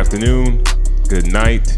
[0.00, 0.64] afternoon,
[1.10, 1.76] good night.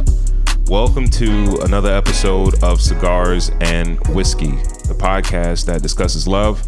[0.69, 4.53] Welcome to another episode of Cigars and Whiskey,
[4.87, 6.65] the podcast that discusses love,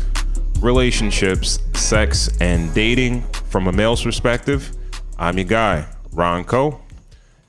[0.61, 4.69] relationships, sex, and dating from a male's perspective.
[5.17, 6.81] I'm your guy, Ron Co,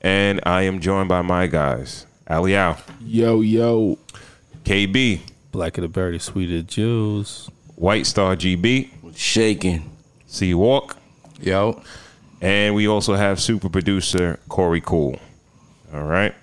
[0.02, 3.98] and I am joined by my guys, Ali Al, Yo, yo.
[4.62, 5.18] KB,
[5.50, 7.50] Black of the Berry, Sweet of the Jews.
[7.74, 9.90] White Star GB, Shaking.
[10.26, 10.96] C Walk,
[11.40, 11.82] Yo.
[12.40, 15.18] And we also have super producer Corey Cool.
[15.94, 16.34] All right.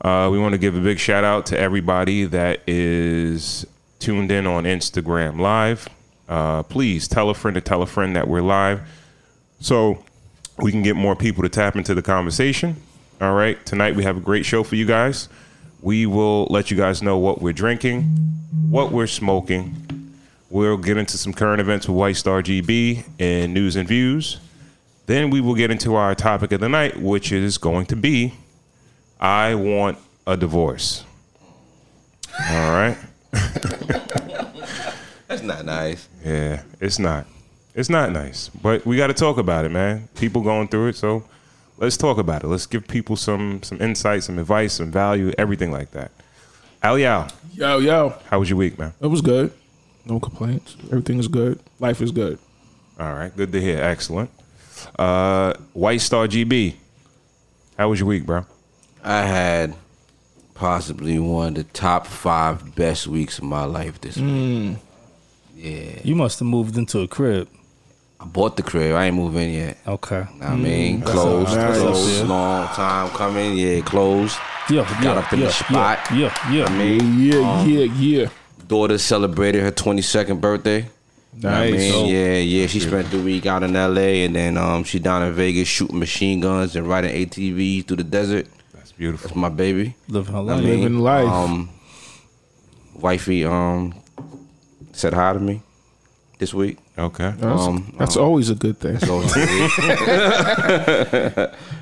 [0.00, 3.66] Uh, we want to give a big shout out to everybody that is
[3.98, 5.88] tuned in on Instagram Live.
[6.28, 8.80] Uh, please tell a friend to tell a friend that we're live
[9.60, 10.04] so
[10.58, 12.76] we can get more people to tap into the conversation.
[13.20, 13.64] All right.
[13.66, 15.28] Tonight we have a great show for you guys.
[15.80, 18.02] We will let you guys know what we're drinking,
[18.68, 20.14] what we're smoking.
[20.50, 24.38] We'll get into some current events with White Star GB and news and views.
[25.08, 28.34] Then we will get into our topic of the night, which is going to be
[29.18, 31.02] I want a divorce.
[32.38, 32.94] All right.
[35.26, 36.06] That's not nice.
[36.22, 37.24] Yeah, it's not.
[37.74, 38.50] It's not nice.
[38.50, 40.10] But we got to talk about it, man.
[40.14, 41.24] People going through it, so
[41.78, 42.48] let's talk about it.
[42.48, 46.10] Let's give people some some insight, some advice, some value, everything like that.
[46.82, 48.12] Ali Al, Yo, yo.
[48.28, 48.92] how was your week, man?
[49.00, 49.54] It was good.
[50.04, 50.76] No complaints.
[50.92, 51.60] Everything is good.
[51.80, 52.38] Life is good.
[53.00, 53.82] All right, good to hear.
[53.82, 54.30] Excellent.
[54.98, 56.74] Uh, White Star GB,
[57.76, 58.44] how was your week, bro?
[59.02, 59.74] I had
[60.54, 64.24] possibly one of the top five best weeks of my life this week.
[64.26, 64.72] Hmm.
[65.56, 66.00] Yeah.
[66.04, 67.48] You must have moved into a crib.
[68.20, 68.94] I bought the crib.
[68.96, 69.78] I ain't moving yet.
[69.86, 70.26] Okay.
[70.36, 71.04] Know I mean, hmm.
[71.06, 71.78] closed, nice.
[71.78, 72.24] closed, Yeah.
[72.24, 73.56] long time coming.
[73.56, 74.36] Yeah, closed.
[74.68, 75.98] Yeah, yeah, up in the spot.
[76.12, 76.64] Yeah, yeah.
[76.66, 78.28] I mean, Yeah, um, yeah, yeah.
[78.66, 80.86] daughter celebrated her 22nd birthday.
[81.42, 81.78] Know I Nice.
[81.78, 82.66] mean, yeah, yeah.
[82.66, 84.24] She spent the week out in L.A.
[84.24, 88.04] and then um, she down in Vegas shooting machine guns and riding ATVs through the
[88.04, 88.46] desert.
[88.74, 89.28] That's beautiful.
[89.28, 89.94] That's my baby.
[90.08, 90.64] Living her I life.
[90.64, 91.28] mean, Living life.
[91.28, 91.70] Um,
[92.94, 93.94] wifey um
[94.92, 95.62] said hi to me
[96.38, 96.78] this week.
[96.98, 97.32] Okay.
[97.36, 98.98] That's, um, that's always a good thing.
[98.98, 99.18] So,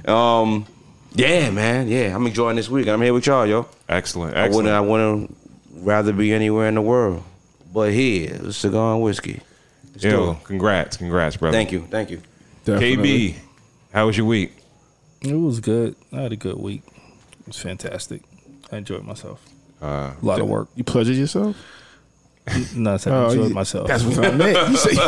[0.13, 0.67] um,
[1.15, 2.89] yeah, man, yeah, I'm enjoying this week.
[2.89, 3.67] I'm here with y'all, yo.
[3.89, 4.37] Excellent.
[4.37, 5.35] I wouldn't, I wouldn't
[5.77, 7.23] rather be anywhere in the world,
[7.73, 9.41] but here, cigar and whiskey.
[9.97, 10.45] Let's do Yo, it.
[10.45, 11.57] congrats, congrats, brother.
[11.57, 12.21] Thank you, thank you.
[12.67, 13.31] Definitely.
[13.31, 13.35] KB,
[13.95, 14.53] how was your week?
[15.23, 15.97] It was good.
[16.13, 16.83] I had a good week.
[16.87, 18.21] It was fantastic.
[18.71, 19.43] I enjoyed myself.
[19.81, 20.69] Uh, A lot of work.
[20.75, 21.57] You pleasured yourself?
[22.77, 23.89] No, I said I Oh, enjoyed you- myself.
[23.89, 24.71] That's what I meant.
[24.71, 24.93] You say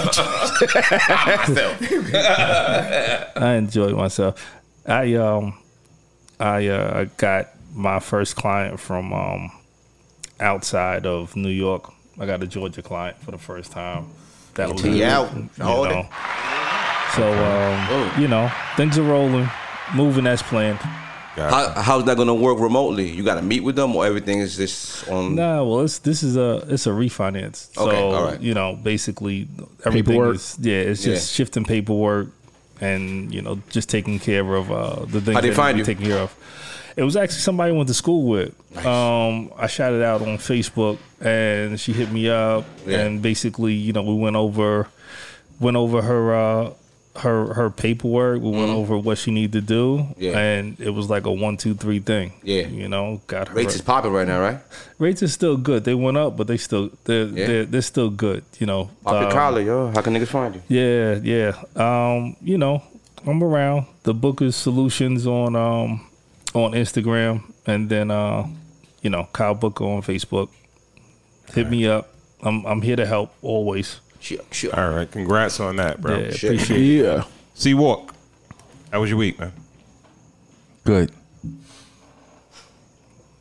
[3.37, 4.45] I enjoyed myself.
[4.87, 5.57] I um,
[6.41, 9.51] I uh, got my first client from um,
[10.41, 11.93] outside of New York.
[12.19, 14.07] I got a Georgia client for the first time.
[14.59, 15.33] That was He out.
[15.35, 15.91] you Hold it.
[15.91, 16.09] know.
[17.17, 19.49] So um, you know, things are rolling,
[19.95, 20.79] moving as planned.
[21.37, 23.09] How, how's that gonna work remotely?
[23.09, 25.37] You got to meet with them, or everything is just on?
[25.37, 27.73] Nah, well, it's this is a it's a refinance.
[27.75, 28.41] So Okay, all right.
[28.41, 29.47] you know, basically
[29.87, 30.35] everything Paperwork.
[30.35, 31.37] is yeah, it's just Yeah.
[31.37, 32.29] shifting paperwork
[32.81, 35.87] and you know just taking care of uh, the things How'd they that find need
[35.87, 35.95] you?
[35.95, 36.35] be taken care of.
[36.99, 38.53] It was actually somebody I went to school with.
[38.85, 42.99] Um, I shouted out on Facebook, and she hit me up, Yeah.
[43.03, 44.89] and basically, you know, we went over
[45.61, 46.71] went over her uh,
[47.21, 48.43] her her paperwork.
[48.43, 50.23] We went over what she needed to do, Mm-hmm.
[50.23, 50.39] Yeah.
[50.39, 52.33] and it was like a one two three thing.
[52.43, 52.67] Yeah.
[52.67, 54.59] you know, got her Rates is popping right now, right?
[54.99, 55.85] rates is still good.
[55.85, 57.47] They went up, but they still they're Yeah.
[57.47, 58.43] they're, they're still good.
[58.59, 58.91] You know.
[59.05, 59.93] Pop Um, collar, yo.
[59.95, 60.63] How can niggas find you?
[60.69, 61.53] Yeah, yeah.
[61.77, 62.83] Um, you know,
[63.25, 66.07] I'm around the Booker's Solutions on um
[66.55, 68.47] on Instagram, and then uh,
[69.03, 70.49] you know, Kyle Booker on Facebook.
[71.53, 72.09] Hit me up.
[72.43, 74.01] I'm I'm here to help always.
[74.21, 74.75] Sure, sure.
[74.79, 76.19] All right, congrats on that, bro.
[76.19, 76.51] Yeah, shit.
[76.55, 77.05] appreciate it.
[77.05, 77.25] Yeah.
[77.55, 78.15] C Walk,
[78.93, 79.53] how was your week, man?
[80.85, 81.13] Good.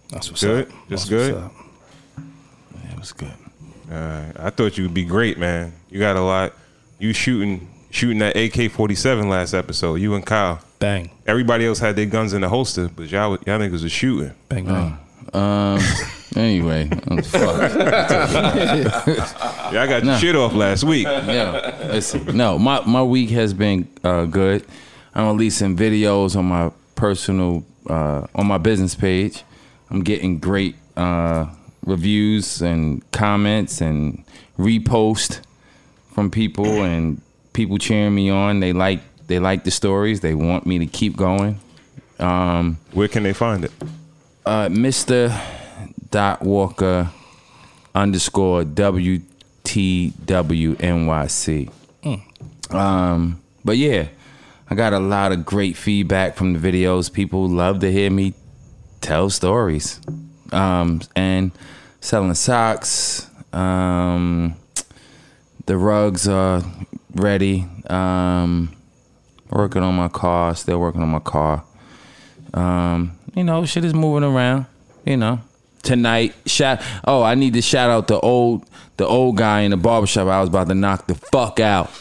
[0.09, 0.67] That's what's Good?
[0.67, 0.73] up.
[0.89, 1.33] Just That's good?
[1.35, 1.53] what's up.
[2.75, 3.33] Yeah, it was good.
[3.91, 5.73] Uh, I thought you would be great, man.
[5.89, 6.53] You got a lot.
[6.99, 9.95] You shooting shooting that AK forty seven last episode.
[9.95, 10.59] You and Kyle.
[10.79, 14.31] Bang, Everybody else had their guns in the holster, but y'all y'all niggas was shooting.
[14.49, 14.97] bang, bang.
[15.33, 15.79] Um.
[16.35, 17.73] anyway, um, fuck.
[19.73, 20.17] Y'all got your Nah.
[20.17, 21.05] shit off last week.
[21.05, 21.75] Yeah.
[21.91, 24.65] Listen, no, my my week has been uh, good.
[25.15, 29.43] I'm releasing videos on my personal uh, on my business page.
[29.89, 31.47] I'm getting great uh,
[31.85, 34.23] reviews and comments and
[34.57, 35.41] repost
[36.13, 37.21] from people and
[37.57, 38.61] people cheering me on.
[38.61, 40.21] They like they like the stories.
[40.21, 41.59] They want me to keep going.
[42.19, 43.71] Um, Where can they find it?
[44.45, 45.35] uh, Mr.
[46.11, 47.09] Dot Walker
[47.93, 49.31] underscore WTWNYC.
[52.69, 54.07] Um, but yeah,
[54.69, 57.11] I got a lot of great feedback from the videos.
[57.11, 58.33] People love to hear me
[59.01, 59.99] tell stories.
[60.51, 61.51] Um, and
[62.01, 63.29] selling socks.
[63.51, 64.55] Um,
[65.65, 66.63] the rugs are
[67.19, 67.65] ready.
[67.89, 68.75] Um,
[69.49, 70.55] working on my car.
[70.55, 71.63] Still working on my car.
[72.53, 74.65] Um, you know, shit is moving around.
[75.05, 75.39] You know,
[75.83, 76.81] tonight shout.
[77.05, 78.65] Oh, I need to shout out the old
[78.97, 80.27] the old guy in the barbershop.
[80.27, 81.91] I was about to knock the fuck out.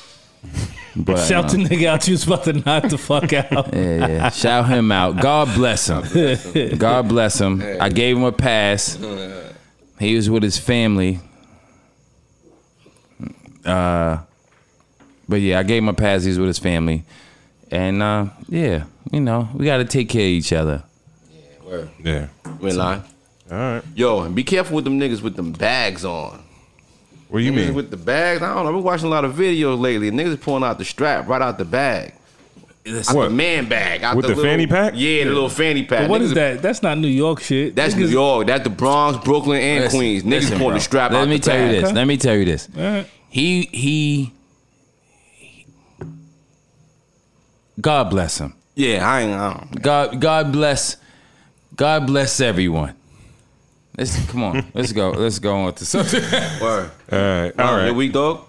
[0.98, 3.52] But Shout uh, the nigga out you was about to knock the fuck out.
[3.74, 4.30] yeah, yeah.
[4.30, 5.20] Shout him out.
[5.20, 6.78] God bless him.
[6.78, 7.62] God bless him.
[7.80, 8.98] I gave him a pass.
[9.98, 11.20] He was with his family.
[13.64, 14.18] Uh,
[15.28, 16.22] but yeah, I gave him a pass.
[16.24, 17.04] He was with his family,
[17.70, 20.82] and uh, yeah, you know, we got to take care of each other.
[21.32, 21.90] Yeah, word.
[22.02, 22.28] Yeah.
[22.60, 23.02] We ain't lying.
[23.50, 23.82] All right.
[23.94, 26.42] Yo, and be careful with them niggas with them bags on.
[27.28, 27.74] What do you Niggas mean?
[27.74, 28.40] with the bags?
[28.42, 28.70] I don't know.
[28.70, 30.10] I've been watching a lot of videos lately.
[30.12, 32.14] Niggas is pulling out the strap right out the bag.
[32.88, 33.24] Out What?
[33.24, 34.04] the man bag.
[34.04, 34.92] Out With the little- fanny pack?
[34.96, 36.02] Yeah, the little fanny pack.
[36.02, 36.62] But what is Niggas- that?
[36.62, 37.74] That's not New York shit.
[37.74, 38.46] That's Niggas- New York.
[38.46, 40.22] That's the Bronx, Brooklyn, and Listen, Queens.
[40.22, 40.74] Niggas listen, pulling bro.
[40.78, 41.82] the strap Let out me the tell you bag.
[41.84, 41.92] this.
[41.92, 42.68] Let me tell you this.
[42.78, 43.06] Alright.
[43.28, 44.32] He he.
[47.80, 48.54] God bless him.
[48.74, 49.32] Yeah, I ain't.
[49.32, 49.82] I don't.
[49.82, 50.96] God God bless
[51.74, 52.94] God bless everyone.
[53.96, 54.66] Let's come on.
[54.74, 55.10] Let's go.
[55.10, 56.30] Let's go on with the subject.
[56.60, 56.90] Word.
[57.12, 57.52] All right.
[57.58, 57.84] All All right.
[57.86, 57.94] right.
[57.94, 58.44] week, dog.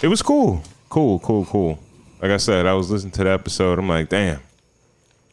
[0.00, 0.62] It was cool.
[0.88, 1.78] Cool, cool, cool.
[2.20, 3.78] Like I said, I was listening to the episode.
[3.78, 4.40] I'm like, damn,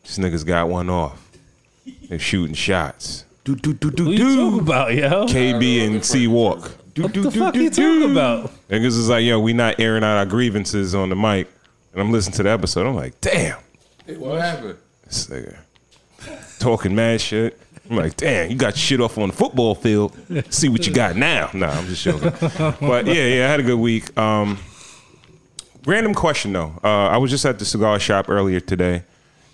[0.03, 1.23] these niggas got one off.
[2.07, 3.25] They're shooting shots.
[3.43, 5.25] Do do do do What you talking about, yo?
[5.27, 6.71] KB and C Walk.
[6.97, 8.51] what the fuck you talking about?
[8.69, 11.47] Niggas is like, yo, we not airing out our grievances on the mic.
[11.93, 12.85] And I'm listening to the episode.
[12.87, 13.57] I'm like, damn,
[14.17, 14.77] what happened?
[15.05, 15.57] this nigga
[16.59, 17.59] talking mad shit.
[17.89, 20.15] I'm like, damn, you got shit off on the football field.
[20.49, 21.49] See what you got now.
[21.53, 22.31] Nah, I'm just joking.
[22.79, 24.15] But yeah, yeah, I had a good week.
[24.17, 24.59] Um,
[25.85, 26.79] random question though.
[26.83, 29.03] Uh, I was just at the cigar shop earlier today,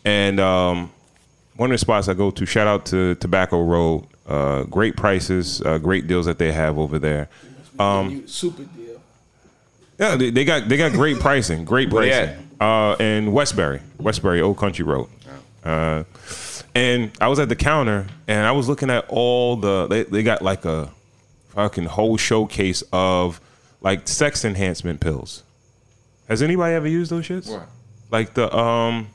[0.04, 0.92] and um,
[1.56, 4.06] one of the spots I go to, shout out to Tobacco Road.
[4.28, 7.30] Uh, great prices, uh, great deals that they have over there.
[8.26, 8.85] Super deal.
[9.98, 12.12] Yeah, they, they got they got great pricing, great pricing.
[12.60, 15.10] Uh, in Westbury, Westbury, Old Country Road.
[15.64, 16.04] Uh,
[16.74, 20.24] and I was at the counter and I was looking at all the they, they
[20.24, 20.92] got like a
[21.50, 23.40] fucking whole showcase of
[23.82, 25.44] like sex enhancement pills.
[26.28, 27.50] Has anybody ever used those shits?
[27.52, 27.68] What?
[28.12, 29.08] Like the um.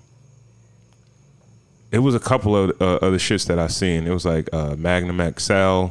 [1.92, 4.06] It was a couple of uh, other shits that I seen.
[4.06, 5.88] It was like uh, Magnum XL,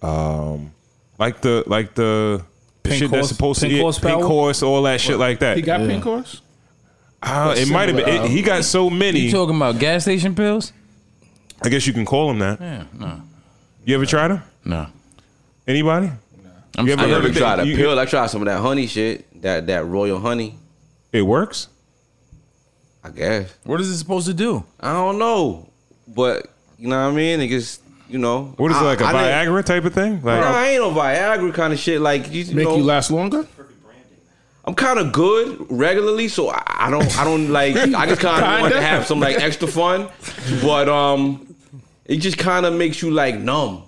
[0.00, 0.72] um,
[1.18, 2.42] like the like the
[2.88, 4.26] Pink shit that's supposed pink to horse pink power?
[4.26, 5.56] horse, all that shit like that.
[5.56, 6.40] He got pink horse.
[7.22, 8.08] Uh, it might have been.
[8.24, 9.20] it- he got so many.
[9.20, 10.72] You talking about gas station pills?
[11.62, 12.60] I guess you can call them that.
[12.60, 13.22] Yeah, no,
[13.84, 14.42] You ever tried them?
[14.64, 14.86] no.
[15.66, 16.10] Anybody?
[16.78, 17.98] I'm You ever I heard never of the- tried a you- pill.
[17.98, 19.24] I tried some of that honey shit.
[19.42, 20.58] That that royal honey.
[21.12, 21.68] It works.
[23.02, 23.52] I guess.
[23.64, 24.64] What is it supposed to do?
[24.80, 25.68] I don't know,
[26.08, 26.46] but
[26.78, 27.40] you know what I mean.
[27.40, 28.54] Niggas, you know.
[28.56, 30.22] What is it like a I didn't- Viagra type of thing?
[30.22, 32.00] Like, No, I ain't no Viagra kind of shit.
[32.00, 33.46] Like you, you Make know, you last longer.
[34.64, 37.76] I'm kind of good regularly, so I, I don't, I don't like.
[37.76, 40.08] I just kind of want to have some like extra fun,
[40.60, 41.54] but um,
[42.04, 43.84] it just kind of makes you like numb.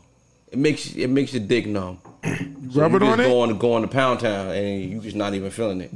[0.52, 1.98] It makes it makes your dick numb.
[2.24, 3.24] So Rub you it just on it.
[3.24, 5.90] Go on, go on to Pound Town, and you just not even feeling it.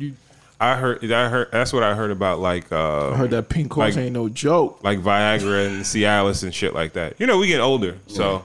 [0.60, 1.10] I heard.
[1.10, 1.48] I heard.
[1.50, 2.38] That's what I heard about.
[2.38, 4.80] Like, uh, I heard that pink horse Like- ain't no joke.
[4.84, 7.14] like Viagra and Cialis and shit like that.
[7.18, 8.44] You know, we get older, so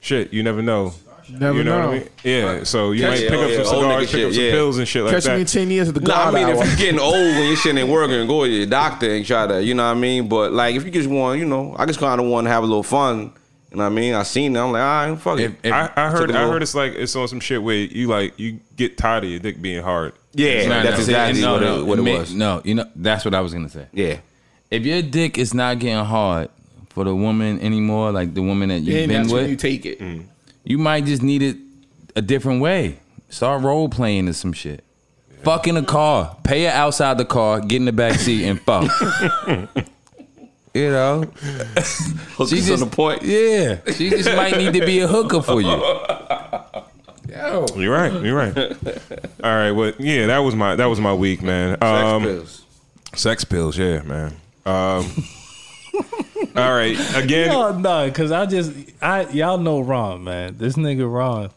[0.00, 0.32] shit.
[0.32, 0.92] You never know.
[1.30, 1.86] Never you know, know.
[1.88, 2.08] what I mean?
[2.24, 2.62] Yeah.
[2.64, 4.50] So you Catch- might yeah, pick up some old cigars, pick shit, up some yeah.
[4.50, 5.34] pills and shit like Catch that.
[5.34, 6.54] me in ten years at the Nah, I mean, hour.
[6.62, 9.46] if you're getting old when you're sitting and working, go to your doctor and try
[9.46, 10.26] to, you know what I mean.
[10.28, 12.62] But like, if you just want, you know, I just kind of want to have
[12.62, 13.32] a little fun.
[13.70, 14.14] You know what I mean?
[14.14, 14.58] I seen it.
[14.58, 15.50] I'm like, all right, fuck it.
[15.50, 16.28] If, if, I, I heard.
[16.28, 18.60] Took a I little- heard it's like it's on some shit where you like you
[18.76, 20.14] get tired of your dick being hard.
[20.38, 22.34] Yeah, No, that's no, exactly no, what, no, it, what it ma- was.
[22.34, 23.86] No, you know that's what I was gonna say.
[23.92, 24.18] Yeah.
[24.70, 26.50] If your dick is not getting hard
[26.90, 29.56] for the woman anymore, like the woman that you've Then been that's with, when you
[29.56, 29.98] take it.
[30.00, 30.24] Mm.
[30.64, 31.56] you might just need it
[32.16, 32.98] a different way.
[33.30, 34.84] Start role playing or some shit.
[35.42, 36.36] Fuck in the car.
[36.42, 38.90] Pay her outside the car, get in the back seat and fuck.
[40.74, 41.20] you know?
[41.42, 43.22] Hook us on the point.
[43.22, 43.78] Yeah.
[43.92, 45.70] She just might need to be a hooker for you.
[47.28, 48.12] You're right.
[48.22, 48.56] You're right.
[49.44, 49.70] All right.
[49.72, 51.78] Well, yeah, that was my that was my week, man.
[51.80, 52.64] Sex Um, pills.
[53.14, 53.76] sex pills.
[53.78, 54.34] Yeah, man.
[54.66, 55.06] Um,
[56.56, 56.96] all right.
[57.16, 57.48] Again.
[57.48, 60.56] No, no, because I just I y'all know Ron, man.
[60.58, 61.50] This nigga Ron.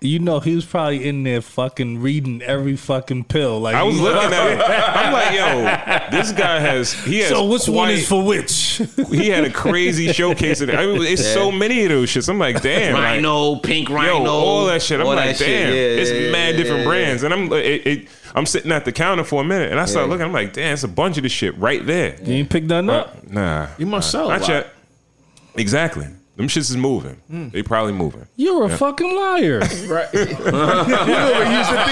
[0.00, 3.58] You know, he was probably in there fucking reading every fucking pill.
[3.58, 4.60] Like I was looking at it.
[4.70, 8.80] I'm like, yo, this guy has he has So which one is for which?
[9.10, 10.76] he had a crazy showcase of it.
[10.76, 12.28] I mean, it's so many of those shits.
[12.28, 15.00] I'm like, damn, like, Rhino, pink yo, rhino, all that shit.
[15.00, 15.48] I'm like, shit.
[15.48, 18.84] damn, Yeah, it's yeah, mad different yeah, brands, and I'm it, it, I'm sitting at
[18.84, 20.10] the counter for a minute, and I start Yeah.
[20.12, 20.26] looking.
[20.26, 22.16] I'm like, damn, it's a bunch of this shit right there.
[22.22, 23.28] you ain't picked nothing uh, up.
[23.28, 24.48] Nah, You must sell a not lot.
[24.48, 24.68] yet.
[25.56, 26.06] Exactly.
[26.38, 27.20] Them shits is moving.
[27.50, 28.24] They probably moving.
[28.36, 29.60] You're a fucking liar.
[29.88, 30.08] Right.
[30.12, 31.84] you know what you used to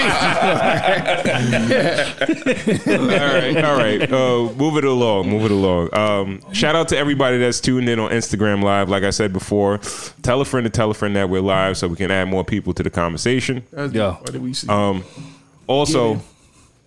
[2.76, 2.87] think.
[3.00, 4.12] all right, all right.
[4.12, 5.93] Uh, move it along, move it along.
[5.95, 8.88] Um, shout out to everybody that's tuned in on Instagram Live.
[8.88, 9.79] Like I said before,
[10.23, 12.45] tell a friend to tell a friend that we're live so we can add more
[12.45, 13.65] people to the conversation.
[13.73, 14.12] Yeah.
[14.12, 14.69] what did we see?
[15.67, 16.21] Also,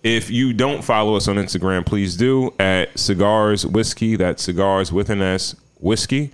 [0.02, 4.16] if you don't follow us on Instagram, please do at Cigars Whiskey.
[4.16, 6.30] That's Cigars with an S Whiskey.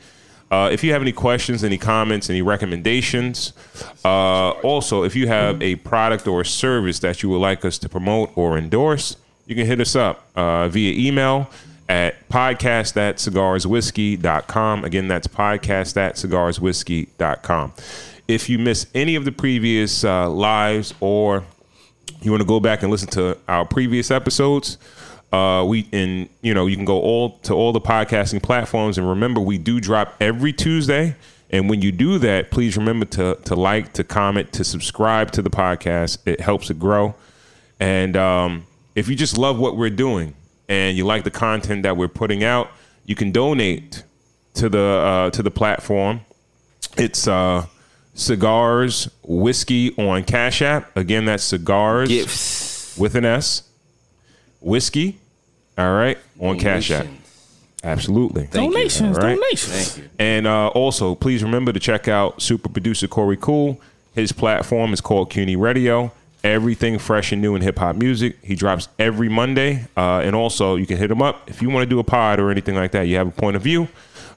[0.51, 3.53] Uh, if you have any questions, any comments, any recommendations,
[4.05, 7.79] uh, also if you have a product or a service that you would like us
[7.79, 11.51] to promote or endorse, you can hit us up uh, via email
[11.89, 14.85] at podcast at cigarswhiskey.com.
[14.85, 17.73] Again, that's podcast at cigarswhiskey.com.
[18.29, 21.45] If you miss any of the previous uh, lives or
[22.23, 24.79] you want to go back and listen to our previous episodes,
[25.37, 28.99] uh, we and you know you can go all to all the podcasting platforms.
[28.99, 31.15] And remember, we do drop every Tuesday.
[31.51, 35.43] And when you do that, please remember to to like, to comment, to subscribe to
[35.43, 36.19] the podcast.
[36.27, 37.15] It helps it grow.
[37.79, 40.35] And um, if you just love what we're doing
[40.69, 42.71] and you like the content that we're putting out,
[43.05, 44.03] you can donate
[44.55, 46.23] to the uh, to the platform.
[46.97, 47.67] It's uh,
[48.15, 50.97] cigars whiskey on Cash App.
[50.97, 52.97] Again, that's cigars Gifts.
[52.99, 53.63] with an S,
[54.61, 55.21] whiskey.
[55.79, 57.07] All right, on Cash App.
[57.85, 58.49] Absolutely.
[58.51, 59.35] donations, All right.
[59.37, 59.93] donations.
[59.93, 60.11] Thank you.
[60.19, 63.81] And uh, also, please remember to check out super producer Corey Cool.
[64.15, 66.11] His platform is called CUNY Radio.
[66.43, 68.39] Everything fresh and new in hip hop music.
[68.43, 69.87] He drops every Monday.
[69.97, 72.41] Uh, and also, you can hit him up if you want to do a pod
[72.41, 73.03] or anything like that.
[73.03, 73.89] You have a point of view.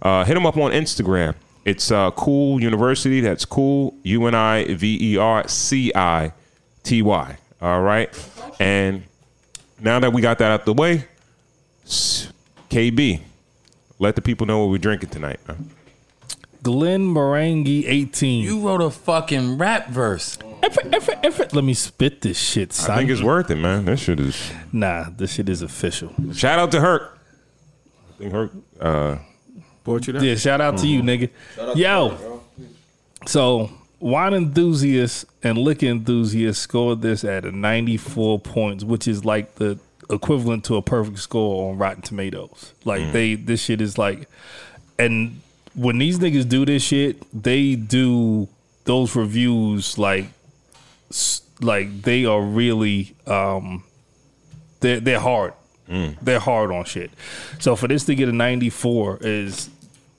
[0.02, 1.36] Uh, hit him up on Instagram.
[1.66, 3.22] It's uh, Cool University.
[3.22, 3.96] That's cool.
[4.04, 6.34] U N I V E R C I
[6.84, 7.38] T Y.
[7.62, 8.10] All right.
[8.60, 9.04] And
[9.80, 11.06] now that we got that out the way, s-
[12.70, 13.22] KB,
[13.98, 15.40] let the people know what we're drinking tonight.
[15.48, 15.72] man.
[16.62, 18.44] Glen Morangi 18.
[18.44, 20.38] You wrote a fucking rap verse.
[20.62, 21.54] Effort, effort, effort.
[21.54, 22.92] Let me spit this shit, son.
[22.92, 23.86] I think it's worth it, man.
[23.86, 24.52] That shit is.
[24.74, 26.14] nah, this shit is official.
[26.34, 27.18] Shout out to Herc.
[28.10, 28.52] I think Herc.
[28.80, 29.18] Uh,
[29.86, 30.22] Bought you that?
[30.22, 31.30] Yeah, shout out to you, nigga.
[31.60, 32.44] Out Yo.
[33.26, 39.56] So, wine enthusiasts and liquor enthusiasts scored this at a 94 points, which is like
[39.56, 42.74] the equivalent to a perfect score on Rotten Tomatoes.
[42.86, 44.28] Like they this shit is like
[44.98, 45.42] and
[45.76, 48.48] when these niggas do this shit, they do
[48.86, 50.26] those reviews like
[51.62, 53.84] like they are really um
[54.80, 55.54] they're they're hard.
[56.22, 57.12] They're hard on shit.
[57.60, 59.70] So for this to get a 94 is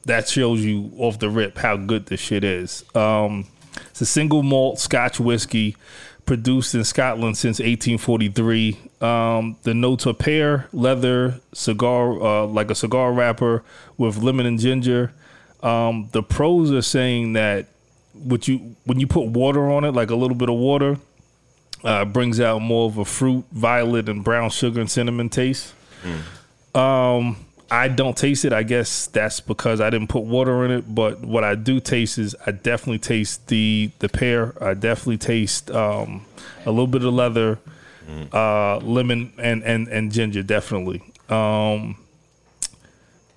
[0.06, 2.84] that shows you off the rip how good this shit is.
[2.94, 3.46] Um,
[3.90, 5.76] it's a single malt Scotch whiskey
[6.30, 8.78] produced in Scotland since 1843.
[9.00, 13.64] Um, the notes are pear, leather, cigar, uh, like a cigar wrapper
[13.98, 15.12] with lemon and ginger.
[15.60, 17.66] Um, the pros are saying that
[18.12, 20.98] what you when you put water on it, like a little bit of water,
[21.82, 25.74] uh, brings out more of a fruit, violet, and brown sugar and cinnamon taste.
[26.76, 28.52] Um, I don't taste it.
[28.52, 30.92] I guess that's because I didn't put water in it.
[30.92, 34.54] But what I do taste is I definitely taste the the pear.
[34.62, 36.26] I definitely taste um,
[36.66, 37.60] a little bit of leather,
[38.32, 40.42] uh, lemon, and and and ginger.
[40.42, 41.02] Definitely.
[41.28, 41.96] Um,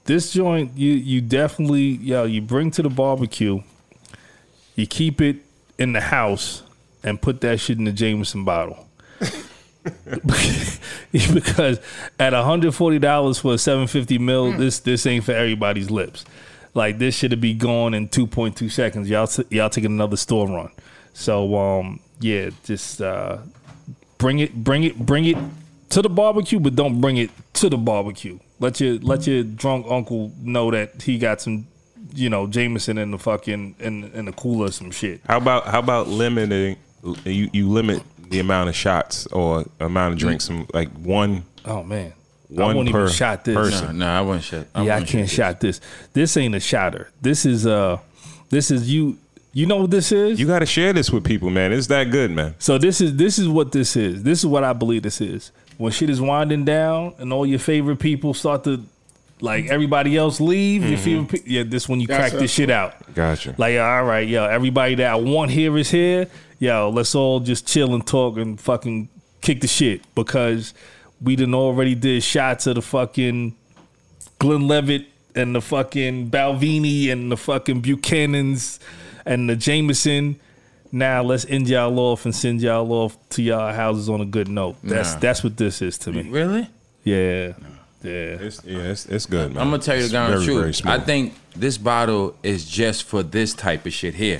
[0.05, 3.61] this joint you you definitely yo you bring to the barbecue.
[4.75, 5.37] You keep it
[5.77, 6.63] in the house
[7.03, 8.87] and put that shit in the Jameson bottle.
[11.11, 11.79] because
[12.19, 16.25] at $140 for a 750 mil, this this ain't for everybody's lips.
[16.73, 19.09] Like this should be gone in 2.2 seconds.
[19.09, 20.71] Y'all t- y'all taking another store run.
[21.13, 23.39] So um yeah, just uh
[24.17, 25.37] bring it bring it bring it
[25.89, 28.39] to the barbecue, but don't bring it to the barbecue.
[28.59, 31.67] Let your let your drunk uncle know that he got some
[32.15, 35.21] you know Jameson in the fucking in in the cooler some shit.
[35.27, 36.77] how about how about limiting?
[37.25, 38.01] You you limit
[38.33, 40.45] the amount of shots or amount of drinks.
[40.45, 41.43] Some like one.
[41.65, 42.13] Oh man.
[42.49, 43.55] One I won't per even shot this.
[43.55, 43.97] person.
[43.97, 44.67] No, no, I won't shut.
[44.75, 45.81] yeah, I wouldn't can't shot this.
[46.13, 47.09] This ain't a shotter.
[47.21, 47.97] This is uh
[48.49, 49.17] this is you
[49.53, 50.39] you know what this is?
[50.39, 51.71] You got to share this with people, man.
[51.71, 52.55] It's that good, man.
[52.59, 54.23] so this is this is what this is.
[54.23, 55.51] This is what I believe this is.
[55.77, 58.83] When shit is winding down and all your favorite people start to
[59.41, 61.63] Like everybody else leave, you feel yeah.
[61.63, 62.93] This when you That's crack this shit out.
[63.13, 63.55] Gotcha.
[63.57, 66.27] Like all right, yo, everybody that I want here is here.
[66.63, 69.09] Yo, let's all just chill and talk and fucking
[69.41, 70.73] kick the shit because
[71.21, 73.53] we done already did shots of the fucking
[74.39, 75.05] Glenlivet
[75.35, 78.79] and the fucking Balvenie and the fucking Buchanans
[79.25, 80.39] and the Jameson.
[80.89, 84.47] Now let's end y'all off and send y'all off to y'all houses on a good
[84.47, 84.77] note.
[84.83, 85.19] That's Nah.
[85.19, 86.29] that's what this is to me.
[86.29, 86.69] Really?
[87.03, 87.55] Yeah,
[88.03, 88.11] yeah.
[88.39, 89.61] It's, yeah, it's, it's good, man.
[89.61, 90.85] I'm gonna tell you the It's damn very, very truth.
[90.85, 94.39] I think this bottle is just for this type of shit here.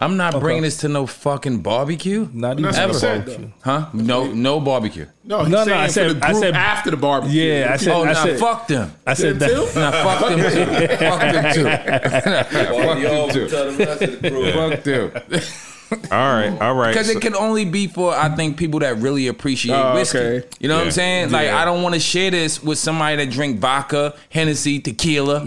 [0.00, 2.28] I'm not bringing this to no fucking barbecue.
[2.32, 2.94] Not even That's what I ever.
[2.98, 3.50] said, barbecue.
[3.64, 3.86] Huh?
[3.92, 5.06] No, no barbecue.
[5.24, 7.42] No, he's No, no, I said- I said- after the barbecue.
[7.42, 8.92] Yeah, I said- Oh, I nah, said- fuck them.
[9.06, 9.72] I said Them that.
[9.72, 9.80] too?
[9.80, 10.96] Nah, fuck them too.
[10.96, 11.64] fuck them too.
[11.64, 13.48] fuck them too.
[13.48, 14.52] tell the rest of the crew.
[14.52, 15.42] Fuck them.
[15.90, 16.88] All right, all right.
[16.92, 20.18] Because So- it can only be for I think people that really appreciate Oh, whiskey.
[20.18, 20.46] okay.
[20.60, 21.30] You know what I'm saying?
[21.30, 21.60] Like Yeah.
[21.60, 25.38] I don't want to share this with somebody that drink vodka, Hennessy, tequila,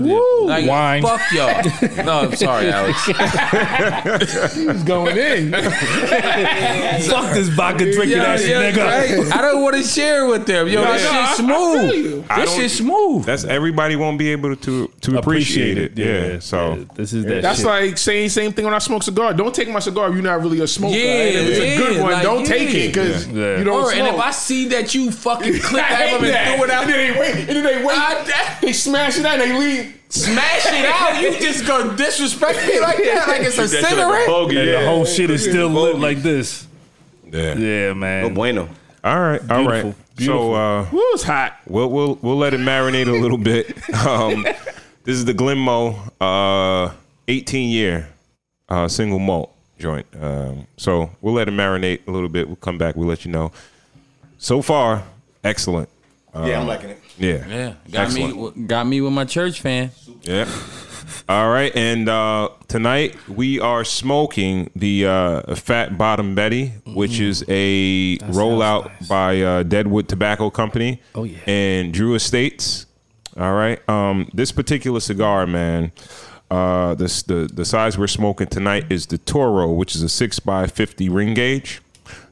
[0.45, 1.01] like Wine.
[1.03, 1.61] fuck y'all.
[2.05, 3.05] no, I'm sorry, Alex.
[4.55, 5.51] He's going in.
[7.11, 8.77] Fuck this vodka drinking Yeah, ass yeah, nigga.
[9.27, 9.35] right?
[9.37, 10.67] I don't want to share it with them.
[10.67, 11.93] Yo, No, this no, I- I shit smooth.
[12.05, 12.25] you.
[12.29, 13.25] I This don't- shit smooth.
[13.25, 15.97] that's everybody won't be able to to appreciate, it.
[15.97, 16.39] Yeah.
[16.39, 17.67] So yeah, this is that That's shit.
[17.67, 19.33] like saying same thing when I smoke cigar.
[19.33, 20.95] Don't take my cigar you're not really a smoker.
[20.95, 23.57] Yeah, if it's a good one, like, don't take it because Yeah.
[23.59, 26.21] you don't Or, and if I see that you fucking clip I that hate up
[26.21, 26.55] and that.
[26.55, 27.35] throw it out, And then they wait.
[27.35, 27.95] And then they wait.
[27.95, 28.57] God damn.
[28.61, 29.99] they smash it out and they leave.
[30.09, 31.21] smash it out.
[31.21, 33.25] You just gonna disrespect me like that?
[33.27, 34.81] Like it's a That shit like a and yeah.
[34.81, 36.65] the whole shit is still lit like this.
[37.31, 37.55] yeah.
[37.57, 38.33] Yeah, No man.
[38.33, 38.69] bueno.
[39.03, 39.81] All right, all right.
[39.83, 40.55] Beautiful, So beautiful.
[40.55, 41.57] uh, Woo, it's hot.
[41.67, 43.65] we'll we'll we'll let it marinate a little bit.
[44.05, 44.43] Um,
[45.03, 46.93] this is the Glenmo uh,
[47.27, 48.07] 18 year
[48.69, 50.05] uh, single malt joint.
[50.19, 52.47] Um, so we'll let it marinate a little bit.
[52.47, 52.95] We'll come back.
[52.95, 53.51] We'll let you know.
[54.37, 55.03] So far,
[55.43, 55.89] excellent.
[56.33, 56.99] yeah, I'm liking it.
[57.17, 57.45] Yeah.
[57.47, 58.57] Yeah, got Excellent.
[58.57, 58.63] me.
[58.65, 59.91] Got me with my church fan.
[60.21, 60.49] Yeah.
[61.27, 67.43] All right, and uh, tonight we are smoking the uh, Fat Bottom Betty, which is
[67.47, 69.07] a rollout nice.
[69.07, 71.01] by uh, Deadwood Tobacco Company.
[71.15, 71.39] Oh, yeah.
[71.47, 72.85] and Drew Estates.
[73.37, 75.91] All right, um, this particular cigar, man.
[76.51, 80.37] Uh, this the the size we're smoking tonight is the Toro, which is a six
[80.37, 81.81] by fifty ring gauge.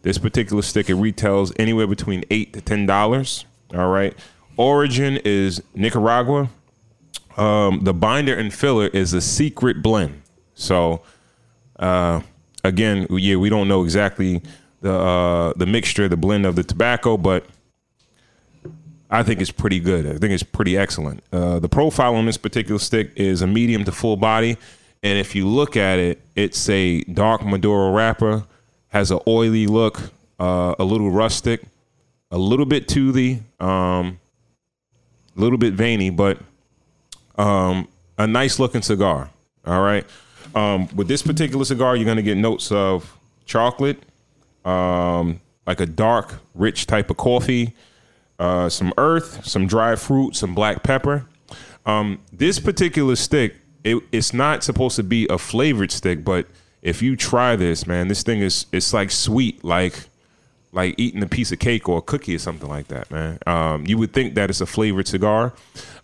[0.02, 3.46] This particular stick it retails anywhere between eight to ten dollars.
[3.74, 4.14] All right,
[4.58, 6.50] origin is Nicaragua.
[7.38, 10.22] Um, the binder and filler is a secret blend.
[10.54, 11.02] So,
[11.78, 12.20] uh,
[12.66, 14.42] again, yeah, we don't know exactly
[14.82, 17.46] the uh, the mixture, the blend of the tobacco, but
[19.10, 20.06] I think it's pretty good.
[20.06, 21.24] I think it's pretty excellent.
[21.32, 24.58] Uh, the profile on this particular stick is a medium to full body,
[25.02, 28.44] and if you look at it, it's a dark Maduro wrapper,
[28.90, 31.62] has an oily look, uh, a little rustic,
[32.32, 34.20] a little bit toothy, um,
[35.36, 36.38] a little bit veiny, but
[37.38, 39.30] um, a nice looking cigar.
[39.66, 40.06] All right.
[40.54, 44.04] Um, with this particular cigar, you're gonna get notes of chocolate,
[44.66, 47.74] um, like a dark, rich type of coffee,
[48.40, 51.26] uh, some earth, some dried fruit, some black pepper.
[51.86, 56.48] Um, this particular stick, it, it's not supposed to be a flavored stick, but
[56.82, 60.08] if you try this, man, this thing is it's like sweet, like
[60.72, 63.40] like eating a piece of cake or a cookie or something like that, man.
[63.48, 65.54] Um, you would think that it's a flavored cigar,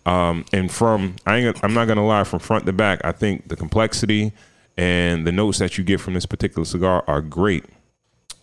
[0.04, 3.48] um, and from I ain't, I'm not gonna lie, from front to back, I think
[3.48, 4.32] the complexity
[4.76, 7.64] and the notes that you get from this particular cigar are great.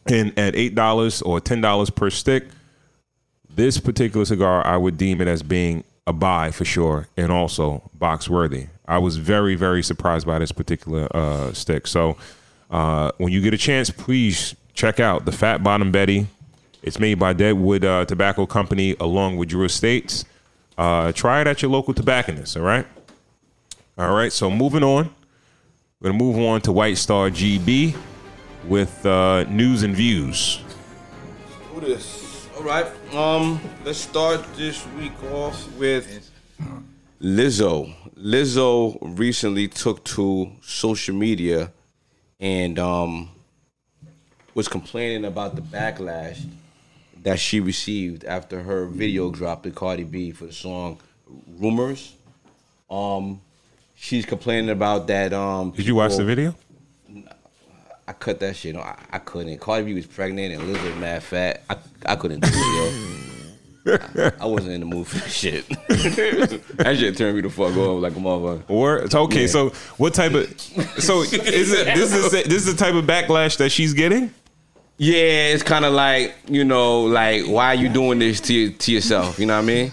[0.07, 2.47] And at eight dollars or ten dollars per stick,
[3.55, 7.89] this particular cigar I would deem it as being a buy for sure, and also
[7.93, 8.67] box worthy.
[8.87, 11.87] I was very very surprised by this particular uh, stick.
[11.87, 12.17] So
[12.69, 16.27] uh, when you get a chance, please check out the Fat Bottom Betty.
[16.81, 20.25] It's made by Deadwood uh, Tobacco Company along with Drew Estates.
[20.77, 22.57] Uh, try it at your local tobacconist.
[22.57, 22.85] All right.
[23.97, 24.33] All right.
[24.33, 25.09] So moving on,
[26.01, 27.95] we're gonna move on to White Star GB
[28.67, 30.59] with uh, news and views.
[31.71, 32.22] Who this?
[32.63, 33.13] All right.
[33.13, 36.31] Um, let's start this week off with
[37.21, 37.93] Lizzo.
[38.17, 41.73] Lizzo recently took to social media
[42.39, 43.29] and um
[44.53, 46.45] was complaining about the backlash
[47.23, 50.99] that she received after her video dropped with Cardi B for the song
[51.59, 52.13] Rumors.
[52.89, 53.41] Um
[53.93, 56.55] she's complaining about that um Did you watch the video?
[58.07, 58.75] I cut that shit.
[58.75, 59.59] I, I couldn't.
[59.59, 61.63] Cardi B was pregnant and Liz was mad fat.
[61.69, 63.19] I, I couldn't do it, yo.
[63.85, 65.67] I, I wasn't in the mood for that shit.
[65.87, 68.63] that shit turned me the fuck off like a motherfucker.
[68.69, 69.41] Or it's okay.
[69.41, 69.47] Yeah.
[69.47, 70.59] So what type of?
[70.99, 71.33] So is
[71.73, 74.33] it this is this is the type of backlash that she's getting?
[74.97, 78.71] Yeah, it's kind of like you know, like why are you doing this to your,
[78.71, 79.39] to yourself?
[79.39, 79.91] You know what I mean?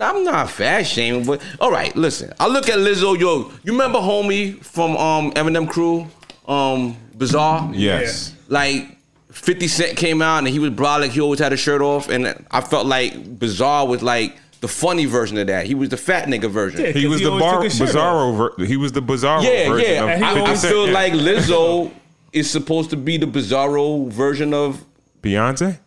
[0.00, 2.32] I'm not fat shaming, but all right, listen.
[2.38, 3.50] I look at Lizzo, yo.
[3.62, 6.08] You remember homie from um Eminem crew,
[6.48, 7.70] um Bizarre?
[7.74, 8.34] Yes.
[8.48, 8.96] Like
[9.32, 12.08] 50 Cent came out and he was broad like he always had a shirt off,
[12.08, 15.66] and I felt like Bizarre was like the funny version of that.
[15.66, 16.80] He was the fat nigga version.
[16.80, 16.86] Yeah.
[16.92, 18.36] He 'Cause was he the always bar took his shirt Bizarro.
[18.56, 20.02] Ver- he was the Bizarro Yeah, version yeah.
[20.04, 20.92] of And 50 I, I Cent, feel yeah.
[20.94, 21.90] like Lizzo
[22.32, 24.84] is supposed to be the Bizarro version of
[25.22, 25.78] Beyonce.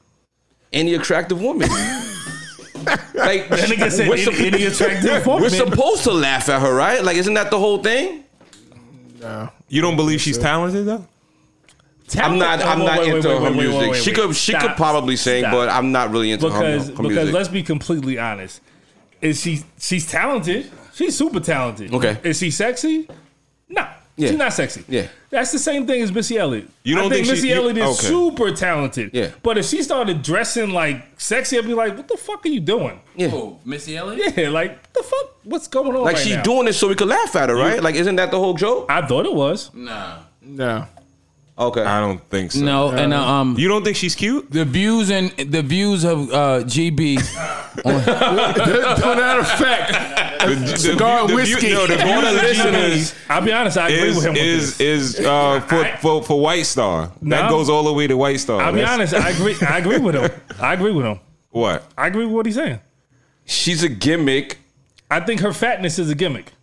[0.71, 1.67] any attractive woman.
[3.15, 5.43] like That nigga said we're, any, supp- any attractive woman.
[5.43, 7.03] we're supposed to laugh at her, right?
[7.03, 8.23] Like, isn't that the whole thing?
[9.19, 9.49] No.
[9.67, 11.05] You don't believe she's talented though?
[12.17, 12.61] Oh, I'm not.
[12.63, 13.79] I'm Wait, not wait, into wait, her wait, wait, music.
[13.81, 14.35] wait, wait, she could.
[14.35, 14.61] She Stop.
[14.61, 15.53] could probably sing, Stop.
[15.53, 17.33] but I'm not really into because her, her because music.
[17.33, 18.61] let's be completely honest.
[19.21, 20.71] Is she she's talented?
[20.93, 21.93] She's super talented.
[21.93, 22.17] Okay.
[22.23, 23.07] Is she sexy?
[23.67, 23.87] No.
[24.15, 24.29] Yeah.
[24.29, 24.83] She's not sexy.
[24.89, 25.07] Yeah.
[25.29, 26.67] That's the same thing as Missy Elliott.
[26.83, 28.07] You don't I think, think she- Missy you- Elliott is okay.
[28.07, 29.11] super talented.
[29.13, 29.29] Yeah.
[29.43, 32.59] But if she started dressing like sexy, I'd be like, what the fuck are you
[32.59, 32.99] doing?
[33.15, 33.29] yeah.
[33.31, 34.33] Oh, Missy Elliott?
[34.37, 35.35] Yeah, like what the fuck?
[35.45, 36.01] What's going on?
[36.03, 36.43] Like right she's now?
[36.43, 37.81] doing this so we could laugh at her, right?
[37.81, 38.87] Like, isn't that the whole joke?
[38.89, 39.73] I thought it was.
[39.73, 40.19] Nah.
[40.41, 40.85] No.
[41.59, 41.81] Okay.
[41.83, 42.61] I don't think so.
[42.63, 44.49] No, and uh, um, You don't think she's cute?
[44.49, 49.91] the views and the views of uh, GB to that effect.
[50.47, 51.67] The, the, Cigar the, whiskey.
[51.69, 54.33] The, no, the view of the listeners I'll be honest, I agree is with him
[54.33, 55.19] with is this.
[55.19, 57.07] is uh, for, for for White Star.
[57.23, 57.49] That No.
[57.49, 58.61] goes all the way to White Star.
[58.61, 59.55] I'll be That's- honest, I agree.
[59.67, 60.31] I agree with him.
[60.61, 61.19] I agree with him.
[61.49, 61.83] What?
[61.97, 62.79] I agree with what he's saying.
[63.45, 64.59] She's a gimmick.
[65.11, 66.53] I think her fatness is a gimmick.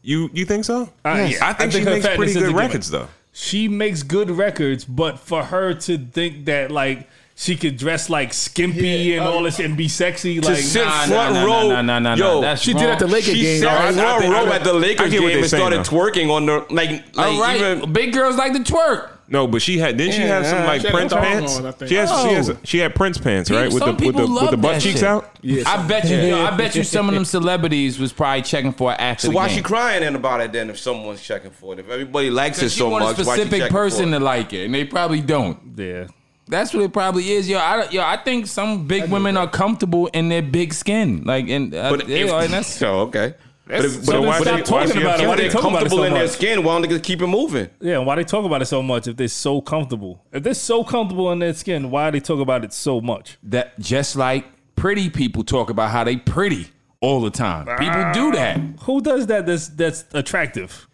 [0.00, 0.84] You you think so?
[1.04, 2.62] Uh, yeah, I think, she her makes fatness pretty is a good gimmick.
[2.68, 3.08] records though.
[3.38, 7.06] She makes good records, but for her to think that like
[7.38, 10.56] she could dress like skimpy Yeah, and uh, all this and be sexy, To like
[10.56, 11.68] sit Nah, nah, front nah, row.
[11.68, 12.40] nah, nah, nah, yo, nah.
[12.40, 13.12] That's She did at the wrong.
[13.12, 13.60] Laker she game.
[13.60, 15.46] sat I- I front think- I- row at the Lakers I get what game and
[15.46, 15.90] started though.
[15.90, 16.90] twerking on the like.
[17.14, 19.10] like All right, even, big girls like to twerk.
[19.28, 21.58] No, but she had didn't she have some like she Prince pants?
[21.58, 22.56] on, she has she has Oh.
[22.62, 25.08] she had Prince pants right with the with the with the butt cheeks shit.
[25.08, 25.36] out.
[25.42, 25.66] Yes.
[25.66, 28.92] I bet you, yo, I bet you some of them celebrities was probably checking for
[28.92, 29.56] it after so why game.
[29.56, 31.80] she crying then about it then if someone's checking for it?
[31.80, 34.72] If everybody likes it so much, why she specific person for to like it, and
[34.74, 35.58] they probably don't.
[35.76, 36.06] yeah.
[36.48, 37.58] That's what it probably is, yo.
[37.58, 41.74] I, yo, I think some big women are comfortable in their big skin, like, and,
[41.74, 43.34] uh, But you if, know, and that's so okay.
[43.66, 45.26] But if, So but then why stop she- why talking she about it.
[45.26, 45.26] upset?
[45.26, 46.30] Why if they they're talk about it comfortable so in their much?
[46.30, 47.70] skin, why don't they keep it moving?
[47.80, 50.22] Yeah, why they talk about it so much if they're so comfortable?
[50.32, 53.38] If they're so comfortable in their skin, why they talk about it so much?
[53.42, 54.44] that just like
[54.76, 56.68] pretty people talk about how they pretty
[57.00, 57.66] all the time.
[57.76, 58.60] People do that.
[58.82, 59.46] Who does that?
[59.46, 60.86] That's that's attractive.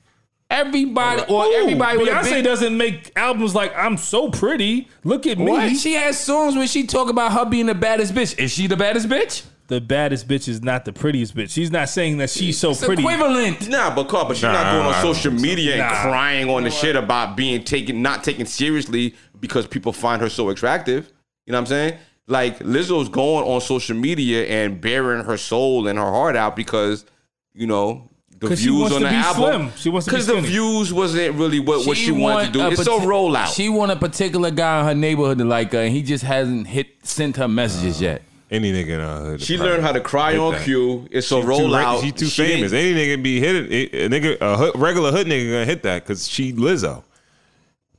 [0.52, 1.52] Everybody or Who?
[1.54, 5.70] everybody with a Beyonce big, doesn't make albums like "I'm so pretty." Look at What?
[5.70, 5.74] me.
[5.76, 8.38] She has songs where she talk about her being the baddest bitch.
[8.38, 9.44] Is she the baddest bitch?
[9.68, 11.48] the baddest bitch is not the prettiest bitch.
[11.50, 13.00] She's not saying that she's so It's pretty.
[13.02, 13.70] equivalent.
[13.70, 16.02] Nah, but Carl, but she's not going on social media and Nah.
[16.02, 20.50] crying on the shit about being taken, not taken seriously because people find her so
[20.50, 21.10] attractive.
[21.46, 21.94] You know what I'm saying?
[22.26, 27.06] Like Lizzo's going on social media and baring her soul and her heart out because
[27.54, 28.10] you know
[28.42, 29.42] the 'Cause she views wants on to the be album.
[29.42, 29.72] slim.
[29.76, 30.48] She wants to be because the skinny.
[30.48, 32.61] views wasn't really what, what she, wanted to do.
[32.61, 33.55] a It's a parti- rollout.
[33.55, 36.66] She want a particular guy in her neighborhood to like her, and he just hasn't
[36.66, 38.22] hit sent her messages yet.
[38.50, 39.40] Any nigga in her hood.
[39.42, 40.64] She learned how to cry Hit on that.
[40.64, 41.09] cue.
[41.11, 42.02] It's a She too, re- rollout.
[42.02, 42.72] she too She didn't- famous.
[42.74, 43.94] Any nigga be hit it.
[43.94, 47.02] A nigga, a hood, regular hood nigga gonna hit that because she Lizzo.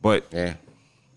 [0.01, 0.53] But Yeah.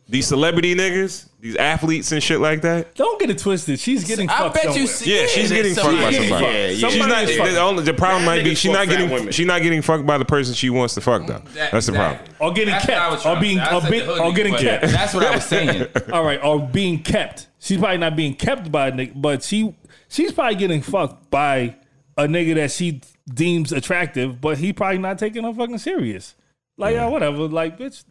[0.09, 2.95] these celebrity niggas, these athletes and shit like that.
[2.95, 3.79] Don't get it twisted.
[3.81, 4.81] She's getting I fucked bet somewhere.
[4.81, 4.87] you.
[4.87, 6.45] See, Yeah, she's getting fucked by somebody.
[6.45, 6.89] yeah, yeah.
[6.89, 7.25] She's not.
[7.25, 7.37] is.
[7.37, 9.31] The, only, the problem Mad might be she's not getting.
[9.31, 11.39] She's not getting fucked by the person she wants to fuck though.
[11.55, 12.21] That- That's the problem.
[12.21, 12.47] exactly.
[12.47, 13.13] Or getting That's what I kept.
[13.13, 13.75] was Or to being- say.
[13.75, 14.83] Or be- hoodie, or getting kept.
[14.87, 15.87] That's what I was saying.
[16.13, 17.49] All right, or being kept.
[17.59, 19.75] She's probably not being kept by a nigga, but she
[20.09, 21.77] she's probably getting fucked by
[22.17, 23.01] a nigga that she
[23.33, 26.35] deems attractive, but he probably not taking her fucking serious.
[26.79, 27.39] Like, yeah, uh, whatever.
[27.49, 28.05] Like, bitch,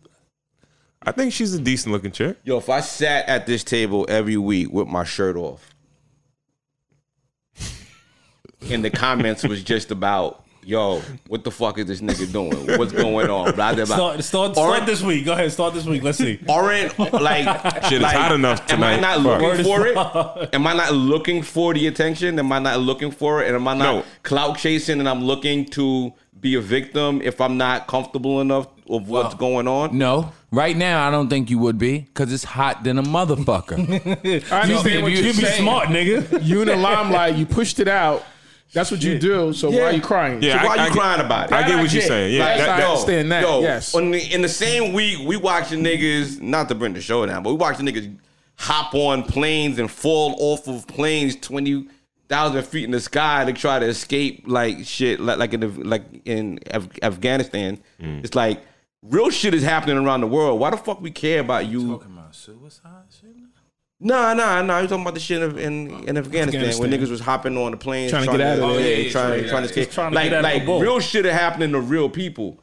[1.05, 2.37] I think she's a decent looking chick.
[2.43, 5.73] Yo, if I sat at this table every week with my shirt off,
[8.69, 12.77] and the comments was just about, yo, what the fuck is this nigga doing?
[12.79, 13.53] What's going on?
[13.53, 13.95] Blah, blah, blah.
[13.95, 15.25] start start, start this week.
[15.25, 16.01] Go ahead, start this week.
[16.01, 16.39] Let's see.
[16.49, 17.45] Aren't like
[17.85, 18.93] Shit is hot enough tonight.
[18.93, 19.01] Am I tonight.
[19.01, 19.41] not Fuck.
[19.41, 20.55] looking Word for it?
[20.55, 22.39] Am I not looking for the attention?
[22.39, 23.47] Am I not looking for it?
[23.47, 24.03] And am I not No.
[24.23, 24.99] clout chasing?
[24.99, 26.13] And I'm looking to
[26.45, 29.97] be a victim if I'm not comfortable enough of what's going on?
[29.97, 33.79] No, right now I don't think you would be because it's hot than a motherfucker.
[34.51, 35.62] I understand what You you're be saying.
[35.62, 36.41] smart, nigga.
[36.45, 38.23] You in the limelight, you pushed it out.
[38.73, 39.53] That's what you do.
[39.53, 40.43] So why are you crying?
[40.43, 41.53] Yeah, So why I- you I crying about it?
[41.53, 42.08] I get what you're get.
[42.08, 42.36] saying.
[42.36, 43.41] Yeah, Like, that- I understand that.
[43.41, 43.95] Yo, yes.
[43.95, 47.41] on the, in the same week, we watching niggas, not to bring the show down,
[47.41, 48.15] but we watching niggas
[48.58, 51.36] hop on planes and fall off of planes
[52.29, 55.67] 20,000 feet in the sky to try to escape like shit, like, like in, the,
[55.67, 57.79] like in Af- Afghanistan.
[58.01, 58.23] Mm.
[58.23, 58.61] It's like
[59.03, 60.59] real shit is happening around the world.
[60.59, 61.88] Why the fuck we care about you?
[61.88, 63.31] Talking about suicide shit?
[63.97, 64.79] Nah, nah, nah.
[64.79, 67.77] You talking about the shit in in, in Afghanistan, when niggas was hopping on the
[67.77, 68.99] planes Trying to get out of yeah, there.
[68.99, 69.91] yeah, trying, trying to escape.
[69.91, 72.59] trying to like, get out like the real shit is happening to real people.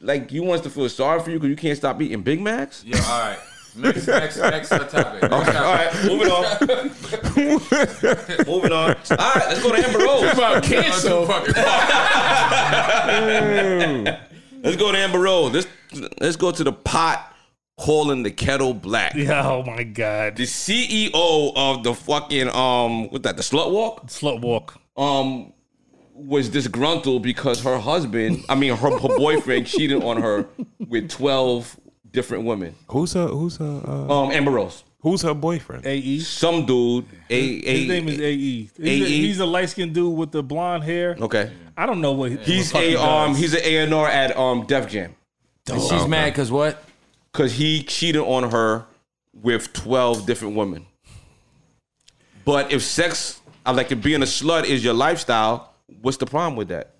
[0.00, 2.40] Like you want us to feel sorry for you because you can't stop eating Big
[2.40, 2.84] Macs.
[2.86, 3.38] Yeah, all right.
[3.76, 5.22] Next, next, next topic.
[5.22, 6.58] Next All right, moving on.
[8.46, 8.96] moving on.
[9.10, 10.32] All right, let's go to Amber Rose.
[10.32, 11.10] About cancer.
[14.62, 15.52] Let's go to Amber Rose.
[15.52, 15.66] Let's
[16.20, 17.32] let's go to the pot
[17.78, 19.14] calling the kettle black.
[19.14, 20.36] Yeah, oh my god.
[20.36, 23.36] The CEO of the fucking um, what that?
[23.36, 24.06] The slut walk.
[24.08, 24.78] Slut walk.
[24.96, 25.52] um
[26.14, 30.48] was disgruntled because her husband, I mean her, her boyfriend cheated on her
[30.88, 31.78] with 12
[32.16, 32.74] different women.
[32.88, 33.26] Who's her?
[33.28, 33.80] Who's her?
[33.86, 34.82] Uh, Um Amber Rose.
[35.00, 35.86] who's her boyfriend?
[35.86, 36.18] AE.
[36.20, 38.36] Some dude, a, a, His name is AE.
[38.36, 39.02] He's, AE?
[39.02, 41.16] A, he's a light skinned dude with the blonde hair.
[41.20, 41.52] Okay.
[41.76, 43.40] I don't know what he- He's what a um does.
[43.40, 45.14] he's an A&R at um Def Jam
[45.70, 46.82] And she's mad because what?
[47.32, 48.86] cuz he cheated on her
[49.34, 50.86] with 12 different women.
[52.44, 56.56] But if sex I like if being a slut is your lifestyle, what's the problem
[56.56, 56.92] with that?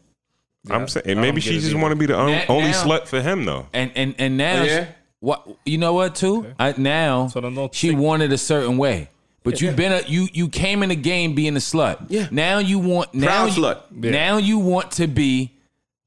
[0.68, 1.78] I'm saying I maybe she just either.
[1.80, 3.66] want to be the on- Now- only now- slut for him though.
[3.72, 4.86] And and and now, Oh, yeah?
[5.26, 6.54] What you know what too?
[6.56, 9.10] I, now So she think- wanted a certain way,
[9.42, 11.96] but you've been a you you came in the game being a slut.
[12.08, 12.28] Yeah.
[12.30, 13.78] Now you want now Proud you, slut.
[13.90, 15.52] Now you want to be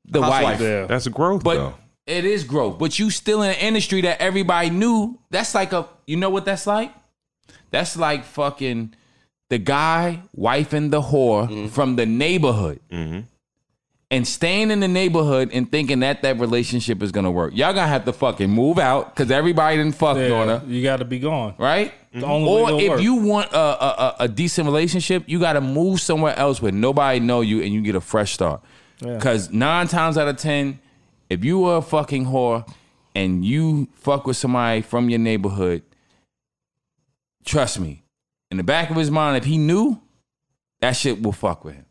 [0.06, 0.44] the Housewife.
[0.44, 0.62] wife.
[0.62, 0.86] Yeah.
[0.88, 1.74] That's a growth But though.
[2.08, 2.80] it is growth.
[2.80, 5.20] But you still in an industry that everybody knew.
[5.30, 6.94] That's like a you know what that's like?
[7.72, 8.94] That's like fucking
[9.50, 11.68] the guy wifing the whore mm-hmm.
[11.68, 12.80] from the neighborhood.
[12.90, 13.20] Mm-hmm.
[14.12, 17.54] And staying in the neighborhood and thinking that that relationship is gonna work.
[17.56, 20.82] Y'all gonna have to fucking move out because everybody didn't fuck Yeah, on her, you
[20.82, 21.54] got to be gone.
[21.60, 21.94] right?
[22.12, 23.02] Way Or if work.
[23.02, 27.20] you want a, a, a, decent relationship, you got to move somewhere else where nobody
[27.20, 28.64] know you and you get a fresh start.
[29.00, 29.14] Yeah.
[29.14, 30.80] Because nine times out of ten,
[31.30, 32.68] if you were a fucking whore
[33.14, 35.84] and you fuck with somebody from your neighborhood,
[37.46, 38.04] trust me,
[38.50, 40.02] in the back of his mind, if he knew,
[40.82, 41.86] that shit will fuck with him.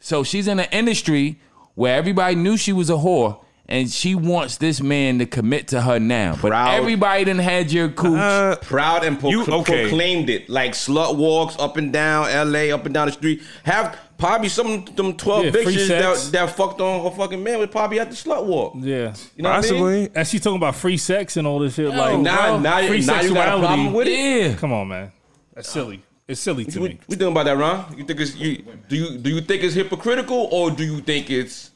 [0.00, 1.38] So she's in an industry
[1.74, 3.40] where everybody knew she was a whore.
[3.70, 6.72] And she wants this man to commit to her now, but Proud.
[6.72, 8.18] everybody done had your cooch.
[8.18, 9.82] Uh, proud and pro- You- okay.
[9.82, 13.42] proclaimed it like slut walks up and down LA, up and down the street.
[13.64, 17.58] Have probably some of them twelve Yeah, bitches that, that fucked on her fucking man
[17.58, 18.72] was probably at the slut walk.
[18.78, 19.12] Yeah.
[19.36, 19.70] You know what I mean?
[19.70, 20.08] possibly.
[20.14, 21.90] And she's talking about free sex and all this shit.
[21.94, 23.96] like, Now, bro, now, free now you got a problem sexuality.
[23.98, 24.50] with it.
[24.52, 25.12] yeah, Come on, man.
[25.54, 26.02] That's silly.
[26.28, 27.00] It's silly to We, me.
[27.08, 27.96] we thinking about that, Ron?
[27.96, 28.62] You think it's you?
[28.88, 31.70] Do you do you think it's hypocritical or do you think it's?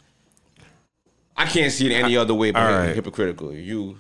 [1.36, 2.94] I can't see it any other way but all right.
[2.94, 3.54] hypocritical.
[3.54, 3.96] You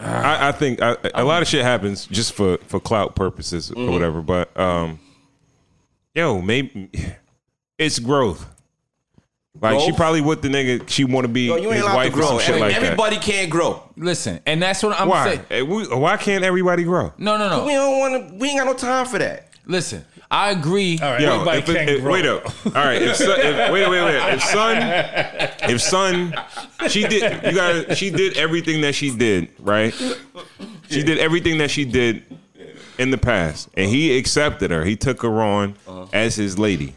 [0.00, 3.88] I, I think I, a lot of shit happens just for for clout purposes Mm-hmm.
[3.88, 4.22] or whatever.
[4.22, 5.00] But um,
[6.14, 6.88] yo, maybe
[7.78, 8.46] it's growth.
[9.60, 10.88] Like she probably with the nigga.
[10.88, 12.26] She want to be Yo, you ain't his allowed to wife or grow.
[12.28, 12.82] some shit Every- like that.
[12.84, 13.82] everybody can't grow.
[13.96, 15.24] listen, and that's what I'm Why?
[15.26, 15.40] saying.
[15.50, 17.12] Eh, we- Why can't everybody grow?
[17.18, 17.64] No, no, no.
[17.66, 18.34] We don't want to.
[18.36, 19.50] We ain't got no time for that.
[19.66, 20.98] Listen, I agree.
[21.00, 21.20] All right.
[21.20, 22.12] Yo, everybody if it- can if- grow.
[22.12, 22.44] wait up.
[22.66, 24.34] All right, if, son, if wait, wait, wait.
[24.34, 26.34] If son, if son,
[26.88, 27.44] she did.
[27.44, 27.96] You got.
[27.96, 29.48] She did everything that she did.
[29.60, 29.94] Right.
[30.90, 32.24] She did everything that she did
[32.98, 34.84] in the past, and he accepted her.
[34.84, 35.74] He took her on
[36.12, 36.94] as his lady.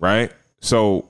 [0.00, 0.32] Right.
[0.60, 1.06] So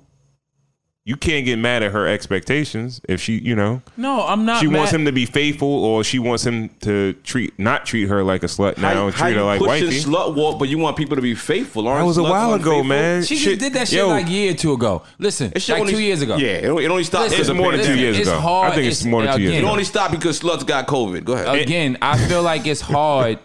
[1.09, 4.61] you can't get mad at her expectations if she, you know, No, I'm not.
[4.61, 8.23] she wants him to be faithful, or she wants him to treat not treat her
[8.23, 10.01] like a slut now and treat her like pushing wifey.
[10.01, 11.88] slut walk, but you want people to be faithful?
[11.88, 12.85] Aren't That was a while ago, unfaithful?
[12.85, 13.23] man.
[13.23, 15.03] She Shit- just did that shit yo, like a year or two ago.
[15.18, 16.37] Listen, It should like only- two years ago.
[16.37, 17.31] Yeah, it, it only stopped.
[17.31, 18.38] Listen, It's more than two years it's ago.
[18.38, 18.73] hard.
[18.73, 21.25] I think it's more than two years again, It only stopped because sluts got COVID.
[21.25, 21.59] Go ahead.
[21.59, 23.38] Again, I feel like it's hard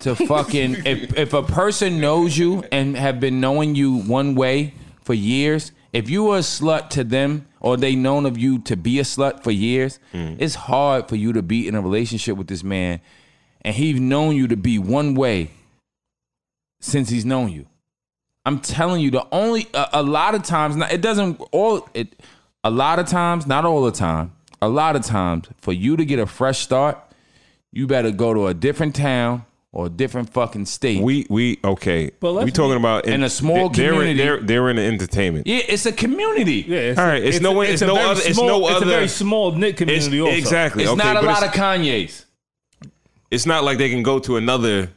[0.00, 4.72] to fucking if if a person knows you and have been knowing you one way
[5.04, 5.72] for years.
[5.92, 9.02] If you were a slut to them or they known of you to be a
[9.02, 10.36] slut for years, mm.
[10.38, 13.00] it's hard for you to be in a relationship with this man
[13.62, 15.50] and he's known you to be one way
[16.80, 17.66] since he's known you.
[18.46, 22.20] I'm telling you, the only a, a lot of times, not, it doesn't all it.
[22.64, 24.32] A lot of times, not all the time.
[24.62, 26.98] A lot of times, for you to get a fresh start,
[27.72, 31.00] you better go to a different town or a different fucking state.
[31.02, 32.10] We we okay.
[32.20, 34.18] But let's we talking be- about in a small they're, community.
[34.18, 35.46] They're, they're in the entertainment.
[35.46, 36.64] yeah, it's a community.
[36.66, 38.68] Yeah, it's All right, it's no way- it's a no very other- it's small- no
[38.68, 40.20] It's a very small knit It's, community.
[40.20, 40.36] also.
[40.36, 40.82] exactly.
[40.84, 42.26] It's okay, not a lot of Kanye's.
[43.30, 44.90] it's not like they can go to another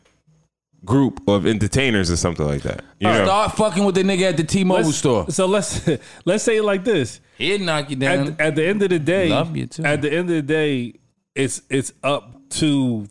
[0.86, 2.84] group of entertainers or something like that.
[3.00, 5.30] You know, Start fucking with the nigga at the T-Mobile Let's- store.
[5.30, 5.88] So let's
[6.26, 7.20] let's say it like this.
[7.38, 8.30] He'd knock you down.
[8.34, 9.84] At, at the end of the day, Love you too.
[9.86, 10.96] At the end of the day,
[11.36, 13.08] it's it's up to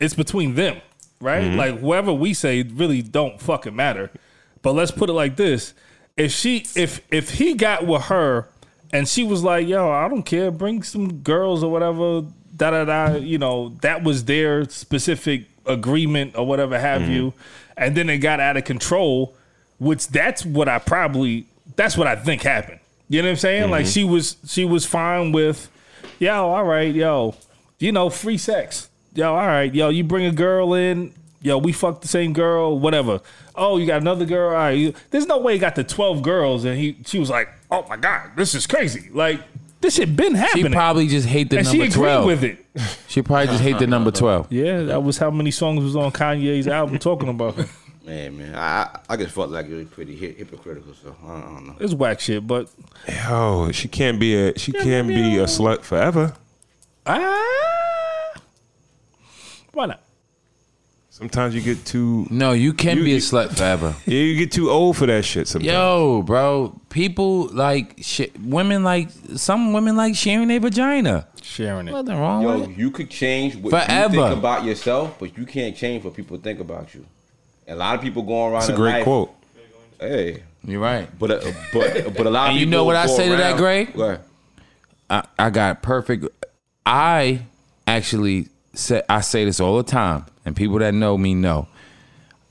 [0.00, 0.80] it's between them,
[1.20, 1.42] right?
[1.44, 1.56] Mm-hmm.
[1.58, 4.10] Like whoever we say really don't fucking matter.
[4.62, 5.74] But let's put it like this:
[6.16, 8.48] if she if if he got with her
[8.92, 12.24] and she was like, "Yo, I don't care, bring some girls or whatever
[12.56, 13.16] da da da.
[13.16, 17.12] You know, that was their specific agreement or whatever have Mm-hmm.
[17.12, 17.34] you,
[17.76, 19.34] and then it got out of control.
[19.78, 22.80] Which that's what I probably that's what I think happened.
[23.08, 23.70] You know what I'm saying?
[23.70, 23.90] Like Mm-hmm.
[23.92, 25.70] she was she was fine with,
[26.18, 27.36] yo, all right, yo,
[27.78, 28.87] you know, free sex.
[29.18, 32.78] Yo, all right, yo, you bring a girl in, yo, we fuck the same girl,
[32.78, 33.20] whatever.
[33.56, 34.50] Oh, you got another girl.
[34.50, 37.28] All right, you, there's no way he got the twelve girls, and he she was
[37.28, 39.10] like, oh my god, this is crazy.
[39.12, 39.40] Like
[39.80, 40.66] this shit been happening.
[40.66, 42.26] She probably just hate the and she number agreed twelve.
[42.26, 42.64] with it.
[43.08, 44.46] She probably just hate the number twelve.
[44.52, 47.66] Yeah, that was how many songs was on Kanye's album talking about her.
[48.06, 50.94] Man, man, I I just felt like it was pretty hi- hypocritical.
[50.94, 51.76] So I don't, I don't know.
[51.80, 52.70] It's whack shit, but
[53.06, 56.32] Yo, she can't be a she can't be a slut forever.
[57.04, 57.97] ah,
[59.78, 60.00] why not?
[61.10, 63.94] Sometimes you get too No, you can You- be a you- slut forever.
[64.06, 65.72] yeah, you get too old for that shit sometimes.
[65.72, 68.38] Yo, bro, people like shit.
[68.40, 71.26] Women like some women like sharing their vagina.
[71.42, 71.92] Sharing it.
[71.92, 72.76] Nothing wrong Yo, with it.
[72.76, 74.14] you could change what Forever.
[74.16, 77.04] you think about yourself, but you can't change what people think about you.
[77.66, 78.60] A lot of people going around.
[78.60, 79.34] That's a great life- quote.
[80.00, 81.08] Hey, You're right.
[81.18, 83.28] but uh, but but a lot of And you people know what I go say
[83.28, 83.94] to that, around- Greg?
[83.94, 84.20] Go ahead.
[85.10, 86.26] I, I got perfect.
[86.86, 87.40] I
[87.86, 91.68] actually say I say this all the time, and people that know me know.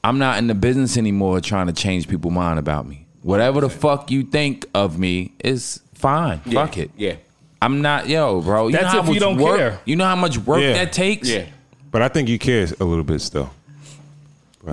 [0.04, 3.06] I'm not in the business anymore trying to change people's mind about me.
[3.24, 6.40] Whatever the fuck you think of me is fine.
[6.40, 6.92] Fuck it.
[6.96, 7.16] Yeah,
[7.62, 8.68] I'm not yo, bro.
[8.68, 9.80] You That's know how if you much don't work, care.
[9.86, 10.74] You know how much work Yeah.
[10.74, 11.28] that takes.
[11.30, 11.46] yeah.
[11.92, 13.50] But I think you care a little bit still.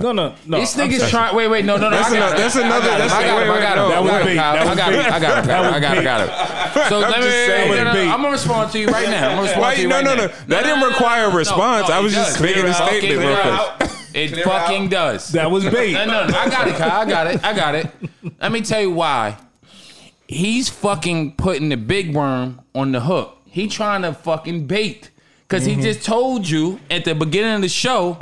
[0.01, 0.59] No, no, no.
[0.59, 1.35] This I'm nigga's saying- trying.
[1.35, 1.95] Wait, wait, no, no, no.
[1.97, 2.99] That's I got another- that's another- I got it.
[2.99, 3.49] that's I got it.
[3.49, 3.89] I got no, it.
[3.89, 4.25] that was I got it.
[4.25, 4.39] bait.
[4.39, 4.67] I got it.
[4.67, 5.73] I got it.
[5.73, 5.99] I got it.
[5.99, 6.89] I got it.
[6.89, 7.25] So let me.
[7.25, 7.71] just saying.
[7.71, 9.29] no, no, no, I'm gonna respond to you right now.
[9.29, 10.25] I'm gonna respond Why- to you no, right no, now.
[10.25, 10.31] no.
[10.47, 11.89] That didn't require a response.
[11.89, 12.41] I was just does.
[12.41, 13.91] making a it statement real it quick.
[14.13, 14.89] It Clear fucking out.
[14.91, 15.29] does.
[15.29, 15.93] That was bait.
[15.93, 16.91] No, no, no, I got it, Kyle.
[17.01, 17.43] I got it.
[17.43, 17.87] I got it.
[18.41, 19.37] Let me tell you why.
[20.27, 23.37] He's fucking putting the big worm on the hook.
[23.45, 25.09] He trying to fucking bait.
[25.47, 28.17] Cause he just told you at the beginning of the show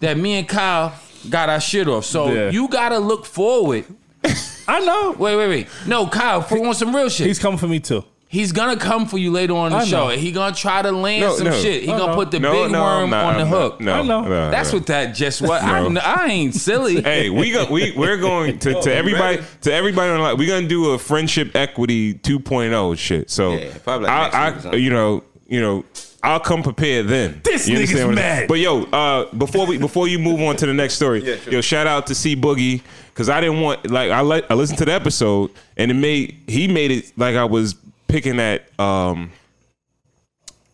[0.00, 0.94] that me and Kyle
[1.30, 2.04] got our shit off.
[2.04, 2.50] So Yeah.
[2.50, 3.84] you gotta look forward.
[4.68, 5.16] I know.
[5.18, 5.68] Wait, wait, wait.
[5.86, 7.26] No, Kyle, for on some real shit.
[7.26, 8.04] He's He's, coming for me too.
[8.28, 10.08] He's gonna come for you later on in the I show.
[10.08, 10.16] know.
[10.16, 11.60] He gonna try to land No, some no.
[11.60, 11.82] shit.
[11.82, 12.16] He I gonna know.
[12.16, 13.80] put the No, big no, I'm worm not, on the I'm hook.
[13.80, 13.84] not.
[13.84, 14.28] No, I know.
[14.28, 14.78] no, That's no.
[14.78, 16.00] what that just what I, No.
[16.00, 17.02] I ain't silly.
[17.02, 20.36] Hey, we got we we're going to, to everybody to everybody on the line.
[20.38, 23.28] We're gonna do a friendship equity 2.0 shit.
[23.28, 24.82] So Yeah, probably like next I, week or I something.
[24.82, 25.84] you know you know
[26.24, 27.40] I'll come prepared then.
[27.42, 28.48] This You nigga's understand what I'm- mad.
[28.48, 31.52] But yo, uh, before we before you move on to the next story, Yeah, sure.
[31.54, 34.78] yo, shout out to C Boogie because I didn't want like I let I listened
[34.78, 37.74] to the episode and it made he made it like I was
[38.08, 39.32] picking at um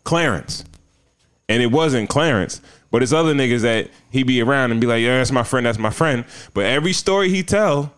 [0.05, 0.65] Clarence
[1.49, 5.01] and it wasn't Clarence, but it's other niggas that he be around and be like,
[5.03, 6.25] yeah, that's my friend, that's my friend.
[6.55, 7.93] But every story he tell,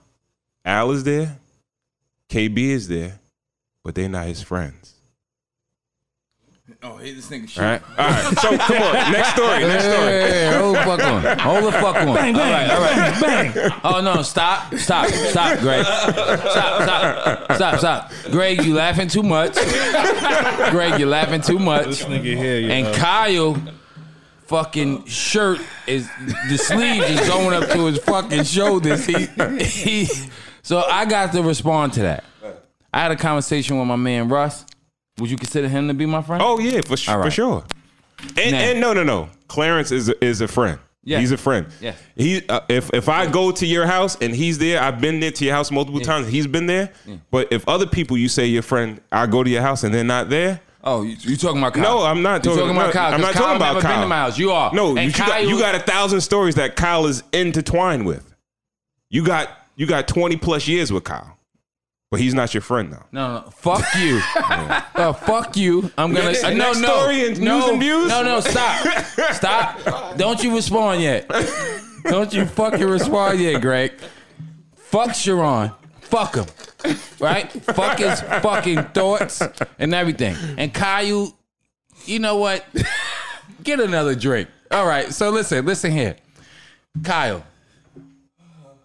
[0.64, 1.36] Al is there,
[2.28, 3.18] KB is there,
[3.82, 4.79] but they not his friends.
[6.82, 8.38] Oh, hey, this nigga All right, all right.
[8.38, 10.06] So come on, next story, next story.
[10.06, 11.38] Hey, hold the fuck on.
[11.38, 12.14] Hold the fuck on.
[12.14, 13.20] Bang, bang, all right, all right.
[13.20, 13.80] bang, bang.
[13.84, 15.84] Oh no, stop, stop, stop, Greg.
[15.84, 18.12] Stop, stop, stop, stop.
[18.30, 19.52] Greg, you laughing too much.
[20.70, 21.84] Greg, you laughing too much.
[21.84, 22.68] This nigga here, yo.
[22.70, 23.62] And Kyle
[24.46, 26.08] fucking shirt is
[26.48, 29.04] the sleeve is going up to his fucking shoulders.
[29.04, 29.26] He,
[29.62, 30.08] he
[30.62, 32.24] so I got to respond to that.
[32.90, 34.64] I had a conversation with my man Russ.
[35.20, 36.42] Would you consider him to be my friend?
[36.44, 37.24] Oh yeah, for, right.
[37.24, 37.64] for sure.
[38.36, 39.28] And, Now- and no, no, no.
[39.48, 40.78] Clarence is a, is a friend.
[41.02, 41.18] Yeah.
[41.20, 41.66] He's a friend.
[41.80, 41.94] Yeah.
[42.14, 45.30] He uh, if if I go to your house and he's there, I've been there
[45.30, 46.28] to your house multiple times.
[46.28, 46.92] He's been there.
[47.30, 50.04] But if other people you say your friend, I go to your house and they're
[50.04, 50.60] not there.
[50.82, 51.82] Oh, you, you talking about Kyle?
[51.82, 53.14] No, I'm not talking, talking about Kyle.
[53.14, 53.94] I'm not talking Kyle about never Kyle.
[53.96, 54.38] Been to my house.
[54.38, 54.72] You are.
[54.72, 58.34] No, you, you got you got a thousand stories that Kyle is intertwined with.
[59.08, 61.36] You got you got 20 plus years with Kyle.
[62.10, 63.06] But he's not your friend now.
[63.12, 64.20] No, no, fuck you.
[64.36, 65.92] uh, fuck you.
[65.96, 68.08] I'm gonna uh, no, no, story and no, news and views?
[68.08, 70.16] No, no, stop, stop.
[70.16, 71.30] Don't you respond yet.
[72.02, 73.92] Don't you fucking respond yet, Greg.
[74.74, 75.70] Fuck Sharon.
[76.00, 76.46] Fuck him.
[77.20, 77.50] Right?
[77.52, 79.40] Fuck his fucking thoughts
[79.78, 80.34] and everything.
[80.58, 81.32] And Kyle,
[82.06, 82.64] you know what?
[83.62, 84.48] Get another drink.
[84.72, 85.12] All right.
[85.12, 86.16] So listen, listen here,
[87.04, 87.44] Kyle.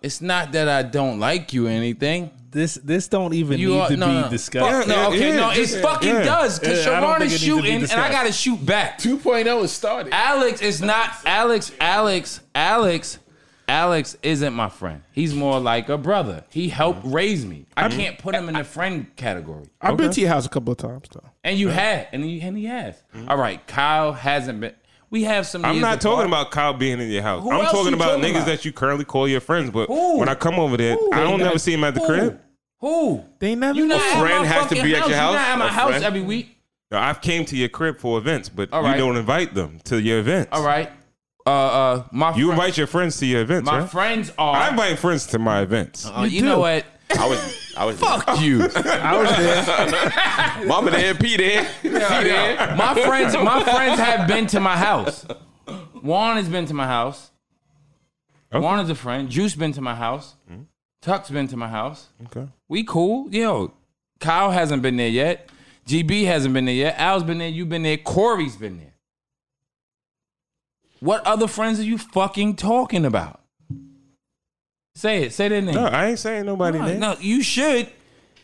[0.03, 2.29] It's not that I don't like you or anything.
[2.55, 4.29] This this don't even You need are- to no, be no.
[4.29, 4.87] discussed.
[4.87, 6.23] No, okay, yeah, no, it just- fucking yeah.
[6.23, 7.85] does because Yeah, I don't Sharon think is it needs to be shooting and I
[7.85, 8.11] discussed.
[8.13, 8.97] gotta shoot back.
[8.99, 10.13] 2.0 is started.
[10.13, 11.73] Alex is not Alex.
[11.81, 12.39] Alex.
[12.55, 13.19] Alex.
[13.67, 15.01] Alex isn't my friend.
[15.11, 16.45] He's more like a brother.
[16.49, 17.65] He helped raise me.
[17.75, 19.65] I can't put him in the friend category.
[19.81, 21.27] I've been to your house a couple of times though.
[21.43, 22.95] And you had, and he, and he has.
[23.27, 24.73] All right, Kyle hasn't been.
[25.09, 25.63] We have some.
[25.65, 26.27] I'm years not talking apart.
[26.27, 27.41] about Kyle being in your house.
[27.43, 28.45] Who I'm else talking you about talking niggas about?
[28.47, 29.69] that you currently call your friends.
[29.71, 30.17] But Who?
[30.19, 31.09] when I come over there, Who?
[31.13, 32.07] I don't never see him at the Who?
[32.07, 32.39] crib.
[32.85, 33.23] Who?
[33.39, 33.77] They never.
[33.79, 33.95] You know.
[33.97, 35.09] at friend has to fucking be at your house.
[35.09, 35.33] your You house?
[35.33, 36.03] not at my A house friend?
[36.03, 36.57] every week.
[36.91, 39.99] Now, I've came to your crib for events, but All you don't invite them to
[39.99, 40.49] your events.
[40.51, 40.91] All right.
[41.47, 43.89] Uh, uh, my You fri- invite your friends to your events, my right?
[43.89, 44.55] friends are.
[44.55, 46.05] I invite friends to my events.
[46.05, 46.85] Uh, you know what?
[47.17, 47.99] I was, I was.
[47.99, 48.61] Fuck you.
[48.75, 50.65] I was there.
[50.67, 52.75] Mama there, P there, C there.
[52.75, 55.25] my friends, my friends have been to my house.
[56.03, 57.31] Juan has been to my house.
[58.53, 58.63] Okay.
[58.63, 59.27] Juan is a friend.
[59.29, 60.35] Juice been to my house.
[61.05, 62.07] Tuck's been to my house.
[62.25, 62.47] Okay.
[62.67, 63.29] We cool.
[63.29, 63.73] Yo,
[64.19, 65.47] Kyle hasn't been there yet.
[65.87, 66.95] GB hasn't been there yet.
[66.97, 67.47] Al's been there.
[67.47, 67.97] You've been there.
[67.97, 68.93] Corey's been there.
[71.01, 73.39] What other friends are you fucking talking about?
[74.95, 75.33] Say it.
[75.33, 75.75] Say their name.
[75.75, 76.99] No, I ain't saying nobody No, name.
[76.99, 77.87] no, you should.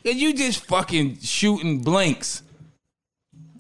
[0.06, 2.44] And you just fucking shooting blanks.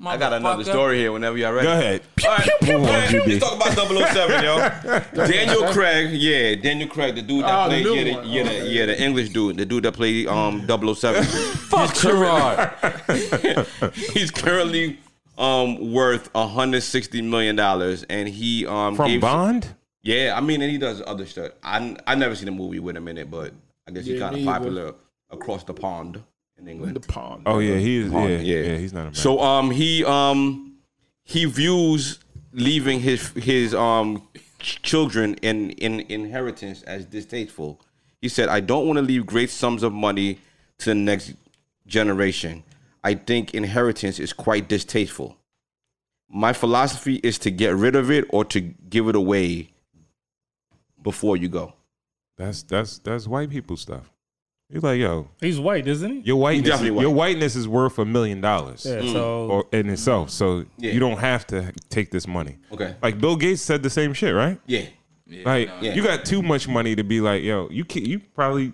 [0.03, 0.65] I got another Motherfucker.
[0.65, 1.67] story here whenever y'all ready.
[1.67, 2.01] Go ahead.
[2.25, 3.27] All right, Move on, man, GB.
[3.27, 5.25] let's talk about 007, yo.
[5.27, 8.29] Daniel Craig, yeah, Daniel Craig, the dude that Oh, the played, new yeah, the, one.
[8.29, 11.23] yeah, the, yeah, the English dude, the dude that played um 007.
[11.69, 12.71] Fuck Gerard.
[14.13, 14.99] He's currently
[15.37, 19.75] um worth 160 million dollars, and he um From gave, Bond?
[20.03, 21.51] Yeah, I mean, and he does other stuff.
[21.63, 23.53] I I never seen a movie with him in it, but
[23.87, 24.59] I guess he's Yeah, kind me of either.
[24.59, 24.95] popular
[25.29, 26.23] across the pond
[26.61, 26.95] in England.
[26.95, 27.43] The pond.
[27.45, 28.11] Oh yeah, he is.
[28.11, 28.77] Yeah, yeah, yeah.
[28.77, 29.13] he's not a man.
[29.13, 30.77] So um he um
[31.23, 32.19] he views
[32.53, 34.27] leaving his his um
[34.59, 37.81] children in in inheritance as distasteful.
[38.21, 40.39] He said, "I don't want to leave great sums of money
[40.79, 41.33] to the next
[41.87, 42.63] generation.
[43.03, 45.37] I think inheritance is quite distasteful.
[46.29, 49.71] My philosophy is to get rid of it or to give it away
[51.01, 51.73] before you go."
[52.41, 54.10] that's that's that's white people stuff.
[54.71, 56.19] He's like, yo, He's white, isn't he?
[56.21, 57.01] your whiteness, definitely white.
[57.01, 59.01] your whiteness is worth a million dollars Yeah.
[59.11, 60.29] So or in itself.
[60.29, 60.91] So Yeah.
[60.93, 62.57] you don't have to take this money.
[62.71, 62.95] Okay.
[63.01, 64.59] Like Bill Gates said the same shit, right?
[64.65, 64.85] Yeah.
[65.45, 65.93] Like Yeah.
[65.93, 68.73] you got too much money to be like, yo, you can you probably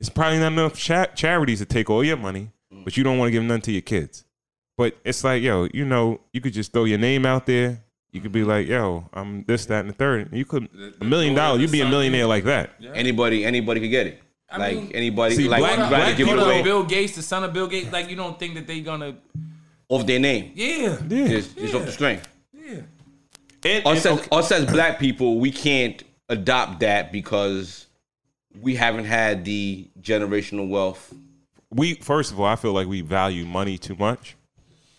[0.00, 2.50] it's probably not enough cha- charities to take all your money,
[2.84, 4.24] but you don't want to give none to your kids.
[4.76, 7.80] But it's like, yo, you know, you could just throw your name out there.
[8.10, 10.28] You could be like, yo, I'm this, that, and the third.
[10.32, 10.68] You could
[11.00, 11.60] a million dollars.
[11.62, 12.70] You'd be a millionaire like that.
[12.94, 14.20] Anybody anybody could get it.
[14.58, 17.52] Like mean- anybody See, like black- you'd black people- away Bill Gates, the son of
[17.52, 19.16] Bill Gates, like you don't think that they gonna
[19.88, 20.52] off their name.
[20.54, 20.96] Yeah.
[21.08, 21.28] Yeah.
[21.28, 22.28] Just, just off the strength.
[22.52, 22.80] Yeah.
[23.64, 27.86] And, us and- as, us as black people, we can't adopt that because
[28.60, 31.12] we haven't had the generational wealth.
[31.70, 34.36] we first of all, I feel like we value money too much,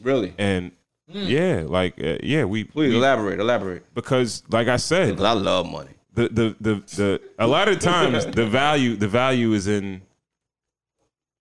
[0.01, 0.33] Really?
[0.37, 0.71] and
[1.07, 3.83] yeah, like uh, yeah, we, Please we elaborate, elaborate.
[3.93, 5.91] because like I said, Because I love money.
[6.15, 10.01] The, the the the a lot of times the value the value is in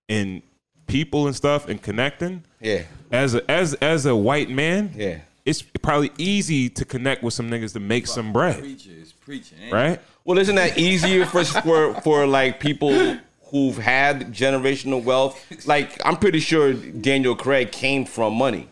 [0.08, 0.42] in
[0.86, 2.44] people and stuff and connecting.
[2.60, 5.18] Yeah, As a as as a white man, yeah.
[5.44, 9.70] it's probably easy to connect with some niggas to make some bread, Preacher is preaching.
[9.70, 10.00] right?
[10.24, 13.16] Well, isn't that easier for for for like people
[13.50, 15.38] who've had generational wealth?
[15.66, 18.68] Like I'm pretty sure Daniel Craig came from money.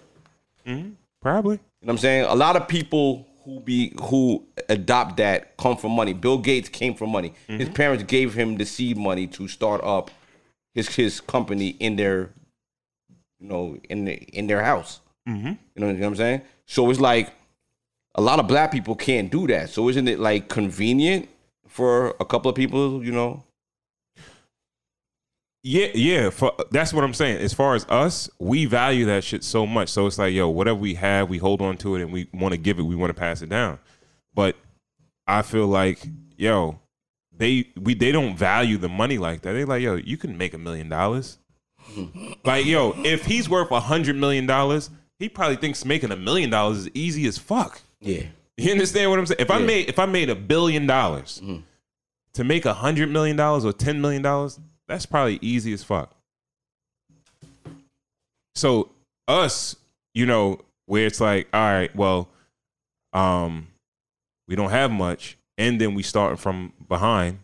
[0.67, 0.91] Hmm.
[1.21, 1.57] Probably.
[1.57, 2.25] You know what I'm saying?
[2.25, 6.13] A lot of people who be who adopt that come from money.
[6.13, 7.35] Bill Gates came from money.
[7.47, 10.11] His parents gave him the seed money to start up
[10.75, 12.31] his his company in their
[13.39, 15.01] you know in the, in their house.
[15.29, 15.49] Mm-hmm.
[15.49, 16.43] You know what I'm saying?
[16.67, 17.33] So it's like
[18.15, 19.71] a lot of black people can't do that.
[19.71, 21.29] So isn't it like convenient
[21.67, 23.43] for a couple of people, you know?
[25.63, 26.31] Yeah, yeah.
[26.31, 27.39] For that's what I'm saying.
[27.39, 29.89] As far as us, we value that shit so much.
[29.91, 32.53] So it's like, yo, whatever we have, we hold on to it, and we want
[32.53, 32.83] to give it.
[32.83, 33.79] We want to pass it down.
[34.35, 34.57] But
[35.27, 36.05] I feel like,
[36.37, 36.81] yo,
[37.37, 39.53] they we they don't value the money like that.
[39.53, 41.39] They like, yo, you can make a million dollars.
[42.45, 46.51] Like, yo, if he's worth a hundred million dollars, he probably thinks making a million
[46.51, 47.81] dollars is easy as fuck.
[48.01, 48.25] Yeah.
[48.57, 49.41] You understand what I'm saying?
[49.41, 49.67] If I Yeah.
[49.67, 51.61] made if I made a billion dollars mm-hmm.
[52.35, 54.59] to make a hundred million dollars or ten million dollars,
[54.93, 56.15] that's probably easy as fuck.
[58.55, 58.91] So
[59.27, 59.77] us,
[60.15, 62.29] you know, where it's like, all right, well,
[63.13, 63.69] um,
[64.47, 67.39] we don't have much, and then we start from behind.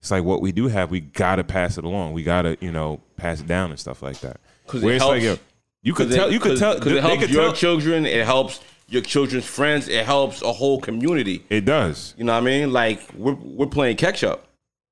[0.00, 2.12] It's like what we do have, we gotta pass it along.
[2.12, 4.40] We gotta, you know, pass it down and stuff like that.
[4.64, 5.38] Because it like, helps- yo,
[5.82, 8.06] you could tell, it, you could tell, because it helps your tell, children.
[8.06, 9.88] It helps your children's friends.
[9.88, 11.44] It helps a whole community.
[11.50, 12.14] it does.
[12.16, 12.72] You know what I mean?
[12.72, 14.47] Like we're we're playing catch up.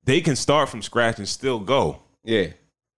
[0.07, 1.99] They can start from scratch and still go.
[2.23, 2.47] Yeah.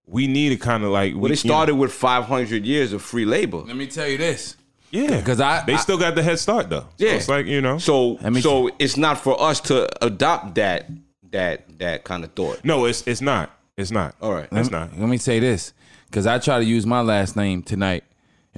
[0.06, 1.12] we need to kind of like.
[1.14, 3.58] But we, it started with 500 years of free labor.
[3.58, 4.56] Let me tell you this.
[4.90, 6.86] Yeah, because I- they I- still got the head start though.
[6.98, 7.12] So Yeah.
[7.12, 7.76] it's like you know.
[7.78, 10.88] So Let me so it's not for us to adopt that
[11.30, 12.64] that that kind of thought.
[12.64, 13.50] no, it's it's not.
[13.76, 14.14] It's not.
[14.22, 14.48] All right.
[14.50, 14.98] it's not.
[14.98, 15.72] Let me say this,
[16.06, 18.02] because I try to use my last name tonight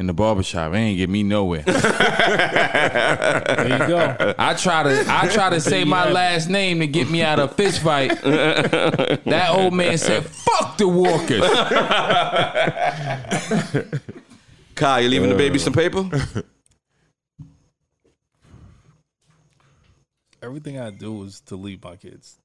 [0.00, 0.72] in the barbershop.
[0.72, 1.62] It ain't get me nowhere.
[1.62, 1.74] There
[3.68, 4.34] you go.
[4.38, 7.50] I try to I try to say my last name to get me out of
[7.50, 8.18] a fist fight.
[8.22, 11.42] that old man said, "Fuck the Walkers."
[14.74, 16.08] Kyle, you leaving the baby some paper?
[20.42, 22.38] Everything I do is to leave my kids.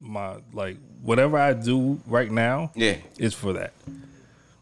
[0.00, 2.98] My like whatever I do right now Yeah.
[3.18, 3.72] is for that.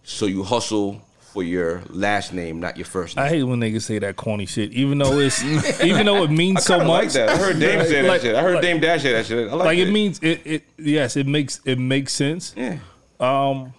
[0.03, 1.03] So you hustle
[1.37, 3.27] for your last name, not your first name.
[3.27, 5.45] I hate when niggas say that corny shit, even though it's
[5.85, 6.89] even though it means so much.
[6.89, 7.29] like that.
[7.29, 8.35] I heard Dame say that Like- shit.
[8.35, 9.49] I heard like- Dame Dash say that shit.
[9.51, 9.89] I like, Like it.
[9.89, 12.55] it means it, it yes, it makes it makes sense.
[12.57, 12.79] yeah.
[13.21, 13.75] Um,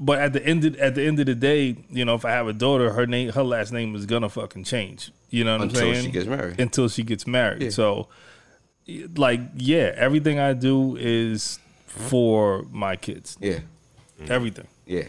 [0.00, 2.30] But at the end of, at the end of the day, you know, if I
[2.30, 5.12] have a daughter, her name her last name is gonna fucking change.
[5.28, 6.06] You know what Until I'm saying?
[6.06, 6.58] she gets married.
[6.58, 7.62] Until she gets married.
[7.62, 7.68] Yeah.
[7.70, 8.08] So
[9.16, 13.36] like yeah, everything I do is for my kids.
[13.42, 13.58] Yeah.
[14.28, 14.68] Everything.
[14.86, 15.08] Yeah.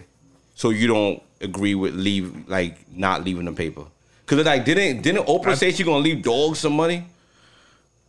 [0.55, 3.85] So you don't agree with leave like not leaving the paper?
[4.25, 7.05] Cause like didn't didn't Oprah say she gonna leave dogs some money?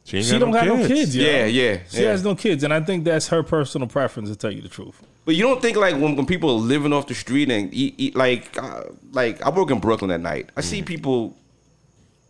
[0.04, 1.24] She, ain't She don't have no kids, yo.
[1.24, 1.78] Yeah, yeah.
[1.90, 2.10] She yeah.
[2.10, 4.30] has no kids, and I think that's her personal preference.
[4.30, 6.92] To tell you the truth, But you don't think like when, when people are living
[6.92, 10.50] off the street and eat, eat like uh, like I work in Brooklyn at night.
[10.56, 11.36] I see people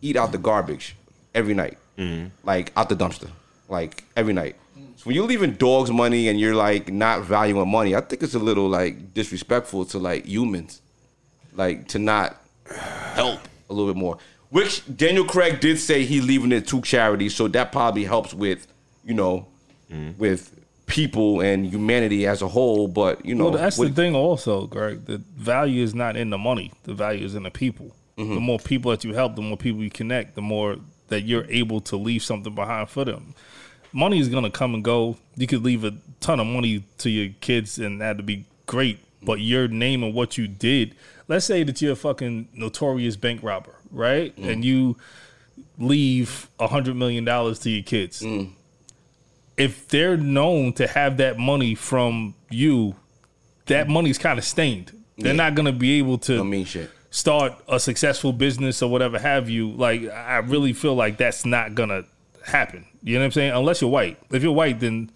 [0.01, 0.95] eat out the garbage
[1.35, 1.77] every night,
[2.43, 3.29] like out the dumpster,
[3.69, 4.55] like every night.
[4.97, 8.33] So when you're leaving dogs money and you're like not valuing money, I think it's
[8.33, 10.81] a little like disrespectful to like humans,
[11.53, 12.41] like to not
[13.13, 13.39] help
[13.69, 14.17] a little bit more.
[14.49, 18.65] Which Daniel Craig did say he's leaving it to charity, so that probably helps with
[19.05, 19.45] you know
[20.17, 20.51] with
[20.87, 22.87] people and humanity as a whole.
[22.87, 24.15] But you know, well, that's what- the thing.
[24.15, 26.71] Also, Greg, the value is not in the money.
[26.85, 27.95] The value is in the people.
[28.17, 28.33] Mm-hmm.
[28.33, 30.77] The more people that you help, the more people you connect, the more
[31.09, 33.35] that you're able to leave something behind for them.
[33.93, 35.17] Money is gonna come and go.
[35.35, 38.99] You could leave a ton of money to your kids, and that'd be great.
[39.23, 40.95] But your name and what you did.
[41.27, 44.35] Let's say that you're a fucking notorious bank robber, right?
[44.37, 44.49] Mm.
[44.49, 44.97] And you
[45.77, 48.21] leave a hundred million dollars to your kids.
[48.21, 48.51] Mm.
[49.57, 52.95] If they're known to have that money from you,
[53.65, 54.91] that money's kind of stained.
[55.17, 55.37] They're Yeah.
[55.37, 56.91] not gonna be able to don't mean shit.
[57.09, 59.71] start a successful business or whatever have you.
[59.71, 62.03] Like I really feel like that's not gonna
[62.45, 62.85] happen.
[63.07, 63.51] You know what I'm saying?
[63.53, 64.19] Unless you're white.
[64.31, 65.09] If you're white, then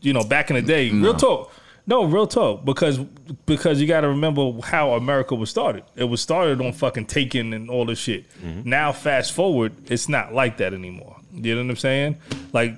[0.00, 1.52] you know back in the day, real talk.
[1.88, 2.64] No, real talk.
[2.64, 2.98] Because
[3.46, 5.82] because you got to remember how America was started.
[5.96, 8.30] It was started on fucking taking and all this shit.
[8.38, 8.70] Mm-hmm.
[8.70, 11.16] Now fast forward, it's not like that anymore.
[11.32, 12.18] You know what I'm saying?
[12.52, 12.76] Like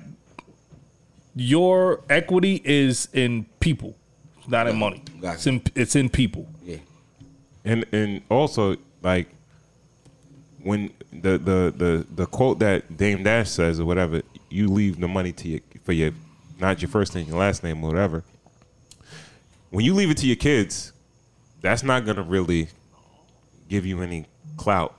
[1.35, 3.95] your equity is in people,
[4.47, 5.03] not in money.
[5.21, 6.47] It's in it's in people.
[6.63, 6.77] Yeah,
[7.63, 9.27] and and also like
[10.63, 15.07] when the the the the quote that Dame Dash says or whatever, you leave the
[15.07, 16.11] money to your for your
[16.59, 18.23] not your first name, your last name, or whatever.
[19.69, 20.93] When you leave it to your kids,
[21.61, 22.69] that's not gonna really
[23.69, 24.25] give you any
[24.57, 24.95] clout.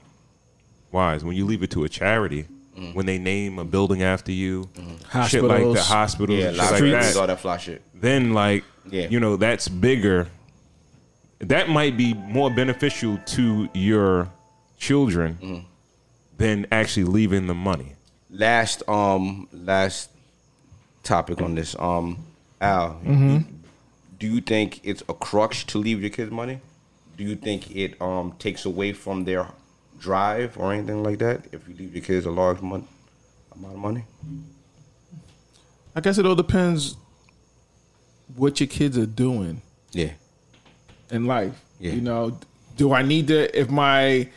[0.91, 2.45] Wise when you leave it to a charity,
[2.93, 4.69] when they name a building after you,
[5.27, 5.87] shit like the Hospitals.
[5.87, 6.57] hospitals, yeah, shit
[6.93, 7.81] like that all that fly shit.
[7.93, 9.07] then like Yeah.
[9.09, 10.27] you know that's bigger
[11.39, 14.29] that might be more beneficial to your
[14.77, 15.65] children Mm.
[16.37, 17.95] than actually leaving the money
[18.29, 20.09] Last um last
[21.03, 22.17] topic on this um
[22.59, 23.37] Al, Mm-hmm.
[24.19, 26.59] do you think it's a crutch to leave your kids money?
[27.17, 29.47] Do you think it um takes away from their
[29.99, 32.87] drive or anything like that if you leave your kids a large mon-
[33.55, 34.03] amount of money?
[35.95, 36.95] I guess it all depends
[38.35, 39.61] what your kids are doing
[39.93, 40.11] Yeah,
[41.09, 41.59] in life.
[41.79, 41.93] Yeah.
[41.93, 42.37] You know,
[42.75, 44.27] do I need to if my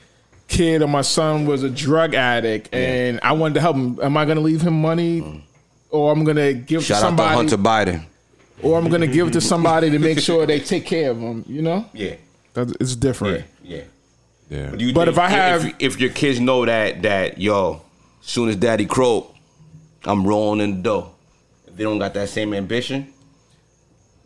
[0.50, 4.16] kid or my son was a drug addict and I wanted to help him, am
[4.16, 5.22] I gonna leave him money?
[5.22, 5.40] Mm.
[5.90, 8.04] Or I'm gonna give it to shout out to somebody Hunter Biden.
[8.62, 11.44] or I'm gonna give it to somebody to make sure they take care of him,
[11.48, 11.86] you know?
[11.92, 12.16] Yeah,
[12.52, 13.44] That's, it's different.
[13.62, 13.82] yeah.
[14.48, 17.38] yeah Do you But think if I have- if, if your kids know that that
[17.38, 17.80] yo,
[18.20, 19.32] soon as daddy croak,
[20.04, 21.10] I'm rolling in the dough.
[21.66, 23.12] If they don't got that same ambition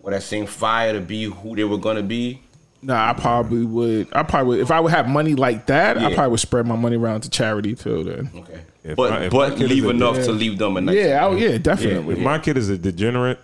[0.02, 2.40] or that same fire to be who they were gonna be,
[2.84, 4.08] Nah, I probably would.
[4.12, 4.60] I probably would.
[4.60, 6.14] If I would have money like that, I Yeah.
[6.14, 8.04] probably would spread my money around to charity too.
[8.04, 8.60] Then, okay.
[8.84, 10.94] If but my- if but kid leave is a- enough to leave them a nice.
[10.96, 12.14] yeah, I, yeah, definitely.
[12.16, 13.38] if my kid is a degenerate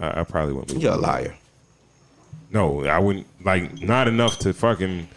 [0.00, 1.34] I, I probably wouldn't leave You're a liar.
[2.52, 5.08] no I wouldn't like not enough to fucking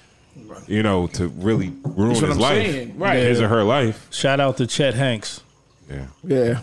[0.67, 3.17] you know to really ruin what his I'm life saying, right.
[3.17, 5.41] his or her life Shout out to Chet Hanks.
[5.87, 6.59] yeah Yeah,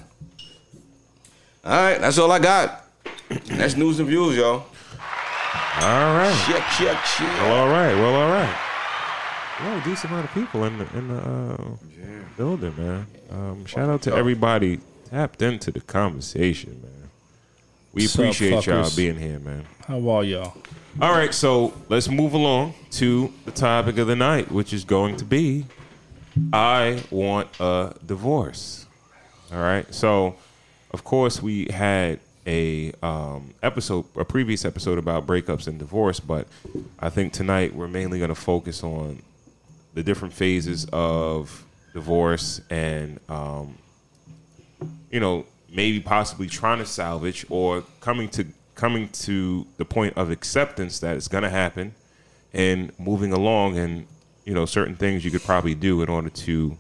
[1.64, 2.84] All right, that's all I got.
[3.47, 4.64] That's news and views, y'all.
[5.76, 6.44] All right.
[6.46, 7.40] Check, check, check.
[7.42, 7.94] well all right.
[7.94, 8.58] Well all right.
[9.60, 11.76] Well a decent amount of people in the in the uh,
[12.36, 13.06] building man.
[13.30, 17.10] Um, shout out to everybody tapped into the conversation man.
[17.92, 19.66] We Sup, appreciate y'all being here man.
[19.86, 20.56] How are y'all?
[21.00, 25.16] All right, so let's move along to the topic of the night, which is going
[25.18, 25.66] to be
[26.52, 28.86] I want a divorce.
[29.52, 30.36] All right, so
[30.90, 36.47] of course we had a um, episode, a previous episode about breakups and divorce, but
[36.99, 39.22] I think tonight we're mainly going to focus on
[39.95, 43.76] the different phases of divorce and um,
[45.11, 50.30] you know maybe possibly trying to salvage or coming to coming to the point of
[50.30, 51.95] acceptance that it's going to happen
[52.53, 54.07] and moving along and
[54.45, 56.76] you know certain things you could probably do in order to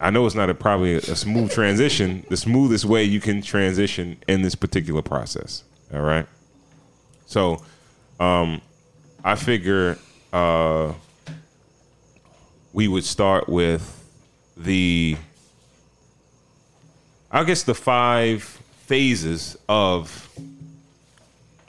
[0.00, 4.16] I know it's not a probably a, smooth transition, the smoothest way you can transition
[4.28, 5.64] in this particular process.
[5.92, 6.26] All right.
[7.26, 7.62] So,
[8.20, 8.60] um,
[9.24, 9.98] I figure
[10.32, 10.92] uh,
[12.72, 14.04] we would start with
[14.56, 15.16] the,
[17.32, 18.42] I guess the five
[18.86, 20.30] phases of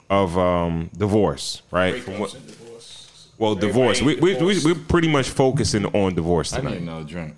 [0.08, 2.02] of um, divorce, right?
[2.02, 2.36] From what,
[3.38, 4.02] well, divorce.
[4.02, 6.80] We, we, we, we're pretty much focusing on divorce I need tonight.
[6.82, 7.36] another drink.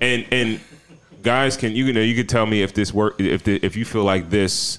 [0.00, 0.60] And and
[1.22, 3.84] guys can you know you can tell me if this work if the, if you
[3.84, 4.78] feel like this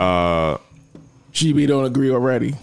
[0.00, 0.56] uh
[1.32, 2.54] GB don't agree already.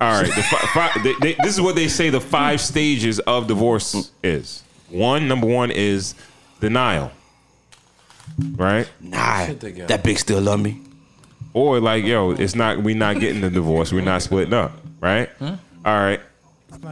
[0.00, 3.18] all right the fi- fi- they, they, this is what they say the five stages
[3.20, 6.14] of divorce is one number one is
[6.60, 7.10] denial
[8.56, 10.80] right Nah, that bitch still love me.
[11.54, 15.30] or like yo it's not we're not getting the divorce we're not splitting up right
[15.40, 16.20] all right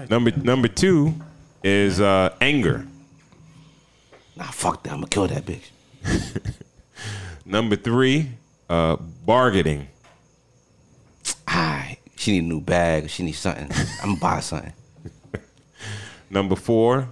[0.09, 1.14] number number two
[1.65, 2.87] is uh anger
[4.37, 4.93] Nah, fuck that.
[4.93, 5.71] I'm gonna kill that bitch.
[7.45, 8.31] number three
[8.69, 9.89] uh bargaining
[11.49, 13.09] Alright, she need a new bag.
[13.11, 13.69] She need something.
[14.03, 14.73] I'm gonna buy something.
[16.31, 17.09] number four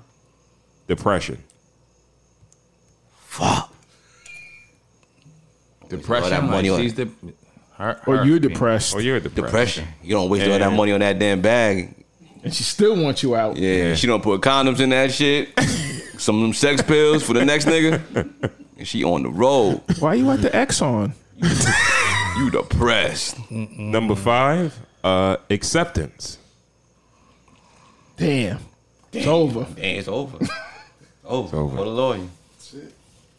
[0.89, 1.43] depression
[3.27, 3.73] Fuck.
[5.89, 6.31] Depression.
[6.31, 7.09] that money like on- she's the,
[7.79, 8.95] her, Or you're depressed.
[8.95, 9.89] or you're depressed Depression.
[10.03, 12.02] You don't waste all that money on that damn bag.
[12.43, 13.57] And she still wants you out.
[13.57, 15.59] Yeah, she don't put condoms in that shit.
[16.19, 18.01] Some of them sex pills for the next nigga.
[18.79, 19.81] And she on the road.
[19.99, 21.15] Why you at the X on?
[22.37, 23.51] You depressed.
[23.51, 26.39] Number five, uh, acceptance.
[28.17, 28.59] Damn.
[29.13, 29.67] It's over.
[29.77, 30.39] Damn, it's over.
[31.25, 31.57] over.
[31.57, 31.77] over.
[31.77, 32.27] For the lawyer.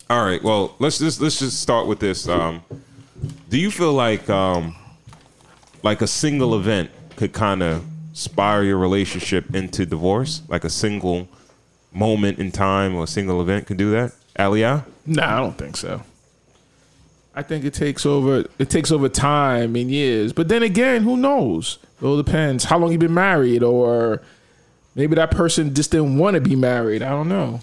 [0.09, 0.43] All right.
[0.43, 2.27] Well, let's just let's just start with this.
[2.27, 2.61] Um,
[3.49, 4.75] do you feel like um,
[5.81, 7.83] like a single event could kind of
[8.13, 10.41] spire your relationship into divorce?
[10.47, 11.27] Like a single
[11.91, 14.13] moment in time or a single event could do that?
[14.37, 14.85] Aliyah?
[15.05, 16.01] Nah, I don't think so.
[17.35, 20.33] I think it takes over it takes over time and years.
[20.33, 21.79] But then again, who knows?
[21.99, 24.21] It all depends how long you've been married or
[24.95, 27.01] maybe that person just didn't want to be married.
[27.01, 27.61] I don't know.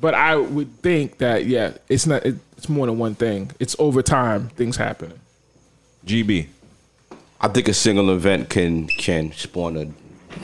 [0.00, 3.52] But I would think that yeah, it's not it's more than one thing.
[3.58, 5.18] It's over time things happen.
[6.06, 6.48] GB.
[7.40, 9.84] I think a single event can can spawn a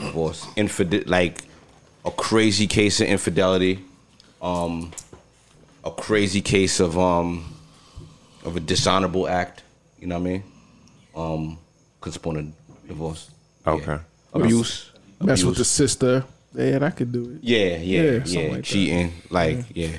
[0.03, 0.47] divorce.
[0.55, 1.43] Infide- like
[2.05, 3.83] a crazy case of infidelity,
[4.41, 4.91] um,
[5.83, 7.53] a crazy case of um
[8.43, 9.63] of a dishonorable act.
[9.99, 10.43] You know what I mean?
[11.15, 11.57] Um,
[12.01, 13.29] could spawn a divorce.
[13.65, 13.99] Okay.
[14.33, 14.91] Abuse.
[15.21, 16.23] Mess with the sister.
[16.53, 17.39] Yeah, that could do it.
[17.43, 18.23] Yeah, yeah, Yeah, yeah.
[18.23, 18.63] something like that.
[18.63, 19.97] cheating, like yeah.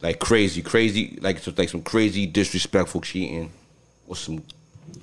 [0.00, 3.50] like crazy, crazy, like so like some crazy disrespectful cheating,
[4.06, 4.42] or some,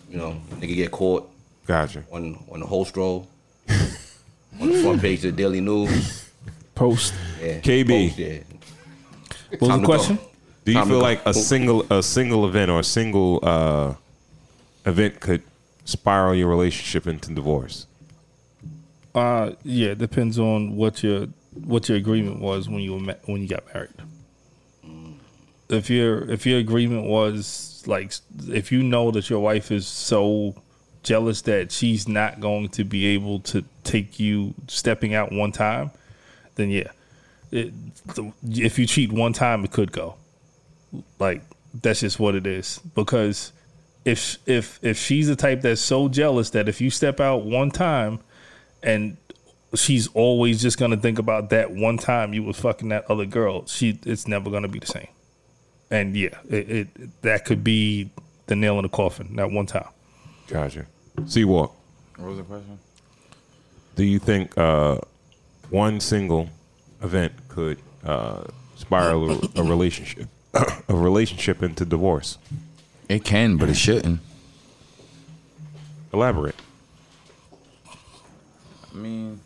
[0.10, 1.30] you know, nigga get caught
[1.66, 2.04] Gotcha.
[2.12, 3.28] on on the host roll,
[3.70, 6.30] on the front page of the Daily News.
[6.76, 7.14] Post.
[7.42, 8.08] Yeah, KB.
[8.10, 8.38] Post, yeah.
[9.60, 9.86] What was Time the to go.
[9.94, 10.20] question?
[10.66, 11.06] Do you Time to feel go.
[11.06, 13.94] like a single a single event or a single uh,
[14.86, 15.42] event could
[15.86, 17.88] spiral your relationship into divorce?
[19.14, 23.14] Uh, yeah, it depends on what your what your agreement was when you were ma-
[23.26, 23.92] when you got married.
[25.70, 28.14] If your if your agreement was like
[28.48, 30.54] if you know that your wife is so
[31.06, 35.92] jealous that she's not going to be able to take you stepping out one time,
[36.56, 36.92] then yeah,
[37.52, 37.74] it,
[38.44, 40.16] if you cheat one time, it could go.
[41.20, 41.42] Like
[41.82, 43.52] that's just what it is because
[44.06, 47.70] if if if she's the type that's so jealous that if you step out one
[47.70, 48.20] time
[48.82, 49.18] and
[49.74, 53.66] she's always just gonna think about that one time you was fucking that other girl.
[53.66, 55.08] She it's never gonna be the same.
[55.92, 58.10] And yeah, it, it that could be
[58.48, 59.90] the nail in the coffin that one time.
[60.48, 60.86] Gotcha.
[61.22, 61.72] Seawalk.
[62.18, 62.80] What was the question?
[63.96, 65.00] Do you think uh,
[65.70, 66.50] one single
[67.02, 68.44] event could uh,
[68.76, 72.38] spiral a, a relationship a relationship into divorce?
[73.10, 74.20] It can, but it shouldn't.
[76.14, 76.56] Elaborate.
[78.92, 79.42] I mean,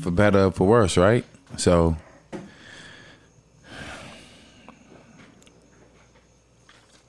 [0.00, 1.24] for better or for worse, right?
[1.56, 1.96] So,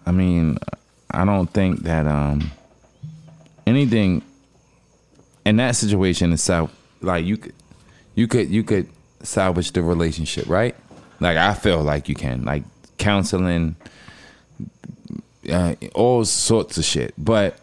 [0.05, 0.57] I mean,
[1.09, 2.51] I don't think that um
[3.65, 4.23] anything
[5.45, 6.49] in that situation is
[7.01, 7.53] like you could
[8.15, 8.87] you could you could
[9.23, 10.75] salvage the relationship, right?
[11.19, 12.63] Like I feel like you can, like
[12.97, 13.75] counseling,
[15.51, 17.57] uh, all sorts of shit, but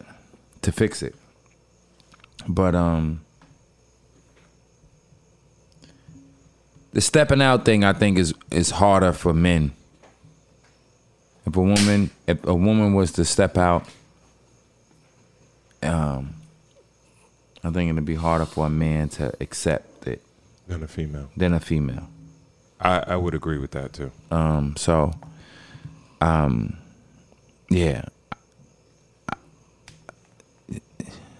[0.61, 1.15] to fix it.
[2.47, 3.21] But um,
[6.93, 9.73] the stepping out thing, I think, is is harder for men.
[11.49, 13.83] If a woman, if a woman was to step out,
[15.81, 16.35] um,
[17.63, 20.21] I think it'd be harder for a man to accept it
[20.67, 21.29] Than a female.
[21.35, 22.07] than a female.
[22.79, 24.11] I, I would agree with that too.
[24.29, 25.11] Um, so,
[26.21, 26.77] um,
[27.71, 28.03] yeah,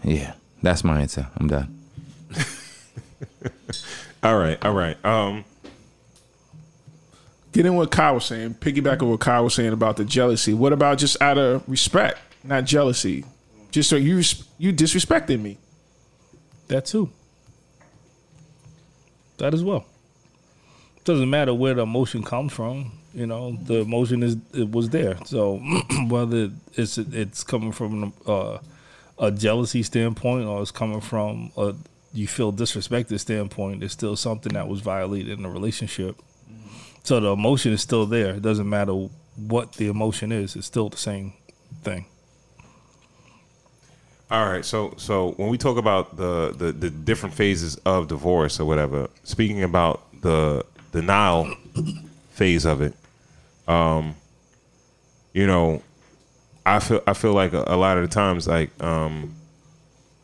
[0.04, 0.34] yeah,
[0.64, 1.28] that's my answer.
[1.38, 1.76] I'm done.
[4.24, 4.98] All right, all right.
[5.06, 5.46] Um,
[7.60, 8.54] Get in what Kyle was saying.
[8.54, 10.54] Piggyback on what Kyle was saying about the jealousy.
[10.54, 13.26] What about just out of respect, not jealousy?
[13.70, 14.24] Just so you
[14.58, 15.58] you disrespected me.
[16.70, 17.10] That too.
[19.40, 19.86] That as well.
[21.04, 22.94] Doesn't matter where the emotion comes from.
[23.14, 25.18] You know, the emotion is it was there.
[25.26, 25.58] So
[26.08, 28.60] whether it's it's coming from uh,
[29.18, 31.76] a jealousy standpoint or it's coming from a
[32.14, 36.16] you feel disrespected standpoint, it's still something that was violated in the relationship.
[37.04, 38.36] So the emotion is still there.
[38.36, 38.94] It doesn't matter
[39.36, 40.56] what the emotion is.
[40.56, 41.34] It's still the same
[41.84, 42.06] thing.
[44.32, 48.60] All right, so so when we talk about the, the the different phases of divorce
[48.60, 51.52] or whatever, speaking about the denial
[52.30, 52.94] phase of it,
[53.68, 54.16] um,
[55.34, 55.82] you know,
[56.64, 59.34] I feel I feel like a, a lot of the times, like um,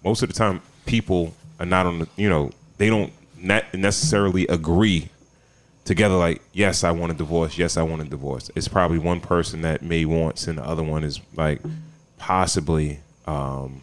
[0.04, 3.12] most of the time, people are not on the, you know, they don't
[3.74, 5.10] necessarily agree
[5.86, 6.16] together.
[6.16, 7.58] Like, yes, I want a divorce.
[7.58, 8.52] Yes, I want a divorce.
[8.56, 11.62] It's probably one person that may wants, and the other one is like
[12.18, 13.00] possibly.
[13.26, 13.82] Um,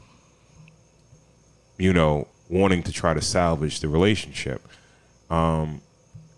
[1.79, 4.63] you know, wanting to try to salvage the relationship.
[5.31, 5.81] Um,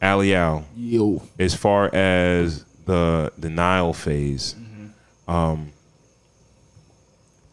[0.01, 1.23] Alial, Yo.
[1.39, 4.55] as far as the denial phase,
[5.29, 5.73] um,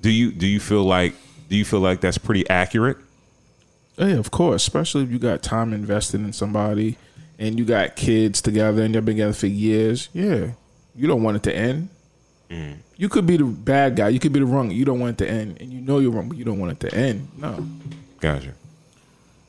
[0.01, 1.16] do you do you feel like
[1.49, 2.97] do you feel like that's pretty accurate?
[3.97, 4.64] Yeah, of course.
[4.64, 6.97] Especially if you got time invested in somebody
[7.41, 10.09] and you got kids together and you've been together for years.
[10.13, 10.51] Yeah.
[10.95, 11.89] You don't want it to end.
[12.97, 14.09] You could be the bad guy.
[14.09, 14.69] You could be the wrong.
[14.69, 15.59] You don't want it to end.
[15.59, 17.29] And you know you're wrong, but you don't want it to end.
[17.37, 17.65] No.
[18.19, 18.53] Gotcha.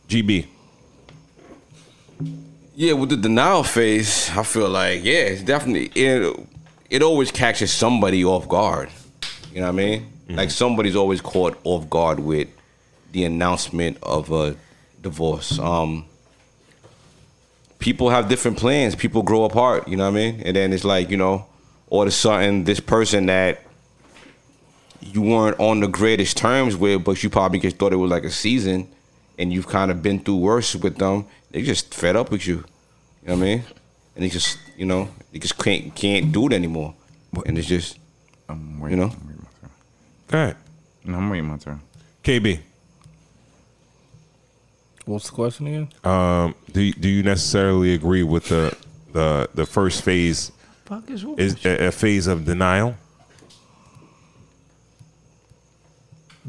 [0.08, 0.46] GB.
[2.74, 6.48] Yeah, with the denial phase, I feel like yeah, it's definitely it.
[6.88, 8.88] It always catches somebody off guard.
[9.52, 10.12] You know what I mean?
[10.28, 12.48] Like somebody's always caught off guard with
[13.10, 14.56] the announcement of a
[15.02, 15.58] divorce.
[15.58, 16.06] Um,
[17.82, 18.94] people have different plans.
[18.94, 19.86] People grow apart.
[19.88, 20.42] You know what I mean?
[20.44, 21.46] And then it's like you know,
[21.90, 23.60] all of a sudden, this person that
[25.00, 28.24] you weren't on the greatest terms with, but you probably just thought it was like
[28.24, 28.88] a season,
[29.38, 31.26] and you've kind of been through worse with them.
[31.50, 32.64] They just fed up with you.
[33.22, 33.64] You know what I mean?
[34.14, 36.94] And they just, you know, they just can't can't do it anymore.
[37.46, 37.98] And it's just,
[38.48, 38.98] I'm You waiting.
[38.98, 39.04] know?
[39.06, 39.70] I'm waiting my turn.
[40.28, 40.56] Go ahead.
[41.04, 41.80] No, I'm waiting my turn.
[42.22, 42.60] KB.
[45.04, 45.88] What's the question again?
[46.04, 48.76] Um, do you, do you necessarily agree with the
[49.12, 50.52] the the first phase
[51.36, 52.94] is a, a phase of denial?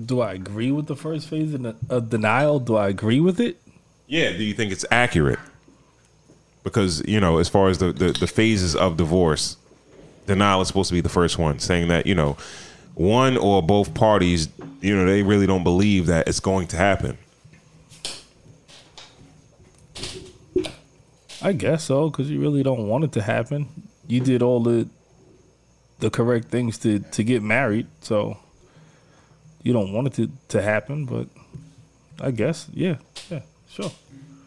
[0.06, 2.60] Do I agree with the first phase of, of denial?
[2.60, 3.60] Do I agree with it?
[4.08, 4.32] Yeah.
[4.32, 5.40] Do you think it's accurate?
[6.64, 9.58] Because you know, as far as the, the, the phases of divorce,
[10.28, 12.38] denial is supposed to be the first one, saying that you know,
[12.96, 14.48] one or both parties,
[14.82, 17.18] you know, they really don't believe that it's going to happen.
[21.44, 23.68] I guess so, because you really don't want it to happen.
[24.08, 24.88] You did all the
[26.00, 28.38] the correct things to to get married, so
[29.62, 31.06] you don't want it to to happen.
[31.06, 31.28] But
[32.22, 32.98] I guess, yeah,
[33.30, 33.92] yeah, sure.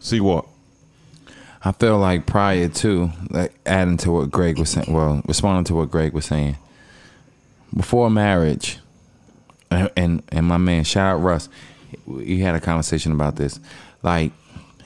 [0.00, 0.46] See what?
[1.62, 5.74] I feel like prior to like adding to what Greg was saying, well, responding to
[5.74, 6.56] what Greg was saying,
[7.76, 8.78] before marriage,
[9.70, 11.48] and and, and my man, shout out Russ,
[12.06, 13.60] he had a conversation about this.
[14.02, 14.32] Like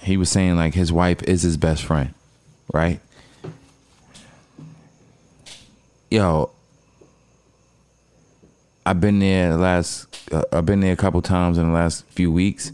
[0.02, 2.14] he was saying, like his wife is his best friend,
[2.72, 3.00] right?
[6.10, 6.50] Yo,
[8.84, 10.32] I've been there the last.
[10.32, 12.72] Uh, I've been there a couple times in the last few weeks,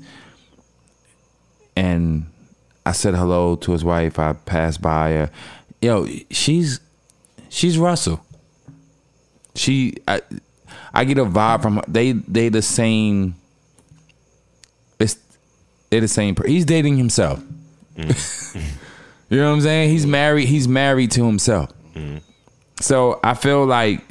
[1.77, 2.27] and
[2.87, 4.19] I said hello to his wife.
[4.19, 5.31] I passed by her.
[5.83, 6.81] Yo, she's
[7.49, 8.25] she's Russell.
[9.55, 10.23] She I
[10.95, 11.85] I get a vibe from her.
[11.89, 13.35] They they the same.
[15.97, 16.35] They're the same.
[16.35, 17.43] per- He's dating himself.
[17.97, 18.05] you
[19.31, 19.89] know what I'm saying?
[19.89, 20.47] He's married.
[20.47, 21.73] He's married to himself.
[22.83, 24.03] So I feel like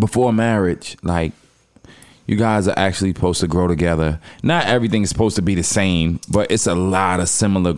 [0.00, 1.32] before marriage, like
[2.26, 4.18] you guys are actually supposed to grow together.
[4.42, 7.74] Not everything's supposed to be the same, but it's a lot of similar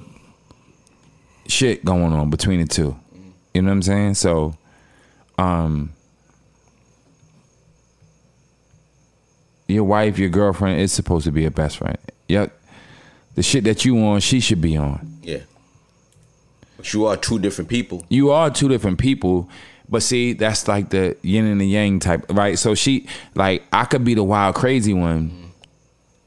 [1.49, 2.97] shit going on between the two.
[3.53, 4.15] You know what I'm saying?
[4.15, 4.57] So,
[5.37, 5.93] um,
[9.67, 11.99] your wife, your girlfriend is supposed to be a best friend.
[12.29, 12.57] Yep.
[13.35, 15.19] The shit that you on, she should be on.
[15.23, 15.41] Yeah.
[16.77, 18.05] But you are two different people.
[18.09, 19.49] You are two different people,
[19.89, 22.59] but see, that's like the yin and the yang type, right?
[22.59, 25.53] So she, like, I could be the wild, crazy one,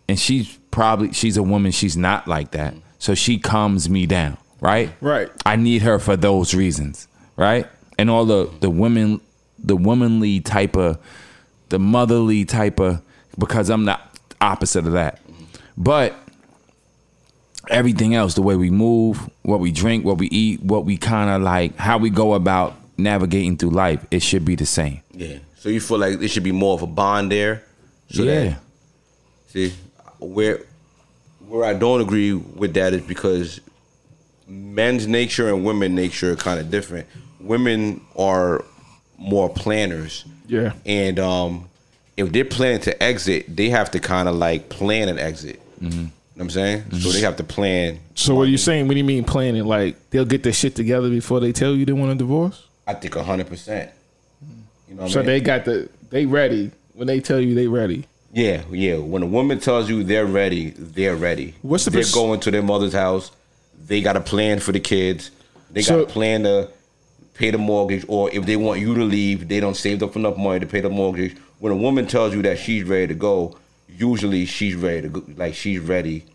[0.08, 1.72] and she's probably she's a woman.
[1.72, 4.92] She's not like that, so she calms me down, right?
[5.02, 5.30] Right.
[5.46, 7.68] I need her for those reasons, right?
[7.98, 9.22] And all the the women,
[9.60, 10.98] the womanly type of,
[11.70, 13.02] the motherly type of,
[13.38, 14.00] because I'm the
[14.40, 15.20] opposite of that.
[15.76, 16.16] But
[17.70, 21.30] everything else, the way we move, what we drink, what we eat, what we kind
[21.30, 25.02] of like, how we go about navigating through life, it should be the same.
[25.12, 25.38] Yeah.
[25.58, 27.64] So you feel like it should be more of a bond there.
[28.10, 28.44] So yeah.
[28.44, 28.60] that-
[29.48, 29.74] see,
[30.20, 30.62] where
[31.48, 33.62] where I don't agree with that is because
[34.48, 37.08] men's nature and women nature are kind of different.
[37.40, 38.66] Women are
[39.18, 40.26] more planners.
[40.48, 40.74] Yeah.
[40.86, 41.70] And um,
[42.18, 45.62] if they're planning to exit, they have to kind of like plan an exit.
[46.38, 47.02] You know what I'm saying?
[47.02, 48.00] So they have to plan.
[48.14, 48.88] So what are you saying?
[48.88, 49.66] What do you mean planning?
[49.66, 52.64] Like they'll get their shit together before they tell you they want a divorce?
[52.86, 53.90] I think hundred percent.
[54.88, 55.28] You know what So I mean?
[55.28, 58.06] they got the they ready when they tell you they ready.
[58.34, 58.98] Yeah, yeah.
[58.98, 61.56] When a woman tells you they're ready, they're ready.
[61.64, 63.32] What's the they're pers- going to their mother's house.
[63.88, 65.32] They got a plan for the kids.
[65.72, 66.70] They got So- a plan to
[67.34, 70.38] pay the mortgage, or if they want you to leave, they don't saved up enough
[70.38, 71.36] money to pay the mortgage.
[71.58, 73.58] When a woman tells you that she's ready to go,
[73.90, 76.26] usually she's ready to go, like she's ready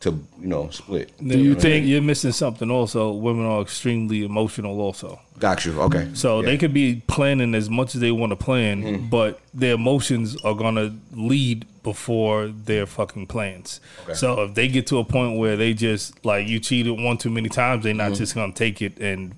[0.00, 1.10] to you know split.
[1.26, 2.70] Do you think- you're missing something?
[2.70, 4.80] Also, women are extremely emotional.
[4.80, 5.78] Also, Got you.
[5.82, 6.08] Okay.
[6.14, 6.46] so Yeah.
[6.46, 9.06] they could be planning as much as they want to plan, Mm-hmm.
[9.08, 13.80] but their emotions are gonna lead before their fucking plans.
[14.14, 17.30] So if they get to a point where they just like you cheated one too
[17.30, 18.10] many times, they're Mm-hmm.
[18.10, 19.32] not just gonna take it and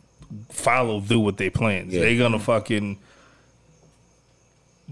[0.49, 1.93] follow through with their plans.
[1.93, 2.01] Yeah.
[2.03, 2.99] They're gonna fucking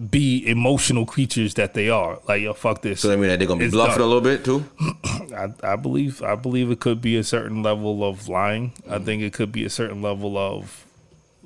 [0.09, 2.19] be emotional creatures that they are.
[2.29, 3.01] Like yo, fuck this.
[3.01, 4.03] So that mean that they're gonna be It's bluffing done.
[4.03, 4.65] a little bit too.
[5.37, 8.73] I, I believe I believe it could be a certain level of lying.
[8.87, 9.05] I mm-hmm.
[9.05, 10.87] think it could be a certain level of,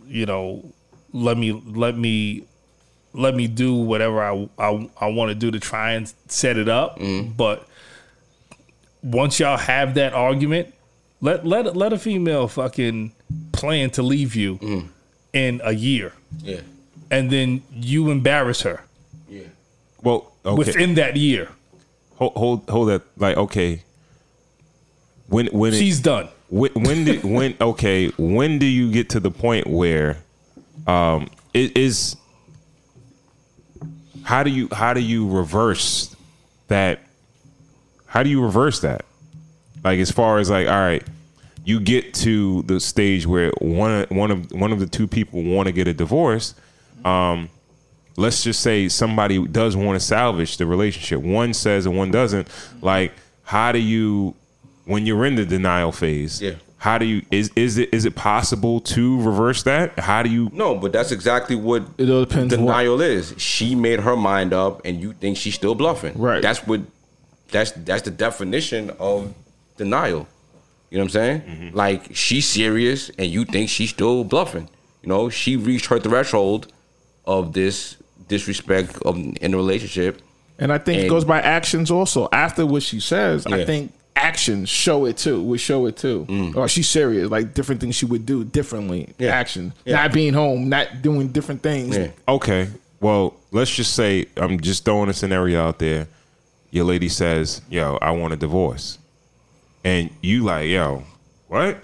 [0.07, 0.73] you know,
[1.13, 2.45] let me let me
[3.13, 6.69] let me do whatever I I, I want to do to try and set it
[6.69, 6.99] up.
[6.99, 7.33] Mm-hmm.
[7.33, 7.67] But
[9.03, 10.75] once y'all have that argument,
[11.21, 13.13] let let let a female fucking
[13.53, 14.89] plan to leave you mm.
[15.33, 16.61] in a year, Yeah.
[17.11, 18.83] And then you embarrass her
[19.29, 19.43] Yeah.
[20.03, 20.57] Well, okay.
[20.57, 21.49] within that year.
[22.17, 23.03] hold, hold, hold that.
[23.17, 23.83] Like, okay.
[25.29, 26.29] When, when, it- She's done.
[26.49, 30.19] when, when did, when, okay, when do you get to the point where,
[30.87, 32.17] um, it is,
[34.25, 36.15] how do you, how do you reverse
[36.69, 37.01] that?
[38.07, 39.05] How do you reverse that?
[39.83, 41.03] Like, as far as like, all right,
[41.65, 45.67] you get to the stage where one, one of, one of the two people want
[45.67, 46.55] to get a divorce.
[47.05, 47.51] Um,
[48.17, 51.21] let's just say somebody does want to salvage the relationship.
[51.21, 52.49] One says and one doesn't.
[52.81, 54.35] Like, how do you,
[54.85, 56.41] when you're in the denial phase?
[56.41, 56.55] Yeah.
[56.79, 59.99] How do you is is it is it possible to reverse that?
[59.99, 60.51] How do you?
[60.53, 63.35] No, but that's exactly what It all depends denial is.
[63.39, 66.13] She made her mind up, and you think she's still bluffing.
[66.19, 66.43] Right.
[66.43, 66.83] That's what.
[67.51, 69.33] That's that's the definition of
[69.79, 70.29] denial.
[70.91, 71.41] You know what I'm saying?
[71.41, 71.77] Mm-hmm.
[71.77, 74.69] Like she's serious, and you think she's still bluffing.
[75.03, 76.71] You know, she reached her threshold
[77.27, 77.97] of this
[78.29, 80.21] disrespect of in the relationship.
[80.59, 82.29] And I think it goes by actions also.
[82.33, 85.43] After what she says, I think actions show it too.
[85.43, 86.53] Would show it too.
[86.57, 89.07] Or she's serious, like different things she would do differently.
[89.07, 89.15] Mm.
[89.19, 89.31] Yeah.
[89.31, 89.97] Action, Yeah.
[89.97, 91.97] not being home, not doing different things.
[91.97, 92.11] Yeah.
[92.29, 92.69] Okay,
[93.01, 96.07] well, let's just say I'm just throwing a scenario out there.
[96.71, 98.99] Your lady says, "Yo, I want a divorce,"
[99.85, 101.03] and you like, "Yo,
[101.49, 101.79] what?"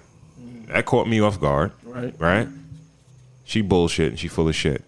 [0.68, 1.72] That caught me off guard.
[1.82, 2.14] Right.
[2.18, 2.48] Right.
[3.44, 4.84] She bullshit and she full of shit.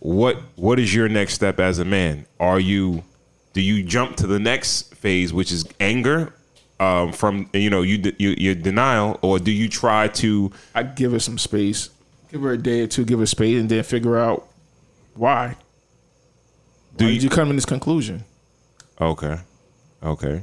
[0.00, 2.26] What What is your next step as a man?
[2.38, 3.04] Are you
[3.52, 6.32] do you jump to the next phase, which is anger,
[6.78, 11.12] um, from you know you, you your denial, or do you try to I give
[11.12, 11.90] her some space,
[12.30, 14.46] give her a day or two, give her space, and then figure out
[15.14, 15.56] why.
[16.96, 18.24] do Why you, did you come to this conclusion?
[19.00, 19.38] okay,
[20.02, 20.42] okay,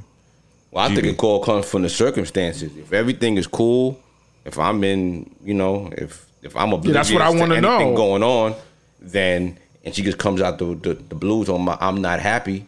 [0.70, 2.70] Well, I You- think it all comes from the circumstances.
[2.76, 3.98] If everything is cool,
[4.44, 7.96] if I'm in, you know, if if I'm oblivious that's what I wanna anything know.
[7.96, 8.54] going on,
[9.00, 12.66] then and she just comes out the the, the blues on my I'm not happy,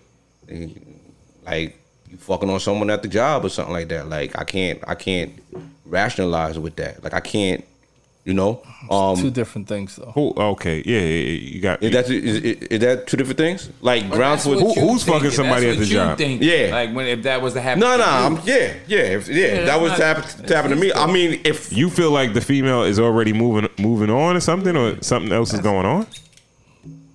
[1.45, 4.09] like you fucking on someone at the job or something like that.
[4.09, 5.33] Like I can't I can't
[5.85, 7.03] rationalize with that.
[7.03, 7.65] Like I can't
[8.29, 8.61] You know,
[8.91, 10.13] um, Two different things though.
[10.15, 10.35] Who?
[10.37, 11.83] Okay, yeah, yeah, yeah, you got.
[11.83, 13.71] is that is, is, is that two different things?
[13.81, 16.21] Like grounds for Who- who's fucking somebody at the job?
[16.21, 16.69] Yeah.
[16.73, 17.81] like when if that was to happen.
[17.81, 18.05] no, to no.
[18.05, 19.47] I'm, yeah, yeah, if, yeah.
[19.47, 20.93] Yeah, that was that's to happen, to happen to me.
[20.93, 24.77] I mean, if you feel like the female is already moving moving on or something,
[24.77, 26.07] or something else is going on?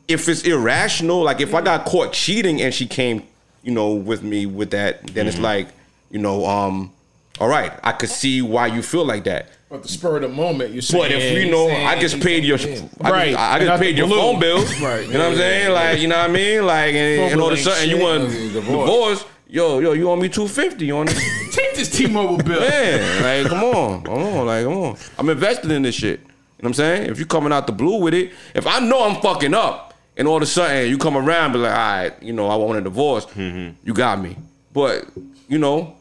[0.07, 3.21] if it's irrational, like if I got caught cheating and she came,
[3.61, 5.67] you know, with me with that, then it's like,
[6.09, 6.91] you know, um,
[7.39, 9.49] all right, I could see why you feel like that.
[9.69, 10.97] But the spur of the moment, you say.
[10.99, 13.35] But if you know, I just paid your, I just, Right.
[13.35, 14.17] I And just not paid your blue.
[14.17, 14.57] phone bill.
[14.81, 15.07] Right.
[15.07, 15.71] You know what I'm saying?
[15.73, 16.65] Like, you know what I mean?
[16.65, 19.25] Like, and, Phone and all of a sudden you want divorce.
[19.47, 21.15] Yo, yo, you owe me two fifty You on it.
[21.51, 22.59] take this T-Mobile bill.
[22.59, 24.97] Man, like, come on, come on, like, come on.
[25.17, 26.19] I'm invested in this shit.
[26.21, 27.09] You know what I'm saying?
[27.11, 30.27] If you coming out the blue with it, if I know I'm fucking up, and
[30.27, 32.55] all of a sudden you come around, and be like, all right, you know, I
[32.55, 33.25] want a divorce.
[33.25, 33.75] Mm-hmm.
[33.87, 34.37] You got me.
[34.71, 35.05] But
[35.47, 35.97] you know,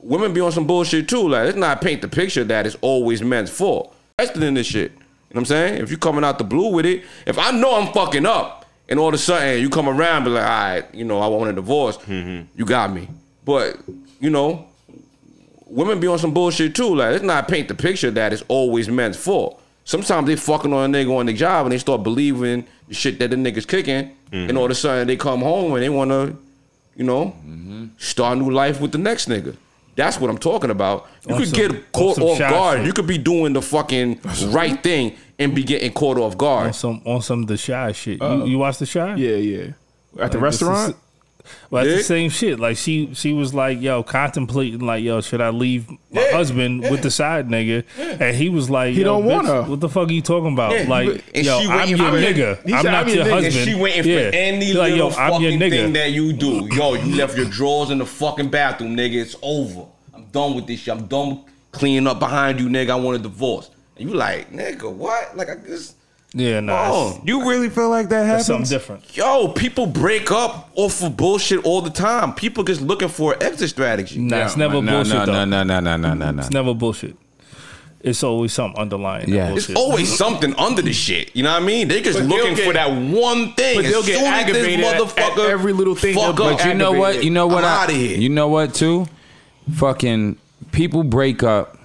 [0.00, 1.28] women be on some bullshit too.
[1.28, 3.94] Like, let's not paint the picture that it's always men's fault.
[4.18, 4.92] Invested in this shit.
[4.92, 5.82] You know what I'm saying?
[5.82, 8.98] If you coming out the blue with it, if I know I'm fucking up, and
[8.98, 11.26] all of a sudden you come around, and be like, all right, you know, I
[11.26, 11.98] want a divorce.
[11.98, 12.58] Mm-hmm.
[12.58, 13.08] You got me.
[13.44, 13.78] But
[14.20, 14.66] you know,
[15.66, 16.94] women be on some bullshit too.
[16.94, 19.62] Like, let's not paint the picture that it's always men's fault.
[19.84, 23.18] Sometimes they fucking on a nigga on the job and they start believing the shit
[23.18, 24.56] that the nigga's kicking, and mm-hmm.
[24.56, 26.36] all of a sudden they come home and they want to,
[26.96, 27.86] you know, mm-hmm.
[27.98, 29.56] start a new life with the next nigga.
[29.98, 31.06] That's what I'm talking about.
[31.28, 32.78] You On could some- get caught some off guard.
[32.78, 32.86] shit.
[32.86, 36.74] You could be doing the fucking right thing and be getting caught off On guard.
[36.76, 38.22] some on some the shy shit.
[38.22, 38.36] Uh-oh.
[38.36, 39.16] You, uh, you watch the shy?
[39.16, 39.60] Yeah, yeah.
[40.20, 40.96] At the Like, this is- restaurant.
[41.70, 41.96] Well, it's Yeah.
[41.98, 42.58] the same shit.
[42.60, 47.02] Like she, she was like, "Yo, contemplating like, yo, should I leave my husband with
[47.02, 49.62] the side nigga?" And he was like, He yo, don't want her.
[49.62, 50.72] What the fuck are you talking about?
[50.72, 52.58] Yeah, like, and yo, she I'm your nigga.
[52.64, 53.56] I'm not "I'm your your nigga," husband.
[53.56, 54.30] And she waiting for Yeah.
[54.32, 56.68] any He like, little yo, I'm fucking thing that you do.
[56.72, 59.14] Yo, you left your drawers in the fucking bathroom, nigga.
[59.22, 59.84] It's over.
[60.14, 60.94] I'm done with this shit.
[60.94, 62.90] I'm done cleaning up behind you, nigga.
[62.90, 63.70] I want a divorce.
[63.96, 65.36] And you like, nigga, what?
[65.36, 65.96] Like I just
[66.38, 67.20] yeah, nah, Oh.
[67.24, 68.68] You really feel like that that's happens?
[68.68, 68.68] something
[69.00, 69.16] different.
[69.16, 72.32] Yo, people break up off of bullshit all the time.
[72.34, 74.18] People just looking for an exit strategy.
[74.20, 75.44] Nah, it's never no, bullshit no, though.
[75.44, 76.40] no, no, no, no, no, no, no.
[76.40, 77.16] It's never bullshit.
[78.00, 79.28] It's always something underlying.
[79.28, 79.52] Yeah.
[79.54, 81.34] It's always something under the shit.
[81.34, 81.88] You know what I mean?
[81.88, 83.76] They just But looking get- for that one thing.
[83.76, 86.58] but they'll As get soon this aggravated at- at every little thing Fuck up.
[86.58, 87.24] But you know what?
[87.24, 87.64] You know what?
[87.64, 88.16] I'm I, outta here.
[88.16, 88.72] You know what?
[88.72, 89.08] Too,
[89.74, 90.36] fucking
[90.70, 91.76] people break up.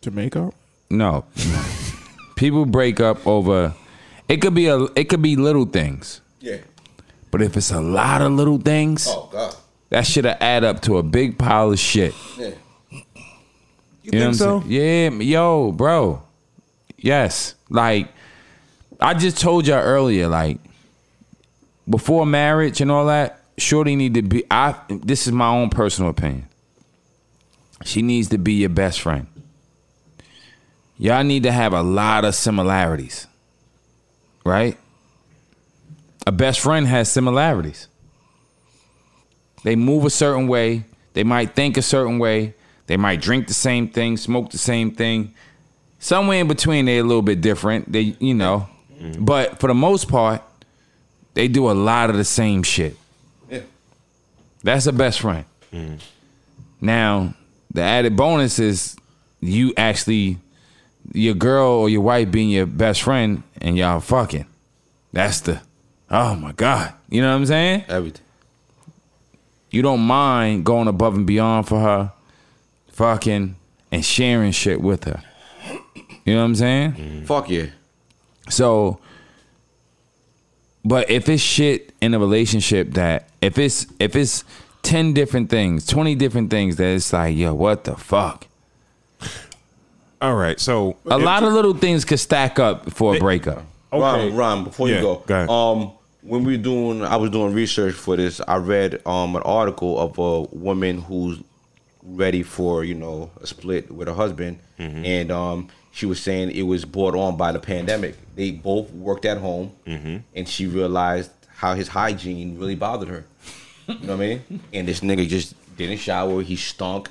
[0.00, 0.50] Jamaica.
[0.90, 1.24] No,
[2.36, 3.74] people break up over.
[4.28, 4.84] It could be a.
[4.96, 6.20] It could be little things.
[6.40, 6.58] Yeah.
[7.30, 9.54] But if it's a lot of little things, Oh God.
[9.88, 12.14] that should add up to a big pile of shit.
[12.38, 12.50] Yeah.
[14.02, 14.62] You, know what I'm saying?
[14.66, 16.22] Yeah, yo, bro.
[16.98, 17.54] Yes.
[17.70, 18.08] Like
[19.00, 20.58] I just told y'all earlier, like
[21.88, 26.10] before marriage and all that, Shorty need to be I this is my own personal
[26.10, 26.48] opinion.
[27.84, 29.26] She needs to be your best friend.
[31.02, 33.26] Y'all need to have a lot of similarities.
[34.44, 34.78] Right?
[36.24, 37.88] A best friend has similarities.
[39.64, 40.84] They move a certain way,
[41.14, 42.54] they might think a certain way,
[42.86, 45.34] they might drink the same thing, smoke the same thing.
[45.98, 47.90] Somewhere in between, they're a little bit different.
[47.90, 49.24] They, you know, mm-hmm.
[49.24, 50.40] but for the most part,
[51.34, 52.96] they do a lot of the same shit.
[53.50, 53.62] Yeah.
[54.62, 55.46] That's a best friend.
[55.72, 56.00] Mm.
[56.80, 57.34] Now,
[57.72, 58.94] the added bonus is
[59.40, 60.38] you actually,
[61.12, 64.46] your girl or your wife being your best friend and y'all fucking.
[65.12, 65.60] That's the,
[66.10, 66.92] oh my God.
[67.08, 67.84] You know what I'm saying?
[67.88, 68.24] Everything.
[69.70, 72.12] you don't mind going above and beyond for her,
[72.92, 73.56] fucking
[73.90, 75.22] and sharing shit with her.
[76.24, 76.92] You know what I'm saying?
[76.92, 77.26] Mm.
[77.26, 77.66] Fuck yeah.
[78.48, 79.00] So,
[80.84, 84.44] but if it's shit in a relationship that if it's if it's
[84.82, 88.46] ten different things, twenty different things that it's like, yo, what the fuck?
[90.22, 93.64] All right, so A lot of little things could stack up for a breakup.
[93.92, 95.50] Ron, Ron, before Yeah, you go, go ahead.
[95.50, 95.92] um,
[96.22, 98.40] when we were doing, I was doing research for this.
[98.46, 101.38] I read um an article of a woman who's
[102.04, 105.04] ready for you know a split with her husband, Mm-hmm.
[105.04, 108.16] and um she was saying it was brought on by the pandemic.
[108.36, 110.16] They both worked at home, Mm-hmm.
[110.36, 113.24] and she realized how his hygiene really bothered her.
[113.88, 114.60] You know what I mean?
[114.72, 116.40] And this nigga just didn't shower.
[116.42, 117.10] He stunk.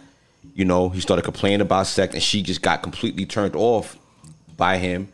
[0.54, 3.98] You know, he started complaining about sex, and she just got completely turned off
[4.58, 5.08] by him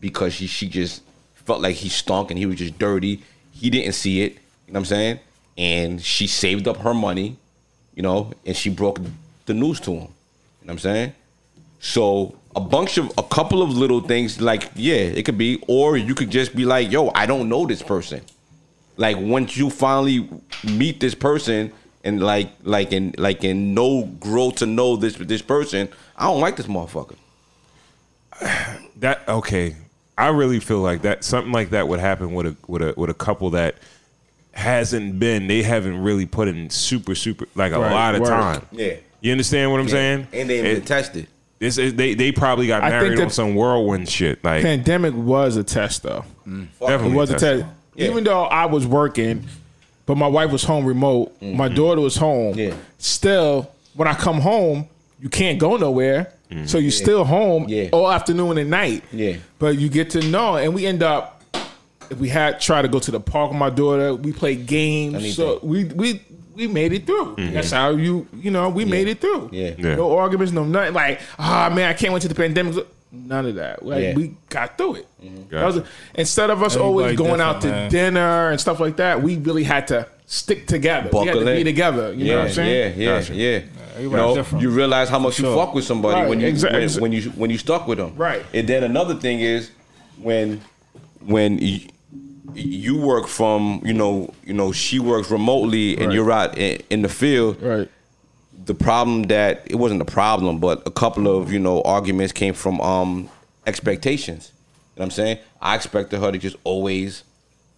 [0.00, 1.02] because she she just
[1.34, 3.22] felt like he stunk and he was just dirty.
[3.50, 4.32] He didn't see it.
[4.66, 5.20] You know what I'm saying?
[5.58, 7.36] And she saved up her money,
[7.94, 8.98] you know, and she broke
[9.46, 10.00] the news to him.
[10.00, 10.08] You know
[10.60, 11.12] what I'm saying?
[11.80, 15.96] So a bunch of a couple of little things, like yeah, it could be, or
[15.96, 18.22] you could just be like, yo, I don't know this person.
[18.96, 20.28] Like once you finally
[20.64, 21.72] meet this person
[22.04, 26.40] and like like and like and know grow to know this this person, I don't
[26.40, 27.16] like this motherfucker.
[28.96, 29.76] that okay.
[30.18, 33.10] I really feel like that something like that would happen with a with a with
[33.10, 33.76] a couple that
[34.52, 38.30] hasn't been they haven't really put in super super like a Right, lot of work.
[38.30, 38.66] time.
[38.72, 38.96] Yeah.
[39.20, 40.26] You understand what I'm saying?
[40.32, 41.28] And they ain't been tested.
[41.60, 44.42] this is, they they probably got married on some whirlwind shit.
[44.44, 46.24] Like Pandemic was a test though.
[46.44, 47.60] definitely It was a tested.
[47.62, 47.72] test.
[47.96, 49.44] Even though I was working,
[50.06, 51.40] but my wife was home remote.
[51.40, 51.74] My mm-hmm.
[51.74, 52.56] daughter was home.
[52.56, 52.74] Yeah.
[52.98, 54.88] Still, when I come home,
[55.20, 56.32] you can't go nowhere.
[56.50, 56.66] Mm-hmm.
[56.66, 57.88] So you're still home Yeah.
[57.92, 59.04] all afternoon and night.
[59.12, 59.36] Yeah.
[59.58, 61.38] But you get to know, and we end up.
[62.10, 65.34] If we had tried to go to the park with my daughter, we played games.
[65.34, 66.20] So we we
[66.54, 67.36] we made it through.
[67.36, 67.54] Mm-hmm.
[67.54, 69.48] That's how you you know we made it through.
[69.52, 69.74] Yeah.
[69.78, 69.94] Yeah.
[69.94, 70.92] No arguments, no nothing.
[70.92, 72.86] Like ah man, I can't wait to the pandemic.
[73.14, 73.84] None of that.
[73.84, 74.14] Like Yeah.
[74.14, 75.06] we got through it.
[75.22, 75.50] Mm-hmm.
[75.54, 75.82] That was-
[76.14, 77.90] instead of us always going out to man.
[77.90, 81.10] dinner and stuff like that, we really had to stick together.
[81.12, 82.14] we had Buckle to be together.
[82.14, 82.98] You know what I'm Yeah, saying?
[83.00, 83.34] yeah, yeah, Gotcha.
[83.34, 83.60] yeah.
[84.00, 87.02] You know, you realize how much you fuck with somebody Right, when you exa- when,
[87.02, 88.14] when you when you stuck with them.
[88.16, 88.42] Right.
[88.54, 89.70] And then another thing is
[90.16, 90.62] when
[91.20, 91.80] when you,
[92.54, 96.14] you work from you know you know she works remotely and Right.
[96.14, 97.60] you're out in, in the field.
[97.60, 97.90] Right.
[98.64, 102.54] The problem that it wasn't a problem, but a couple of you know arguments came
[102.54, 103.28] from um
[103.66, 104.52] expectations.
[104.94, 105.38] You know what I'm saying?
[105.60, 107.24] I expected her to just always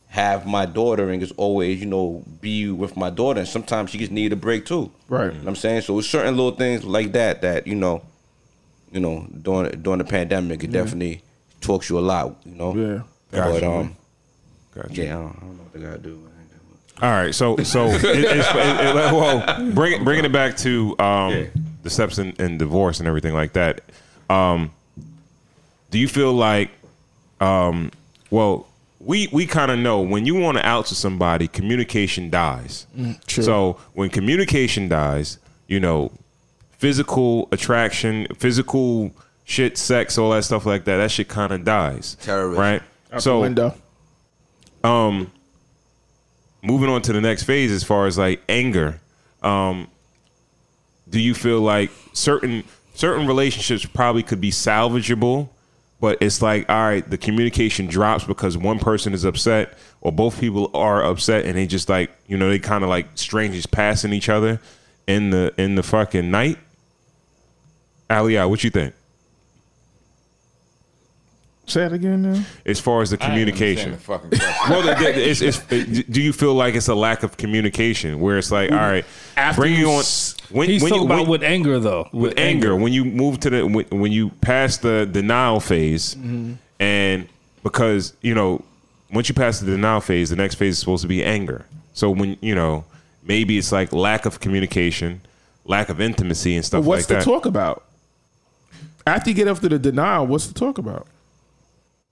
[0.09, 3.41] have my daughter and just always, you know, be with my daughter.
[3.41, 4.93] And sometimes she just needed a break too.
[5.09, 5.27] Right.
[5.27, 5.83] You know what I'm saying?
[5.83, 8.03] So it's certain little things like that that, you know,
[8.93, 11.23] you know, during during the pandemic it definitely
[11.61, 12.77] talks you a lot, you know.
[12.77, 13.03] Yeah.
[13.31, 13.71] But Gotcha.
[13.71, 13.97] um
[14.75, 14.93] Gotcha.
[14.93, 16.31] yeah, I don't, I don't know what they gotta do.
[17.03, 21.33] All right, so so it, it's, it, it, well, bring, bringing it back to um,
[21.33, 21.47] Yeah.
[21.83, 23.81] the steps in, in divorce and everything like that.
[24.31, 24.71] Um,
[25.91, 26.71] do you feel like,
[27.41, 27.91] um,
[28.31, 28.69] well,
[29.01, 32.87] we we kind of know when you want to out to somebody, communication dies.
[33.27, 33.43] true.
[33.45, 36.11] So when communication dies, you know,
[36.79, 39.11] physical attraction, physical
[39.45, 42.17] shit, sex, all that stuff like that, that shit kind of dies.
[42.23, 42.61] Terrorism.
[42.61, 42.83] right?
[43.13, 43.75] Out so window.
[46.65, 49.01] Moving on to the next phase as far as like anger.
[49.43, 49.89] Um
[51.09, 55.49] do you feel like certain certain relationships probably could be salvageable
[56.01, 60.41] but it's like all right the communication drops because one person is upset or both
[60.41, 64.13] people are upset and they just like you know they kind of like strangers passing
[64.13, 64.61] each other
[65.07, 66.59] in the in the fucking night?
[68.09, 68.95] Aliyah, what you think
[71.67, 72.43] Say it again now.
[72.67, 76.21] as far as the communication understand the fucking well, the- the- it's, it's, it- do
[76.21, 79.05] you feel like it's a lack of communication where it's like, all right,
[79.37, 80.05] After bring you you on
[80.51, 82.09] when, He's when talking you, about when- with anger though.
[82.13, 86.53] with anger when you move to the when, when you pass the denial phase, mm-hmm.
[86.81, 87.29] and
[87.63, 88.63] because you know
[89.11, 91.65] once you pass the denial phase, the next phase is supposed to be anger.
[91.95, 92.85] So when you know
[93.23, 95.23] maybe it's like lack of communication,
[95.65, 97.25] lack of intimacy, and But stuff what's like the that.
[97.25, 97.85] talk about?
[99.07, 101.07] After you get after the denial, what's to talk about?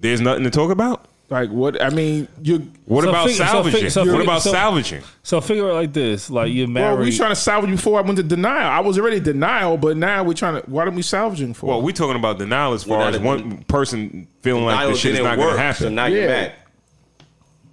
[0.03, 1.07] There's nothing to talk about.
[1.30, 1.80] Like what?
[1.82, 2.70] I mean, you.
[2.84, 3.80] What So about fig- so salvaging?
[3.80, 5.03] fig- so what about so- salvaging?
[5.22, 6.84] So figure it like this: like you're married.
[6.88, 7.11] Well, married.
[7.12, 8.68] we trying to salvage before I went to denial.
[8.68, 10.68] I was already denial, but now we're trying to.
[10.70, 11.66] What are we salvaging for?
[11.68, 14.96] Well, we're talking about denial as far as that- one person feeling like Denial the
[14.98, 15.82] shit is didn't going to happen.
[15.82, 16.28] So now you're Yeah.
[16.28, 16.53] mad.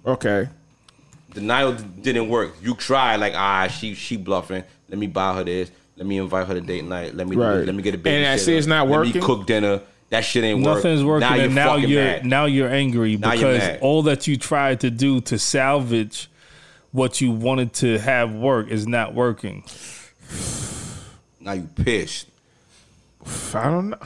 [0.06, 0.48] okay.
[1.34, 2.56] Denial didn't work.
[2.62, 4.64] You tried like ah she she bluffing.
[4.88, 5.70] Let me buy her this.
[5.96, 7.14] Let me invite her to date night.
[7.14, 7.64] Let me Right.
[7.66, 8.16] let me get a baby.
[8.16, 9.14] And I see it's not Let working?
[9.20, 9.80] me cook dinner.
[10.10, 10.76] That shit ain't work.
[10.76, 12.26] Nothing's working, Now you're and now you're mad.
[12.26, 13.78] now you're angry Now you're because mad.
[13.80, 16.28] all that you tried to do to salvage
[16.92, 19.62] what you wanted to have work is not working.
[21.40, 22.26] Now you pissed.
[23.54, 23.98] I don't know.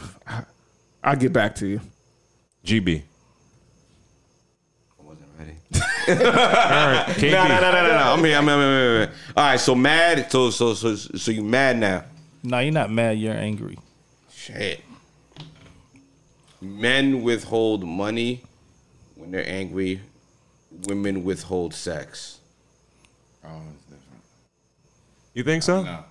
[1.02, 1.80] I'll get back to you.
[2.66, 3.02] GB.
[5.00, 5.52] I wasn't ready.
[6.08, 7.30] All right, KB.
[7.32, 8.12] No, no, no, no, no, no.
[8.12, 8.36] I'm here.
[8.38, 8.54] I'm here.
[8.54, 9.12] I'm here, I'm here.
[9.36, 9.60] All right.
[9.60, 10.30] So mad.
[10.30, 12.04] So so so so you mad now?
[12.42, 13.18] No, you're not mad.
[13.18, 13.78] You're angry.
[14.32, 14.82] Shit.
[16.64, 18.42] Men withhold money
[19.16, 20.00] when they're angry.
[20.88, 22.38] Women withhold sex.
[23.44, 24.22] Oh, it's different.
[25.34, 25.82] You think so?
[25.82, 26.04] No,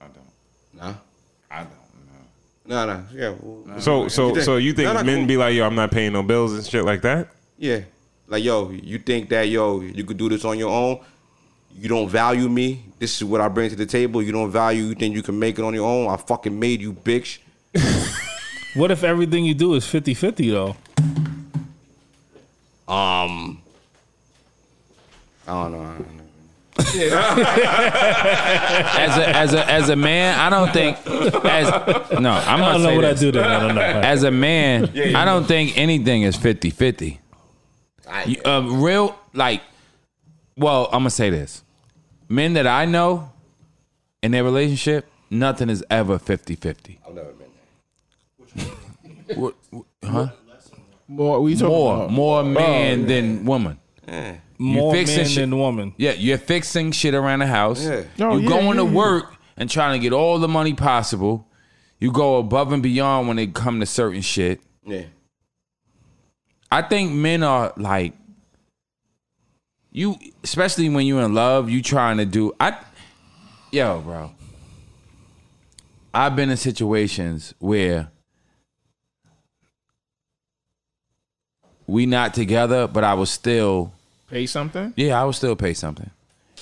[0.00, 0.14] I don't.
[0.74, 0.94] Nah.
[1.50, 1.72] I don't.
[2.66, 3.04] No, no.
[3.14, 3.34] Yeah.
[3.40, 5.26] well, So so think- so you think No, no, men cool.
[5.26, 7.28] be like, yo, I'm not paying no bills and shit like that?
[7.58, 7.80] Yeah.
[8.26, 11.00] Like, yo, you think that, yo, you could do this on your own?
[11.74, 12.84] You don't value me.
[12.98, 14.22] This is what I bring to the table.
[14.22, 16.08] You don't value, you think you can make it on your own?
[16.10, 17.38] I fucking made you, bitch.
[18.78, 20.76] What if everything you do is 50-50 though?
[22.92, 23.60] Um,
[25.46, 25.80] I don't know.
[25.80, 26.24] I don't know.
[26.78, 26.94] As
[29.18, 30.96] a as a as a man, I don't think.
[31.44, 31.68] As
[32.20, 33.44] no, I'm I not don't know saying what I do then.
[33.44, 33.80] I don't know.
[33.82, 34.84] As a man,
[35.16, 37.18] I don't think anything is 50-50.
[38.08, 39.62] I, Uh, real like,
[40.56, 41.64] well, I'm gonna say this:
[42.28, 43.32] men that I know
[44.22, 46.98] in their relationship, nothing is ever 50-50.
[47.06, 47.37] I've never been there.
[49.34, 50.28] What, what- huh?
[51.10, 52.10] More, we talking More, about?
[52.10, 53.78] more oh, man than woman.
[54.58, 55.94] More fixing man shit- than woman.
[55.96, 57.82] Yeah, you're fixing shit around the house.
[57.82, 58.02] Yeah.
[58.20, 58.94] Oh, you yeah, going to yeah, yeah.
[58.94, 61.46] work and trying to get all the money possible.
[61.98, 64.60] You go above and beyond when it come to certain shit.
[64.84, 65.04] Yeah.
[66.70, 68.12] I think men are like
[69.90, 71.70] you, especially when you're in love.
[71.70, 72.52] You trying to do.
[72.60, 72.76] I,
[73.72, 74.32] yo, bro.
[76.12, 78.10] I've been in situations where
[81.88, 83.92] we not together, but I was still,
[84.30, 84.92] Pay something.
[84.94, 86.10] yeah, I would still pay something.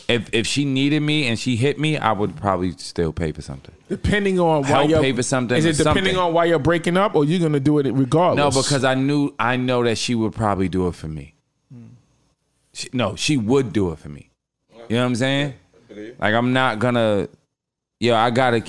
[0.09, 3.43] If if she needed me and she hit me, I would probably still pay for
[3.43, 3.74] something.
[3.89, 6.16] Depending on why Help you're pay for something Is it depending something.
[6.16, 8.55] on why you're breaking up, or you're gonna do it regardless?
[8.55, 11.35] No, because I knew I know that she would probably do it for me.
[11.73, 11.86] Hmm.
[12.73, 14.31] She, no, she would do it for me.
[14.89, 15.55] You know what I'm saying?
[16.20, 17.28] Like I'm not gonna.
[17.98, 18.62] Yo, I gotta.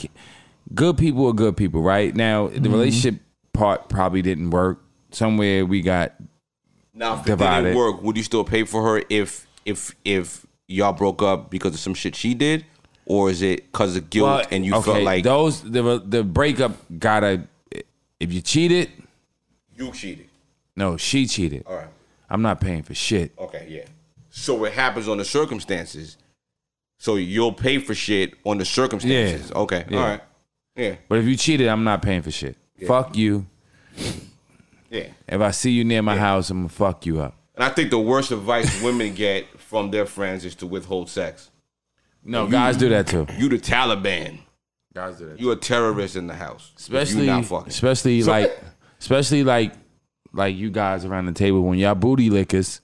[0.74, 2.16] Good people are good people, right?
[2.16, 2.72] Now the mm-hmm.
[2.72, 3.22] relationship
[3.54, 4.84] part probably didn't work.
[5.12, 6.16] Somewhere we got
[6.98, 10.94] Now, if it didn't work, would you still pay for her if if if y'all
[10.94, 12.66] broke up because of some shit she did,
[13.06, 16.24] or is it because of guilt Well, and you okay, felt like those the the
[16.24, 17.44] breakup gotta.
[18.20, 18.90] If you cheated,
[19.76, 20.28] you cheated?
[20.76, 21.64] no, she cheated.
[21.68, 21.88] All right.
[22.30, 23.32] I'm not paying for shit.
[23.38, 23.68] Okay.
[23.70, 23.86] Yeah.
[24.32, 26.18] So it happens on the circumstances.
[26.98, 29.52] So you'll pay for shit on the circumstances.
[29.52, 29.58] Yeah.
[29.58, 29.86] Okay.
[29.88, 29.98] Yeah.
[29.98, 30.22] All right.
[30.76, 30.96] Yeah.
[31.08, 32.58] But if you cheated, I'm not paying for shit.
[32.88, 33.46] Fuck you.
[34.90, 35.08] Yeah.
[35.28, 37.36] If I see you near my house, I'm gonna fuck you up.
[37.56, 41.50] And I think the worst advice women get from their friends is to withhold sex.
[42.24, 43.26] No, guys do that too.
[43.38, 44.40] You the Taliban.
[44.94, 45.40] Guys do that.
[45.40, 46.72] You a terrorist in the house.
[46.76, 47.70] if Especially, you not fucking.
[47.70, 48.58] especially like,
[49.00, 49.74] especially like,
[50.34, 52.82] like you guys around the table when y'all booty lickers,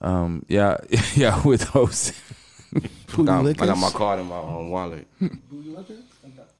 [0.00, 0.76] um, yeah,
[1.14, 2.12] yeah, with those.
[2.74, 5.06] I got, I got my card in my um, wallet.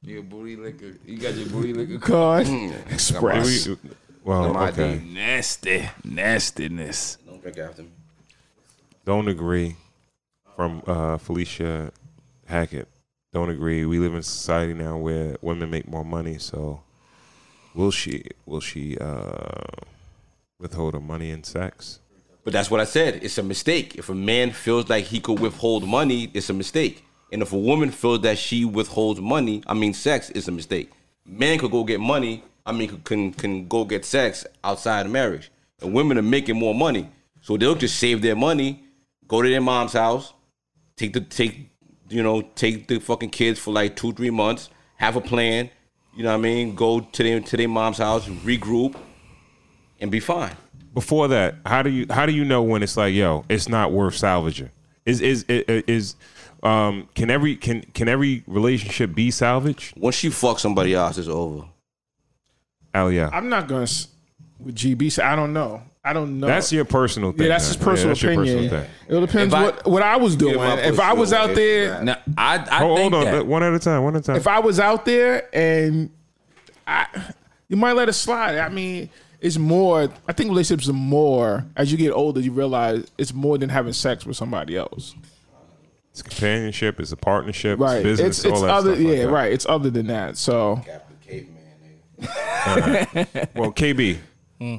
[0.03, 0.97] You booty licker.
[1.05, 1.99] You got your booty licker.
[1.99, 2.91] card Mm.
[2.91, 3.67] express.
[3.67, 3.77] We-
[4.23, 4.93] well, My okay.
[4.93, 5.13] ID.
[5.13, 7.17] Nasty, nastiness.
[7.25, 7.89] Don't drink after me.
[9.05, 9.75] Don't agree.
[10.55, 11.91] From uh, Felicia
[12.45, 12.87] Hackett.
[13.33, 13.85] Don't agree.
[13.85, 16.37] We live in a society now where women make more money.
[16.37, 16.81] So,
[17.73, 18.25] will she?
[18.45, 19.61] Will she uh,
[20.59, 21.99] withhold her money and sex?
[22.43, 23.23] But that's what I said.
[23.23, 23.95] It's a mistake.
[23.95, 27.05] If a man feels like he could withhold money, it's a mistake.
[27.31, 30.91] And if a woman feels that she withholds money, I mean sex, it's a mistake.
[31.25, 32.43] Man could go get money.
[32.65, 35.51] I mean, can can go get sex outside of marriage.
[35.81, 37.09] And women are making more money,
[37.41, 38.83] so they'll just save their money,
[39.27, 40.33] go to their mom's house,
[40.95, 41.71] take the take,
[42.09, 45.69] you know, take the fucking kids for like two three months, have a plan.
[46.15, 46.75] You know what I mean?
[46.75, 48.95] Go to their to their mom's house, regroup,
[49.99, 50.55] and be fine.
[50.93, 53.91] Before that, how do you how do you know when it's like, yo, it's not
[53.91, 54.69] worth salvaging?
[55.05, 56.15] Is is is, is
[56.63, 59.97] um can every can can every relationship be salvaged?
[59.97, 61.65] Once you fuck somebody else, it's over.
[62.93, 64.07] Oh yeah, I'm not gonna s-
[64.59, 65.11] with GB.
[65.11, 65.81] Say I don't know.
[66.03, 66.47] I don't know.
[66.47, 67.43] that's your personal thing.
[67.43, 67.77] yeah, that's man.
[67.77, 68.69] his personal that's your opinion.
[68.69, 69.17] personal thing.
[69.17, 70.55] It depends I- what what I was doing.
[70.55, 72.05] my If I was out there, opinion.
[72.05, 73.45] Now, I, I Hold, think hold on, that.
[73.45, 74.03] one at a time.
[74.03, 74.35] One at a time.
[74.35, 76.09] if I was out there and
[76.87, 77.05] I,
[77.67, 78.57] you might let it slide.
[78.57, 79.09] I mean,
[79.39, 80.09] it's more.
[80.27, 82.39] I think relationships are more as you get older.
[82.39, 85.13] You realize it's more than having sex with somebody else.
[86.11, 86.99] it's companionship.
[86.99, 87.79] It's a partnership.
[87.79, 87.97] Right.
[87.97, 88.37] It's business.
[88.39, 88.95] it's it's all that other.
[88.95, 89.25] stuff like yeah.
[89.25, 89.31] that.
[89.31, 89.51] right.
[89.53, 90.35] It's other than that.
[90.37, 91.10] So Captain
[92.21, 93.47] Caveman.
[93.55, 94.17] Well, KB,
[94.59, 94.75] Hmm.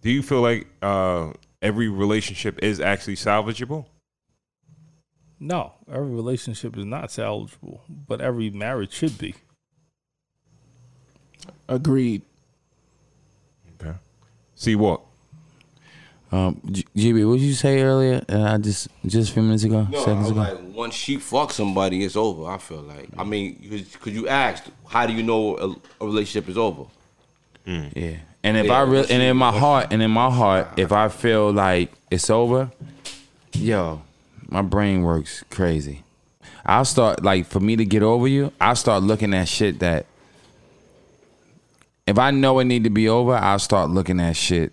[0.00, 1.32] do you feel like uh,
[1.62, 3.86] every relationship is actually salvageable?
[5.38, 9.34] No, every relationship is not salvageable, but every marriage should be.
[11.68, 12.22] agreed.
[13.80, 13.96] Okay.
[14.54, 15.00] See what?
[16.32, 18.20] Um, G- GB, what did you say earlier?
[18.28, 20.40] And I just just a few minutes ago, No, I seconds was ago.
[20.40, 22.50] like, once she fucks somebody, it's over.
[22.50, 23.08] I feel like.
[23.16, 26.84] I mean, because you asked, how do you know a, a relationship is over?
[27.64, 28.16] Yeah.
[28.42, 31.08] And if Yeah, I really and in my heart and in my heart, if I
[31.08, 32.70] feel like it's over,
[33.52, 34.02] yo,
[34.48, 36.02] my brain works crazy.
[36.64, 40.06] I'll start like for me to get over you, I'll start looking at shit that
[42.06, 44.72] if I know it need to be over, I'll start looking at shit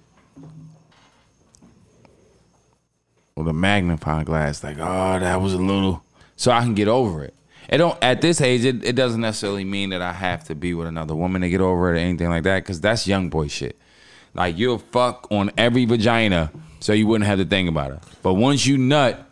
[3.35, 6.03] with a magnifying glass, like, oh, that was a little
[6.35, 7.33] so I can get over it.
[7.69, 8.65] It don't at this age.
[8.65, 11.61] It, it doesn't necessarily mean that I have to be with another woman to get
[11.61, 12.63] over it or anything like that.
[12.63, 13.77] Because that's young boy shit.
[14.33, 17.99] Like you'll fuck on every vagina, so you wouldn't have to think about it.
[18.21, 19.25] But once you nut,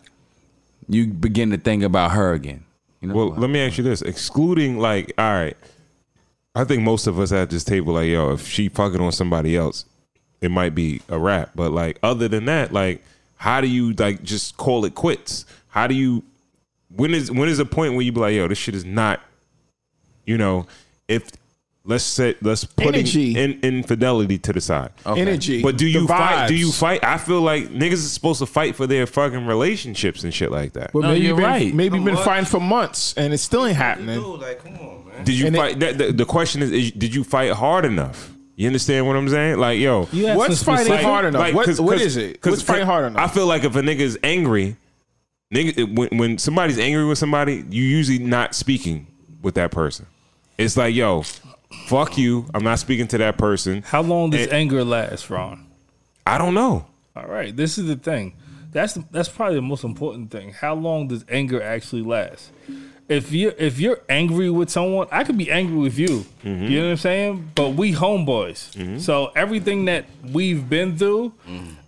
[0.87, 2.63] you begin to think about her again.
[3.01, 3.15] You know.
[3.15, 5.57] Well, let me ask you this: excluding like, all right,
[6.55, 9.57] I think most of us at this table, like, yo, if she fucking on somebody
[9.57, 9.85] else,
[10.39, 11.51] it might be a wrap.
[11.55, 13.03] But like, other than that, like,
[13.41, 15.45] how do you like just call it quits?
[15.69, 16.23] How do you?
[16.95, 19.19] When is when is a point where you be like, yo, this shit is not,
[20.27, 20.67] you know,
[21.07, 21.27] if
[21.83, 23.35] let's set let's put Energy.
[23.35, 24.91] in, infidelity to the side.
[25.07, 25.63] Energy.
[25.63, 26.49] But do you fight?
[26.49, 27.03] Do you fight?
[27.03, 30.73] I feel like niggas is supposed to fight for their fucking relationships and shit like
[30.73, 30.93] that.
[30.93, 31.73] Well, No, maybe you're you've been, right.
[31.73, 34.21] Maybe you've been fighting for months and it still ain't happening.
[34.21, 35.23] Dude, like, come on, man.
[35.25, 35.79] Did you and it- fight?
[35.79, 38.31] that, the, the question is, is, did you fight hard enough?
[38.55, 39.57] You understand what I'm saying?
[39.57, 41.39] Like, yo, What's fighting specific- hard enough?
[41.39, 42.41] like, what, 'cause- what 'cause- is it?
[42.41, 43.21] 'cause What's fighting hard enough?
[43.29, 44.75] I feel like if a nigga is angry,
[45.53, 49.07] nigga, when, when somebody's angry with somebody, you usually not speaking
[49.41, 50.05] with that person.
[50.57, 51.23] It's like, yo,
[51.87, 52.45] fuck you.
[52.53, 53.83] I'm not speaking to that person.
[53.87, 55.65] How long does And- anger last, Ron?
[56.27, 56.85] I don't know.
[57.15, 58.33] All right, this is the thing.
[58.71, 60.51] That's that's probably the most important thing.
[60.53, 62.51] How long does anger actually last?
[63.11, 66.25] If you if you're angry with someone, I could be angry with you.
[66.45, 66.63] Mm-hmm.
[66.63, 67.51] You know what I'm saying?
[67.55, 71.33] But we homeboys, so everything that we've been through,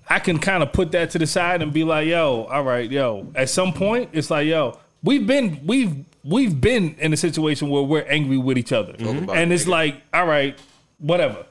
[0.09, 2.91] I can kind of put that to the side and be like, "Yo, all right,
[2.91, 5.95] yo." At some point, it's like, "Yo, we've been we've
[6.25, 10.25] we've been in a situation where we're angry with each other," and it's like, "All
[10.25, 10.59] right,
[10.99, 11.45] whatever."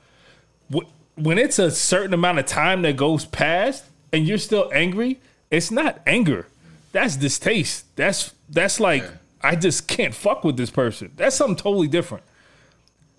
[1.14, 5.18] When it's a certain amount of time that goes past and you're still angry,
[5.50, 6.46] it's not anger.
[6.92, 7.86] That's distaste.
[7.96, 9.04] That's that's like
[9.42, 11.12] I just can't fuck with this person.
[11.16, 12.24] That's something totally different.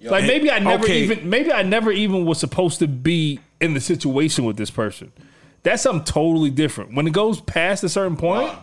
[0.01, 1.03] like maybe I never okay.
[1.03, 5.11] even maybe I never even was supposed to be in the situation with this person.
[5.63, 6.93] That's something totally different.
[6.93, 8.53] When it goes past a certain point,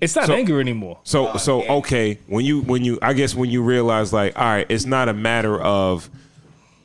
[0.00, 0.98] it's not anger anymore.
[1.04, 4.66] So so okay, when you when you I guess when you realize like, all right,
[4.68, 6.10] it's not a matter of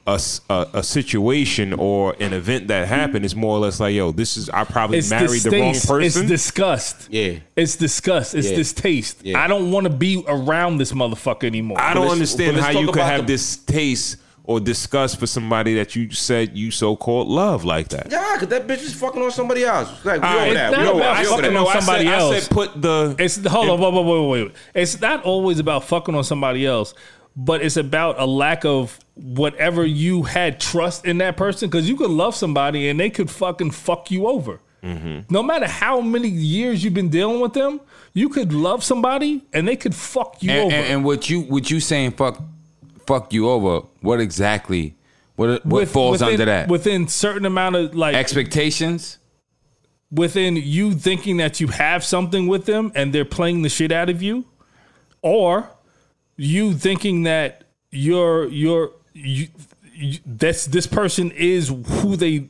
[0.07, 3.23] a, s- a, a situation or an event that happened.
[3.23, 6.03] It's more or less like, yo, this is I probably It's married the wrong person.
[6.23, 7.07] It's disgust.
[7.11, 7.33] Yeah.
[7.55, 8.33] It's disgust.
[8.35, 8.55] It's Yeah.
[8.55, 9.23] distaste.
[9.23, 9.39] Yeah.
[9.39, 11.79] I don't want to be around this motherfucker anymore.
[11.79, 15.95] I don't understand how you could have the- this taste or disgust for somebody that
[15.95, 18.07] you said you so called love like that.
[18.11, 19.87] Yeah, cause that bitch is fucking on somebody else.
[20.03, 20.69] Like, we All over right, that.
[20.73, 21.21] It's We not over about that.
[21.21, 21.59] We over fucking that.
[21.59, 24.43] on I said- somebody I said put the It's hold on, wait, wait, wait, wait,
[24.45, 24.51] wait.
[24.73, 26.95] It's not always about fucking on somebody else,
[27.37, 31.69] but it's about a lack of whatever you had trust in that person.
[31.69, 34.60] Because you could love somebody and they could fucking fuck you over.
[34.84, 35.31] Mm-hmm.
[35.34, 37.80] No matter how many years you've been dealing with them,
[38.14, 40.76] you could love somebody and they could fuck you And, over.
[40.76, 42.41] and, and what you what you saying fuck
[43.06, 43.85] fuck you over?
[44.02, 44.95] What exactly?
[45.35, 46.68] What what With- falls within, under that?
[46.68, 49.19] Within certain amount of like Expectations.
[50.11, 54.10] within you thinking that you have something with them and they're playing the shit out
[54.10, 54.45] of you,
[55.22, 55.69] or
[56.38, 59.47] you thinking that you're you're you,
[59.93, 62.47] you, that's this person is who they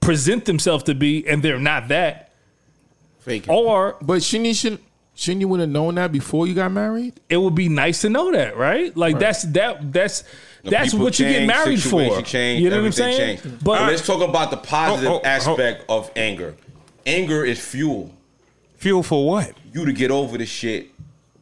[0.00, 2.32] present themselves to be and they're not that,
[3.20, 4.78] Fake or But shouldn't you should
[5.14, 7.14] shouldn't you would have known that before you got married?
[7.28, 8.94] it would be nice to know that, right?
[8.96, 10.24] Like that's that that's
[10.62, 12.00] that's People what you get married for.
[12.02, 13.38] situation Change, you know what I'm everything saying?
[13.38, 13.54] change.
[13.62, 15.26] But But let's talk about the positive Oh, oh, oh.
[15.26, 16.54] aspect of anger.
[17.06, 18.14] Anger is fuel.
[18.76, 19.52] fuel for what?
[19.72, 20.88] You to get over the shit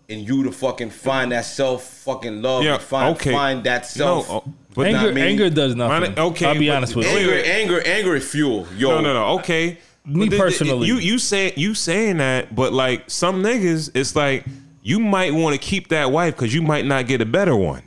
[0.08, 2.62] and you to fucking find that self fucking love.
[2.64, 3.32] Yeah, and find okay.
[3.32, 4.28] find that self.
[4.28, 5.20] No, oh, but anger not me.
[5.22, 6.14] anger does nothing.
[6.14, 7.18] Mine- okay, I'll be honest with you.
[7.18, 8.66] Anger, anger, anger is fuel.
[8.76, 9.24] Yo, No, no, no.
[9.40, 9.78] Okay.
[10.04, 10.86] Me the- the- personally.
[10.88, 14.44] you you say you saying that, but like some niggas, it's like
[14.82, 17.82] you might want to keep that wife because you might not get a better one.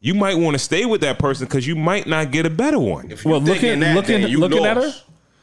[0.00, 2.78] You might want to stay with that person because you might not get a better
[2.78, 3.10] one.
[3.10, 4.92] If Well, looking- looking- looking at her?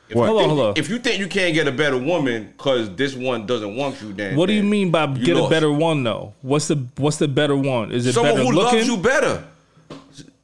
[0.10, 0.28] If What?
[0.28, 0.74] Hold on, think- hold on.
[0.78, 4.14] If you think you can't get a better woman because this one doesn't want you,
[4.14, 6.34] then What do you mean by you get a better one though?
[6.42, 7.92] What's the what's the better one?
[7.92, 8.76] Is it Someone better who looking?
[8.80, 9.44] loves you better.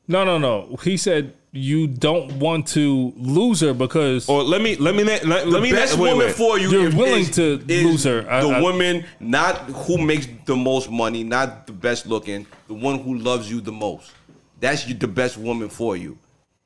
[0.08, 0.78] No, no, no.
[0.84, 5.26] He said you don't want to lose her because Or let me let me let,
[5.26, 6.36] let, The let me best woman wait.
[6.36, 6.70] for you.
[6.70, 8.22] You're willing is- to is lose her.
[8.22, 13.00] The I- woman, not who makes the most money, not the best looking, the one
[13.00, 14.12] who loves you the most.
[14.60, 16.18] That's you, the best woman for you.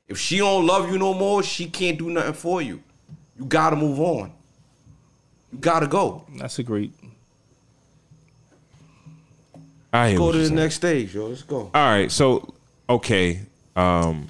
[0.08, 2.82] If she don't love you no more, she can't do nothing for you.
[3.38, 4.30] You gotta move on.
[5.52, 6.24] You gotta go.
[6.38, 6.92] that's a great.
[9.92, 10.56] I hear Go to the saying.
[10.56, 11.26] next stage, yo.
[11.26, 11.70] Let's go.
[11.74, 12.54] All right, so
[12.92, 13.40] okay,
[13.74, 14.28] um,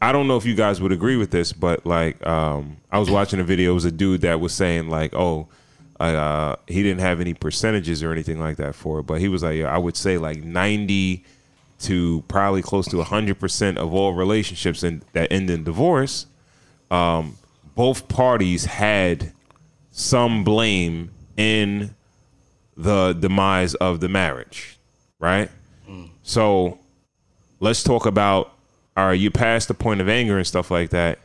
[0.00, 3.10] I don't know if you guys would agree with this, but like, um, I was
[3.10, 3.72] watching a video.
[3.72, 5.48] It was a dude that was saying like, oh,
[6.00, 9.42] uh, he didn't have any percentages or anything like that for it, but he was
[9.42, 11.24] like, yeah, I would say like ninety
[11.80, 16.26] to probably close to hundred percent of all relationships in, that end in divorce,
[16.90, 17.36] um,
[17.74, 19.32] both parties had
[19.90, 21.94] some blame in
[22.76, 24.78] the demise of the marriage,
[25.18, 25.50] right?
[26.24, 26.80] So
[27.60, 28.50] let's talk about
[28.96, 31.20] all right, you passed the point of anger and stuff like that.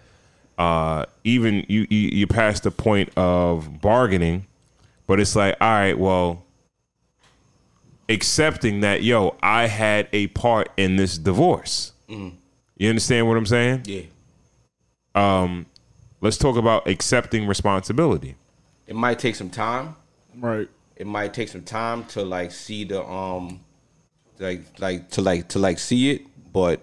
[0.58, 4.46] Uh, even you, you you passed the point of bargaining,
[5.08, 6.44] but it's like, all right, well,
[8.10, 11.94] accepting that, yo, I had a part in this divorce.
[12.08, 13.84] You understand what I'm saying?
[13.86, 14.02] Yeah.
[15.16, 15.68] Um,
[16.22, 18.36] Let's talk about accepting responsibility.
[18.88, 19.96] It might take some time.
[20.36, 20.68] Right.
[20.96, 23.62] It might take some time to like see the um
[24.40, 26.22] like like to like to like see it,
[26.52, 26.82] but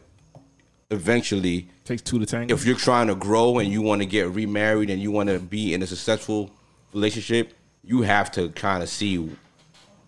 [0.91, 2.55] eventually Takes two to tango.
[2.55, 5.39] if you're trying to grow and you want to get remarried and you want to
[5.39, 6.51] be in a successful
[6.93, 7.55] relationship,
[7.85, 9.31] you have to kind of see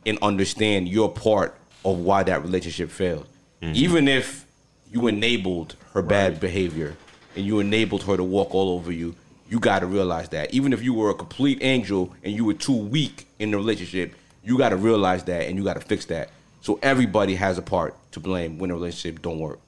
[0.04, 3.26] and understand your part of why that relationship failed.
[3.62, 3.74] Mm-hmm.
[3.76, 4.46] Even if
[4.90, 6.96] you enabled her bad behavior
[7.36, 9.14] and you enabled her to walk all over you,
[9.48, 10.52] you got to realize that.
[10.52, 14.14] Even if you were a complete angel and you were too weak in the relationship,
[14.42, 16.30] you got to realize that and you got to fix that.
[16.60, 19.60] So everybody has a part to blame when a relationship don't work.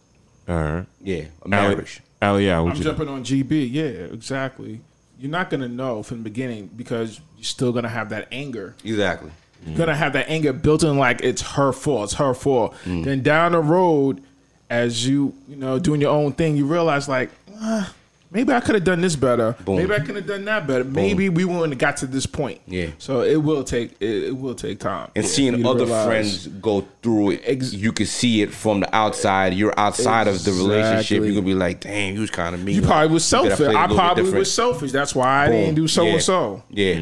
[0.48, 0.86] All right.
[1.02, 2.00] Yeah, a marriage.
[2.22, 3.70] Ali, yeah, I'm you jumping on GB.
[3.70, 4.80] Yeah, exactly.
[5.18, 8.74] You're not gonna know from the beginning because you're still gonna have that anger.
[8.84, 9.30] Exactly.
[9.66, 12.04] You're gonna have that anger built in, like it's her fault.
[12.04, 12.74] It's her fault.
[12.84, 14.22] Then down the road,
[14.68, 17.30] as you you know doing your own thing, you realize like.
[17.62, 17.92] "Ah,
[18.32, 19.56] Maybe I could have done this better.
[19.64, 19.76] Boom.
[19.76, 20.84] Maybe I could have done that better.
[20.84, 22.60] Maybe we wouldn't have got to this point.
[22.64, 22.90] Yeah.
[22.98, 25.10] So it will take it, it will take time.
[25.16, 28.80] and for seeing other realize- friends go through it, Ex- you can see it from
[28.80, 29.52] the outside.
[29.54, 31.16] You're outside of the relationship.
[31.16, 31.28] Exactly.
[31.28, 33.56] You could be like, "Damn, you was kind of mean." You probably was selfish.
[33.56, 34.92] played a I probably was selfish.
[34.92, 35.56] That's why I Boom.
[35.56, 36.12] didn't do so Yeah.
[36.12, 36.62] and so.
[36.70, 36.94] Yeah.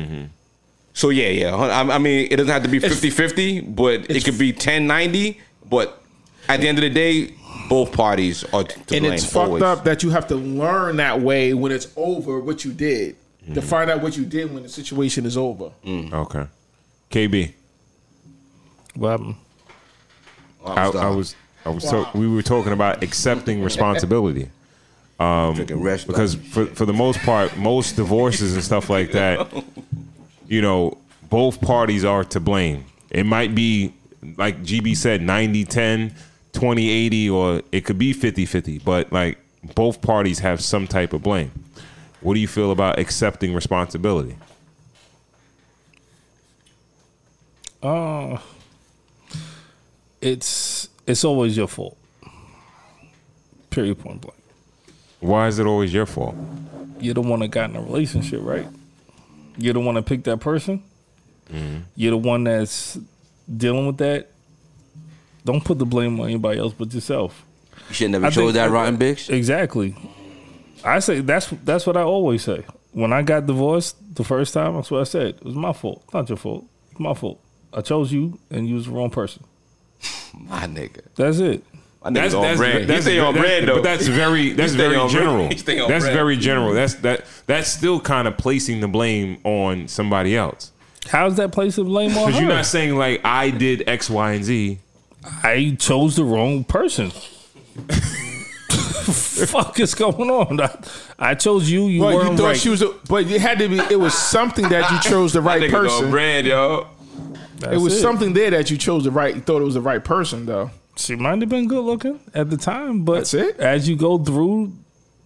[0.95, 1.61] So yeah, mm-hmm.
[1.63, 1.83] yeah.
[1.91, 5.37] I, I mean, it doesn't have to be 50-50, but it could be 10-90.
[5.69, 6.03] But
[6.49, 7.35] at the end of the day,
[7.69, 9.13] both parties are to and blame.
[9.13, 12.73] it's fucked up that you have to learn that way when it's over what you
[12.73, 13.17] did
[13.47, 13.61] to mm-hmm.
[13.61, 15.71] find out what you did when the situation is over.
[15.85, 16.13] Mm.
[16.13, 16.47] Okay.
[17.11, 17.53] KB.
[18.95, 19.37] What happened?
[20.65, 21.35] I, I was
[21.65, 24.51] I was talk, we were talking about accepting responsibility
[25.19, 29.65] drinking um, rest because for for the most part most divorces and stuff like that
[30.49, 32.85] you know both parties are to blame.
[33.11, 33.95] It might be
[34.37, 36.13] like GB said 90-10,
[36.53, 39.39] 20-80 or it could be 50-50, but like
[39.75, 41.51] both parties have some type of blame.
[42.21, 44.37] What do you feel about accepting responsibility?
[47.83, 48.39] Uh,
[50.21, 51.97] it's it's always your fault.
[53.71, 53.99] Period.
[54.01, 54.35] Point blank.
[55.21, 56.35] Why is it always your fault?
[56.99, 58.67] You're the one that got in a relationship, right?
[59.57, 60.83] You're the one that picked that person.
[61.95, 62.99] You're the one that's
[63.57, 64.31] dealing with that.
[65.45, 67.45] Don't put the blame on anybody else but yourself.
[67.89, 69.31] You should never I chose think- that rotten bitch.
[69.31, 69.95] Exactly.
[70.85, 72.65] I say that's that's what I always say.
[72.93, 75.37] When I got divorced the first time, that's what I said.
[75.37, 76.03] It was my fault.
[76.13, 76.65] Not your fault.
[76.91, 77.41] It's my fault.
[77.73, 79.45] I chose you and you was the wrong person.
[80.35, 81.01] My nigga.
[81.17, 81.65] That's it.
[82.03, 82.89] My nigga's on bread.
[82.89, 83.75] He stay on that- bread though.
[83.77, 85.49] But that's very that's very general.
[85.49, 86.15] He stay on That's bread.
[86.15, 86.73] very general.
[86.73, 90.73] That's that that's still kind of placing the blame on somebody else.
[91.09, 94.33] How's that place of blame on Because you're not saying like I did X, Y,
[94.33, 94.79] and Z.
[95.25, 97.11] I chose the wrong person.
[99.49, 100.61] Fuck is going on?
[100.61, 100.79] I,
[101.19, 101.87] I chose you.
[101.87, 102.57] You But you thought right.
[102.57, 103.79] she was, a, but it had to be.
[103.91, 106.11] It was something that you chose the right person.
[106.11, 106.89] bread, yo.
[107.59, 109.35] That's It was something there that you chose the right.
[109.35, 110.71] You thought it was the right person, though.
[110.97, 113.59] She might have been good looking at the time, but That's it?
[113.61, 114.73] as you go through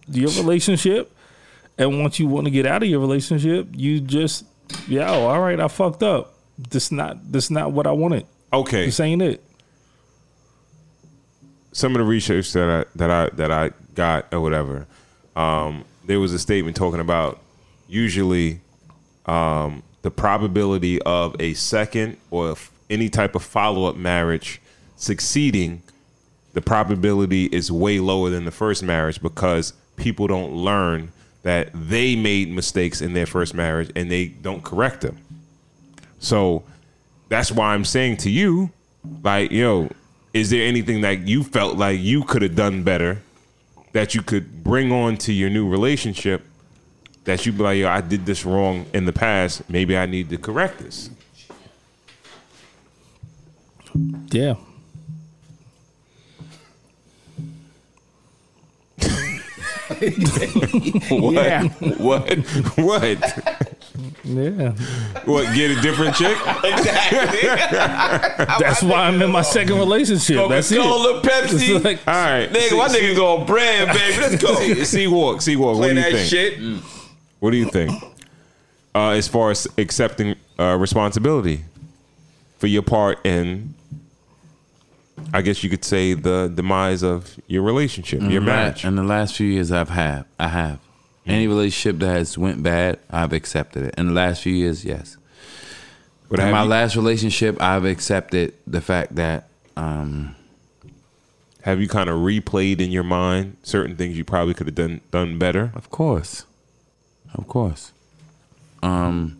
[0.07, 1.11] your relationship,
[1.77, 4.45] and once you want to get out of your relationship, you just,
[4.87, 6.35] yo, all right, I fucked up.
[6.57, 8.27] This not this not what I wanted.
[8.51, 9.43] Okay, This ain't it.
[11.73, 14.87] Some of the research that I that I that I got or whatever,
[15.35, 17.39] um, there was a statement talking about
[17.87, 18.61] usually
[19.25, 22.55] um, the probability of a second or
[22.89, 24.61] any type of follow up marriage
[24.95, 25.81] succeeding.
[26.53, 32.15] The probability is way lower than the first marriage because people don't learn that they
[32.15, 35.17] made mistakes in their first marriage and they don't correct them.
[36.19, 36.63] So
[37.27, 38.71] that's why I'm saying to you,
[39.23, 39.89] like, yo,
[40.33, 43.21] is there anything that you felt like you could have done better
[43.93, 46.43] that you could bring on to your new relationship
[47.25, 49.69] that you be like, yo, I did this wrong in the past.
[49.69, 51.09] Maybe I need to correct this.
[54.31, 54.55] Yeah.
[61.09, 61.33] What?
[61.33, 61.67] Yeah.
[61.97, 62.37] What?
[62.77, 63.19] what?
[64.23, 64.71] Yeah.
[65.25, 65.53] What?
[65.55, 66.37] Get a different chick?
[68.59, 70.47] That's why I'm in my second relationship.
[70.49, 70.77] That's it.
[70.81, 71.83] Coca-Cola, Pepsi.
[71.83, 72.49] Like, All right.
[72.49, 74.17] Nigga, my nigga going bread, baby.
[74.21, 74.83] Let's go.
[74.83, 75.77] See walk, see walk.
[75.77, 76.29] What Play do you that think?
[76.29, 76.59] shit.
[77.39, 77.91] What do you think?
[78.95, 81.65] Uh, as far as accepting uh, responsibility
[82.57, 83.73] for your part in,
[85.33, 88.83] I guess you could say the demise of your relationship, your the la- marriage.
[88.85, 90.79] In the last few years, I've had, I have.
[91.25, 93.95] Any relationship that has went bad, I've accepted it.
[93.97, 95.17] In the last few years, yes.
[96.29, 99.47] But In my you- last relationship, I've accepted the fact that
[99.77, 100.35] um,
[101.61, 104.99] Have you kind of replayed in your mind certain things you probably could have done
[105.11, 105.71] done better?
[105.75, 106.45] Of course.
[107.33, 107.91] Of course.
[108.83, 109.37] Um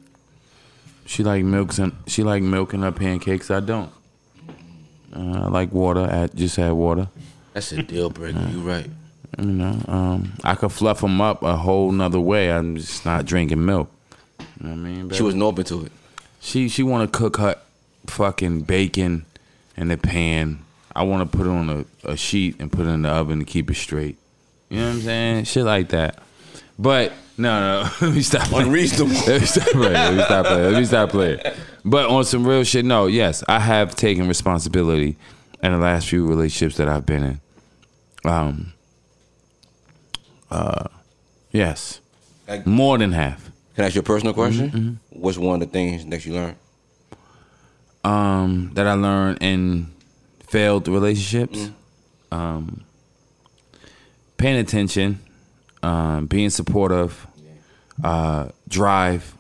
[1.06, 3.52] she like milks and she like milk in her pancakes.
[3.52, 3.92] I don't.
[5.16, 6.02] Uh, I like water.
[6.02, 7.08] I just had water.
[7.54, 8.48] That's a deal breaker.
[8.52, 8.90] You right.
[9.38, 12.52] You know, um, I could fluff them up a whole nother way.
[12.52, 13.92] I'm just not drinking milk.
[14.40, 15.10] You know what I mean?
[15.10, 15.92] She wasn't open to it.
[16.40, 17.56] She she want to cook her
[18.08, 19.26] fucking bacon
[19.78, 20.60] in the pan.
[20.96, 21.70] I want to put it on
[22.04, 24.18] a, a sheet and put it in the oven to keep it straight.
[24.70, 25.44] You know what I'm saying?
[25.46, 26.20] Shit like that.
[26.78, 28.48] But no, no, let me stop.
[28.48, 28.68] playing.
[28.68, 29.16] Unreasonable.
[29.28, 29.94] Let me stop playing.
[29.94, 30.72] Let me stop playing.
[30.72, 31.40] Let me stop playing.
[31.86, 33.08] But on some real shit, no.
[33.08, 35.18] Yes, I have taken responsibility
[35.62, 37.42] in the last few relationships that I've been in.
[38.30, 38.74] Um.
[40.52, 40.88] Uh.
[41.52, 42.00] Yes.
[42.66, 43.50] More than half.
[43.76, 44.70] Can I ask you a personal question?
[44.70, 46.56] Mm-hmm, What's one of the things that you learned?
[48.04, 49.92] um, that I learned in
[50.48, 51.70] failed relationships.
[52.32, 52.84] Um,
[54.38, 55.20] paying attention,
[55.84, 57.28] um, being supportive,
[58.04, 59.36] uh, drive,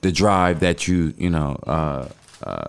[0.00, 2.08] the drive that you you know, uh,
[2.42, 2.68] uh,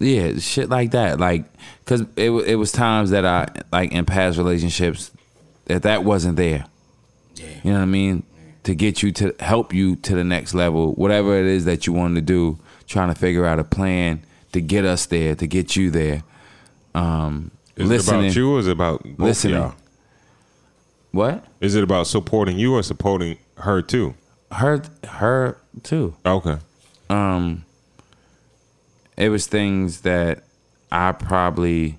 [0.00, 1.20] yeah, shit like that.
[1.20, 1.44] Like,
[1.84, 5.10] cause it it was times that I like in past relationships
[5.66, 6.66] that that wasn't there.
[7.36, 8.24] You know what I mean?
[8.64, 11.92] To get you to help you to the next level, whatever it is that you
[11.92, 14.22] want to do, trying to figure out a plan
[14.52, 16.22] to get us there, to get you there.
[16.94, 18.20] Um, Is listening.
[18.20, 19.54] it about you or is it about both Listening.
[19.56, 19.74] y'all?
[21.12, 21.44] What?
[21.60, 24.14] Is it about supporting you or supporting her too?
[24.50, 26.16] Her, her too.
[26.26, 26.58] Okay.
[27.08, 27.64] um
[29.16, 30.42] it was things that
[30.90, 31.98] I probably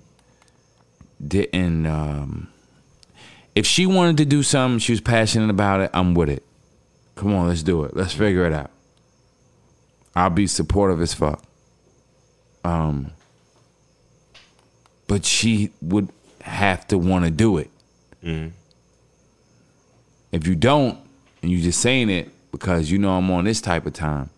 [1.26, 2.50] didn't um
[3.56, 6.44] if she wanted to do something, she was passionate about it, I'm with it.
[7.16, 7.96] Come on, let's do it.
[7.96, 8.72] Let's figure it out.
[10.16, 11.44] I'll be supportive as fuck.
[12.64, 13.12] Um
[15.08, 16.10] but she would
[16.42, 17.70] have to want to do it.
[20.34, 20.98] If you don't,
[21.42, 24.30] and you just saying it because you know I'm on this type of time,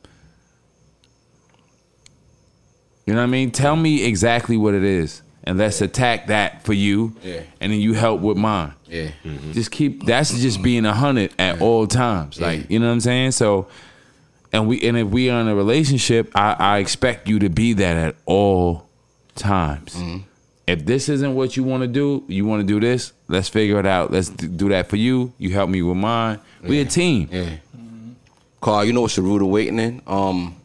[3.05, 3.51] you know what I mean?
[3.51, 7.41] Tell me exactly what it is, and let's attack that for you, Yeah.
[7.61, 8.73] and then you help with mine.
[8.87, 9.11] Yeah.
[9.23, 9.51] Mm-hmm.
[9.53, 10.05] Just keep.
[10.05, 12.39] That's just being a hundred at all times.
[12.41, 13.31] Like you know what I'm saying.
[13.31, 13.67] So,
[14.51, 17.73] and we and if we are in a relationship, I, I expect you to be
[17.73, 18.87] that at all
[19.35, 19.95] times.
[19.95, 20.17] Mm-hmm.
[20.67, 23.13] If this isn't what you want to do, you want to do this.
[23.27, 24.11] Let's figure it out.
[24.11, 25.31] Let's do that for you.
[25.37, 26.39] You help me with mine.
[26.63, 27.29] We a team.
[27.31, 27.57] Yeah.
[28.61, 30.01] Carl, you know what's the root of awakening?
[30.07, 30.55] Um,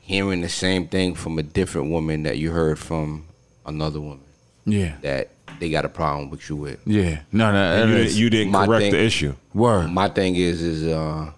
[0.00, 3.26] hearing the same thing from a different woman that you heard from
[3.66, 4.24] another woman
[4.64, 4.96] Yeah.
[5.02, 5.28] that
[5.60, 6.80] they got a problem with you with.
[6.86, 7.20] Yeah.
[7.30, 7.84] No, no.
[7.84, 9.34] You, you didn't correct thing- the issue.
[9.52, 9.90] word.
[9.90, 11.30] My thing is, is uh,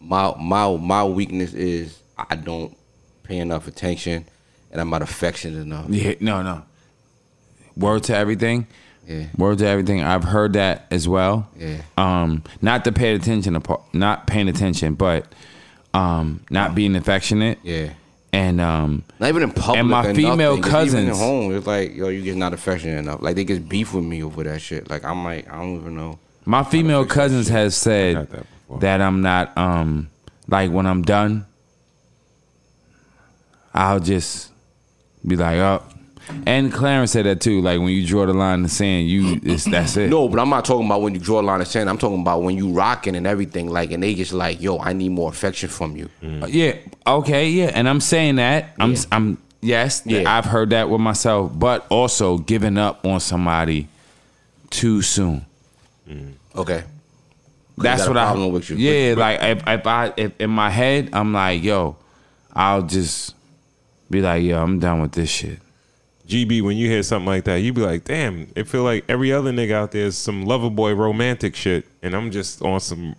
[0.00, 2.76] my my my weakness is I don't
[3.22, 4.24] pay enough attention,
[4.72, 5.86] and I'm not affectionate enough.
[5.88, 6.62] Yeah, no, no.
[7.76, 8.66] Word to everything.
[9.06, 9.26] Yeah.
[9.36, 10.02] Word to everything.
[10.02, 11.48] I've heard that as well.
[11.58, 11.82] Yeah.
[11.96, 15.26] Um, not to pay attention, apart, not paying attention, but
[15.92, 17.58] um, not being affectionate.
[17.62, 17.90] Yeah.
[18.34, 19.80] And um, Not even in public.
[19.80, 20.62] And my female nothing.
[20.62, 23.20] Just Even cousins- at home, it's like yo, you just not affectionate enough.
[23.20, 24.88] Like they just beef with me over that shit.
[24.88, 26.18] Like I'm like I don't even know.
[26.46, 28.46] my female cousins has said that
[28.80, 30.08] that I'm not um,
[30.48, 31.44] like when I'm done,
[33.74, 34.50] I'll just
[35.26, 35.82] be like, oh.
[36.46, 37.60] And Clarence said that too.
[37.60, 40.08] Like when you draw the line in the sand, you it's that's it.
[40.08, 41.88] No, but I'm not talking about when you draw a line of sand.
[41.90, 43.68] I'm talking about when you rocking and everything.
[43.68, 46.08] Like and they just like yo, I need more affection from you.
[46.22, 46.76] Uh, Yeah.
[47.06, 47.48] Okay.
[47.50, 47.70] Yeah.
[47.74, 48.74] And I'm saying that.
[48.78, 48.92] I'm.
[48.92, 49.00] Yeah.
[49.12, 49.38] I'm.
[49.60, 50.02] Yes.
[50.04, 50.24] Yeah.
[50.26, 53.88] I've heard that with myself, but also giving up on somebody
[54.70, 55.44] too soon.
[56.56, 56.84] Okay.
[57.78, 58.24] That's got a what I.
[58.26, 58.76] problem with you.
[58.76, 59.14] Yeah.
[59.16, 61.96] like if, if I if in my head I'm like, yo,
[62.54, 63.34] I'll just
[64.10, 65.58] be like, yo, I'm done with this shit.
[66.32, 69.32] GB, when you hear something like that, you be like, damn, it feel like every
[69.32, 71.84] other nigga out there is some lover boy romantic shit.
[72.02, 73.14] And I'm just on some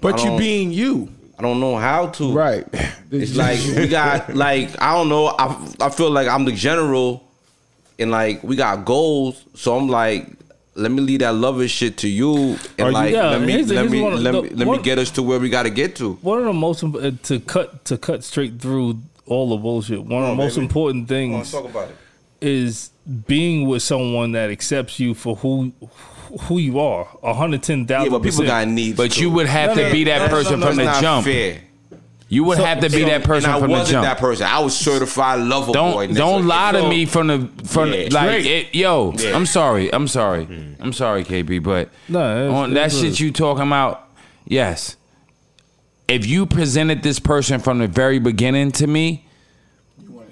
[0.00, 2.32] But you being you, I don't know how to.
[2.32, 2.64] right?
[3.10, 5.26] It's like we got like I don't know.
[5.38, 5.46] I
[5.80, 7.22] I feel like I'm the general,
[7.98, 9.42] and like we got goals.
[9.54, 10.26] So I'm like,
[10.74, 13.62] let me leave that lover shit to you, Are and you- like Yeah, let me
[13.62, 15.48] let here's me one of let the- me let me get us to where we
[15.48, 16.14] got to get to.
[16.22, 20.04] One of the most uh, to cut to cut straight through all the bullshit.
[20.04, 20.66] One of the most baby.
[20.66, 21.96] important things about it.
[22.44, 22.90] Is
[23.26, 25.72] being with someone that accepts you for who
[26.42, 27.04] who you are.
[27.04, 28.12] One hundred ten thousand.
[28.12, 28.96] Yeah, but people got needs.
[28.96, 29.22] But too.
[29.22, 31.02] you would have No, to no, be that no, no, person no, from That's the
[31.02, 31.24] jump.
[31.26, 31.60] fair.
[32.28, 34.04] You would have to be So- that person and I from the wasn't jump.
[34.06, 34.46] that person.
[34.46, 35.72] I was certified lover boy.
[35.72, 36.16] Don't nigga.
[36.16, 38.08] don't lie to me from the from Yeah.
[38.10, 39.12] like it, yo.
[39.16, 39.36] Yeah.
[39.36, 39.92] I'm sorry.
[39.92, 40.48] I'm sorry.
[40.80, 41.62] I'm sorry, KB.
[41.62, 44.08] But No, it's- on that it's shit you talking about,
[44.46, 44.96] yes.
[46.08, 49.23] If you presented this person from the very beginning to me,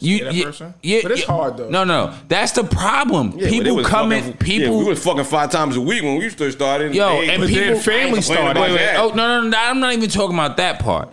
[0.03, 0.75] you, that you- person?
[0.83, 1.27] yeah, But it's yeah.
[1.27, 1.69] hard, though.
[1.69, 3.35] No, no, that's the problem.
[3.37, 4.23] Yeah, people coming.
[4.23, 6.95] fucking- People, Yeah, we was fucking five times a week when we first started.
[6.95, 8.61] Yo, Hey, and people- then family I ain't complaining started.
[8.61, 8.97] Wait, wait.
[8.97, 9.59] Oh no, no, no!
[9.59, 11.09] I'm not even talking about that part.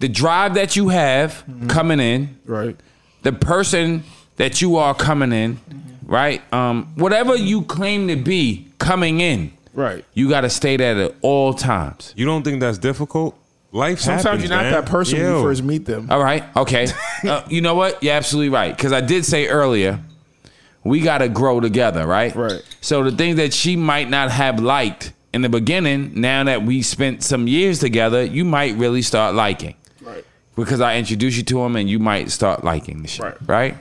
[0.00, 1.66] The drive that you have Mm-hmm.
[1.68, 2.76] coming in, right.
[3.22, 4.02] the person
[4.36, 5.58] that you are coming in,
[6.06, 6.40] right?
[6.52, 10.04] Um, whatever you claim to be coming in, Right.
[10.14, 12.14] you got to stay that at all times.
[12.16, 13.36] You don't think that's difficult?
[13.72, 14.72] Life Sometimes happens, you're not man.
[14.72, 16.08] that person when you first meet them.
[16.10, 16.44] All right.
[16.56, 16.88] Okay.
[17.24, 18.02] uh, you know what?
[18.02, 18.76] You're absolutely right.
[18.76, 20.00] Because I did say earlier,
[20.82, 22.34] we got to grow together, right?
[22.34, 22.62] Right.
[22.80, 26.82] So the things that she might not have liked in the beginning, now that we
[26.82, 29.76] spent some years together, you might really start liking.
[30.00, 30.24] Right.
[30.56, 33.24] Because I introduce you to him and you might start liking the shit.
[33.24, 33.36] Right.
[33.46, 33.76] Right?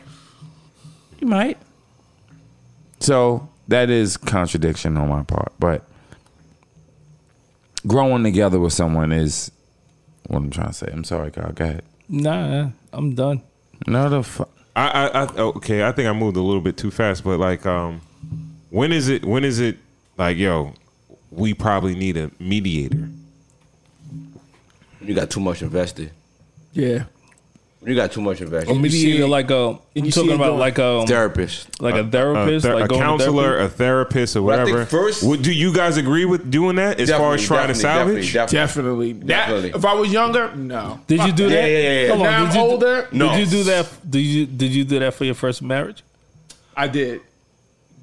[1.20, 1.58] You might.
[3.00, 5.54] So that is contradiction on my part.
[5.58, 5.84] But
[7.88, 9.52] growing together with someone is
[10.30, 10.90] what I'm trying to say.
[10.92, 11.56] I'm sorry, God.
[11.56, 11.84] Go ahead.
[12.08, 13.42] Nah, I'm done.
[13.88, 14.50] No, the fuck.
[14.76, 15.84] I, I, I okay.
[15.84, 18.02] I think I moved a little bit too fast, but like, um,
[18.70, 19.26] when is it?
[19.26, 19.78] When is it?
[20.18, 20.74] Like, yo,
[21.32, 23.10] we probably need a mediator.
[25.02, 26.12] You got too much invested.
[26.74, 27.06] Yeah.
[27.86, 28.72] You got too much invested.
[28.72, 31.82] Uh, a mediator, um, like a, you you talking about like a Therapist.
[31.82, 33.66] like a A, therapist, ther- like a counselor, therapy?
[33.66, 34.86] a therapist, or But I think whatever.
[34.90, 38.34] first- Would, do you guys agree with doing that as far as trying to salvage?
[38.34, 39.14] Definitely.
[39.14, 39.70] That- Definitely.
[39.76, 41.00] if I was younger, no.
[41.08, 41.68] Did you do Yeah, that?
[41.72, 42.08] yeah, yeah, yeah.
[42.10, 43.08] Hold on, Now did I'm you, older.
[43.14, 43.30] No.
[43.32, 44.12] Did you do that?
[44.12, 46.04] Did you did you do that for your first marriage?
[46.76, 47.22] I did.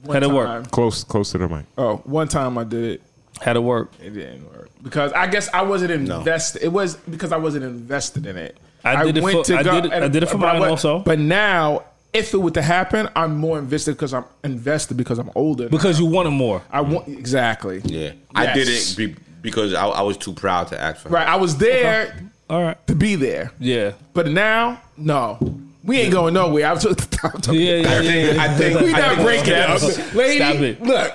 [0.05, 0.71] One How'd it work?
[0.71, 1.67] Close, close to the mic.
[1.77, 3.03] Oh, one time I did it.
[3.43, 3.91] How to work?
[4.03, 6.63] It didn't work because I guess I wasn't invested.
[6.63, 8.57] It was because I wasn't invested in it.
[8.85, 11.01] I did it for- I did it- I did it for but mine wa- also.
[11.01, 11.83] But now,
[12.13, 15.69] if it were to happen, I'm more invested because I'm invested because I'm older.
[15.69, 16.63] Because you wanted more.
[16.71, 17.81] I want exactly.
[17.85, 18.13] Yeah.
[18.35, 21.15] I did it be, because I, I was too proud to ask for her.
[21.17, 21.27] Right.
[21.29, 22.15] I was there
[22.49, 22.87] All right.
[22.87, 23.93] to be there, Yeah.
[24.15, 25.39] but now, no,
[25.85, 26.67] we ain't going nowhere.
[26.67, 28.33] I'm just, I'm just- Yeah, yeah, yeah.
[28.33, 28.43] yeah.
[28.43, 30.67] I think we I not think- breaking up, Stop lady.
[30.69, 30.83] it.
[30.83, 31.13] Look,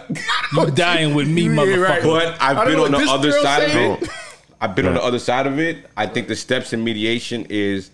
[0.54, 1.84] you're dying with me, Yeah, motherfucker.
[1.90, 2.04] right.
[2.04, 4.10] But I I've been on the other side of it.
[4.62, 5.90] I've been on the other side of it.
[5.98, 7.90] I think the steps in mediation is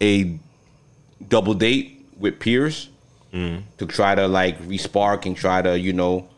[0.00, 0.38] a
[1.28, 2.88] double date with peers
[3.32, 6.28] to try to like respark and try to you know,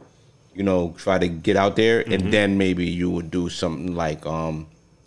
[0.55, 4.27] you know, try to get out there, and then maybe you would do something like
[4.27, 4.67] um,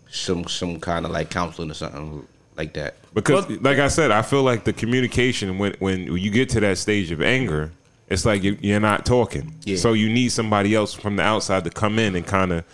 [0.10, 2.96] some some kind of like counseling or something like that.
[3.14, 6.78] Because, like I said, I feel like the communication when when you get to that
[6.78, 7.72] stage of anger,
[8.10, 9.56] it's like you, you're not talking.
[9.64, 9.78] Yeah.
[9.78, 12.66] So you need somebody else from the outside to come in and kind of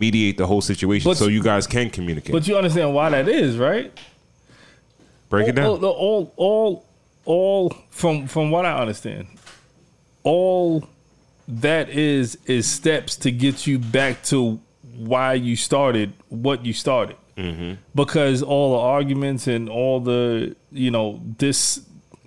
[0.00, 2.32] mediate the whole situation, But- so you guys can communicate.
[2.32, 3.92] But you understand why that is, right?
[5.28, 5.66] Break it down.
[5.66, 6.86] all, all, all,
[7.24, 9.28] all from from what I understand,
[10.24, 10.88] all
[11.46, 14.60] that is is steps to get you back to
[14.96, 17.16] why you started what you started.
[17.36, 17.74] Mm-hmm.
[17.94, 21.82] Because all the arguments and all the you know dis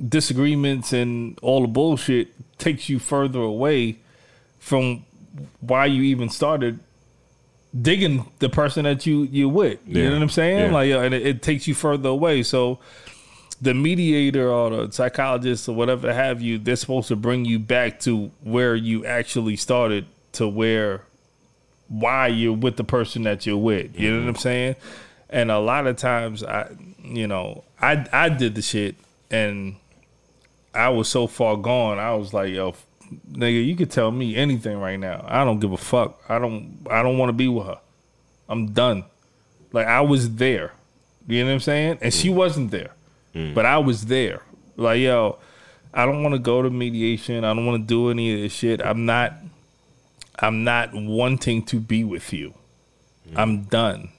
[0.07, 3.97] disagreements and all the bullshit takes you further away
[4.59, 5.05] from
[5.59, 6.79] why you even started
[7.79, 9.79] digging the person that you you with.
[9.85, 10.09] You Yeah.
[10.09, 10.59] know what I'm saying?
[10.59, 10.71] Yeah.
[10.71, 12.43] Like, yeah, and it, it takes you further away.
[12.43, 12.79] So
[13.61, 17.99] the mediator or the psychologist or whatever have you, they're supposed to bring you back
[18.01, 21.03] to where you actually started to where
[21.87, 23.97] why you're with the person that you're with.
[23.99, 24.41] You know what I'm mm-hmm.
[24.41, 24.75] saying?
[25.29, 26.69] And a lot of times I
[27.03, 28.95] you know, I I did the shit
[29.31, 29.75] and
[30.73, 31.99] I was so far gone.
[31.99, 32.75] I was like, yo,
[33.31, 35.26] nigga, you could tell me anything right now.
[35.27, 36.22] I don't give a fuck.
[36.30, 37.80] I don't I don't want to be with her.
[38.49, 39.06] I'm done.
[39.72, 40.73] Like I was there.
[41.27, 41.98] You know what I'm saying?
[42.02, 42.35] And she mm.
[42.35, 42.91] wasn't there.
[43.34, 43.53] Mm.
[43.53, 44.41] But I was there.
[44.76, 45.40] Like, yo,
[45.94, 47.44] I don't want to go to mediation.
[47.44, 48.81] I don't want to do any of this shit.
[48.81, 49.34] I'm not
[50.40, 52.53] I'm not wanting to be with you.
[53.30, 53.38] Mm.
[53.38, 54.10] I'm done.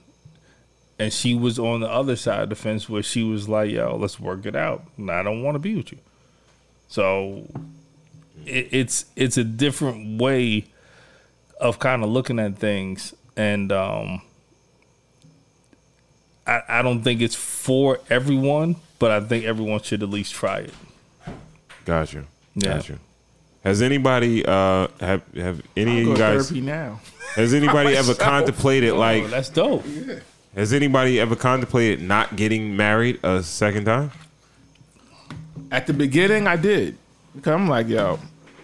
[0.99, 3.97] And she was on the other side of the fence where she was like, yo,
[3.97, 4.85] let's work it out.
[4.97, 5.99] And I don't want to be with you.
[6.87, 7.49] So
[8.47, 10.65] it, it's it's a different way
[11.61, 13.15] of kind of looking at things.
[13.37, 14.23] And um
[16.47, 20.59] I, I don't think it's for everyone, but I think everyone should at least try
[20.59, 20.75] it.
[21.85, 22.27] Got you.
[22.55, 22.75] Yeah.
[22.75, 22.99] Got you.
[23.65, 27.01] Has anybody uh have have any of you guys now.
[27.35, 29.85] has anybody ever contemplated Oh, like that's dope.
[30.55, 34.11] has anybody ever contemplated not getting married a second time?
[35.71, 36.99] At the beginning, I did
[37.35, 38.19] because I'm like, yo,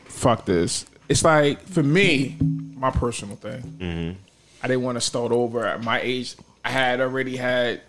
[0.06, 0.86] fuck this.
[1.08, 2.36] It's like for me,
[2.76, 3.62] my personal thing.
[3.62, 4.18] Mm-hmm.
[4.62, 6.36] I didn't want to start over at my age.
[6.64, 7.80] I had already had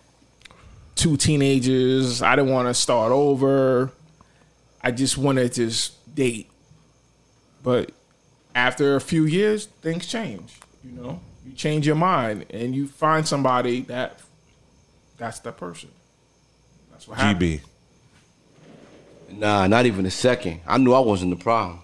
[0.95, 2.21] two teenagers.
[2.21, 3.91] I didn't want to start over.
[4.81, 6.49] I just wanted to just date.
[7.63, 7.91] But
[8.55, 10.59] after a few years, things change.
[10.83, 14.19] You know, you change your mind and you find somebody that
[15.17, 15.89] that's the person.
[16.91, 17.61] That's what happened.
[19.33, 20.61] Nah, not even a second.
[20.67, 21.79] I knew I wasn't the problem.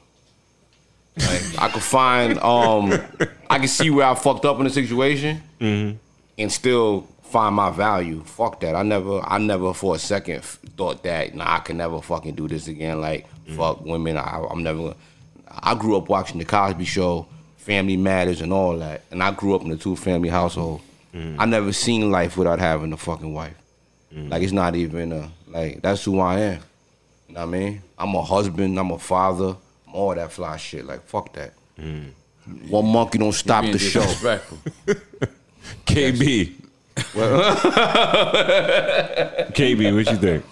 [1.18, 2.94] Like I could find, um,
[3.50, 5.98] I could see where I fucked up in the situation, mm-hmm.
[6.38, 8.24] and still find my value.
[8.24, 8.76] Fuck that.
[8.76, 12.48] I never, I never for a second thought that nah, I can never fucking do
[12.48, 13.02] this again.
[13.02, 13.56] Like mm.
[13.56, 14.18] fuck women.
[14.18, 14.80] I, I'm never.
[14.80, 14.96] gonna-
[15.50, 17.26] I grew up watching the Cosby Show,
[17.58, 20.82] Family Matters, and all that, and I grew up in a two family household.
[21.14, 21.38] Mm.
[21.40, 23.56] I never seen life without having a fucking wife.
[24.14, 24.30] Mm.
[24.30, 26.60] Like it's not even a like that's who I am.
[27.28, 27.82] You know what I mean?
[27.98, 28.80] I'm a husband.
[28.80, 29.56] I'm a father.
[29.88, 30.86] I'm all that fly shit.
[30.86, 31.54] Like fuck that.
[31.80, 32.12] Mm.
[32.70, 34.02] One monkey don't stop the show.
[34.02, 34.58] disrespectful.
[35.86, 36.54] KB.
[39.54, 40.44] KB, what you think?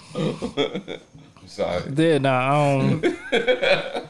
[1.48, 1.84] Sorry.
[1.96, 3.18] Yeah, nah, I um, don't.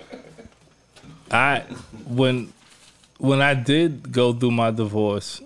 [1.32, 1.60] I
[2.08, 2.54] when
[3.18, 5.42] when I did go through my divorce,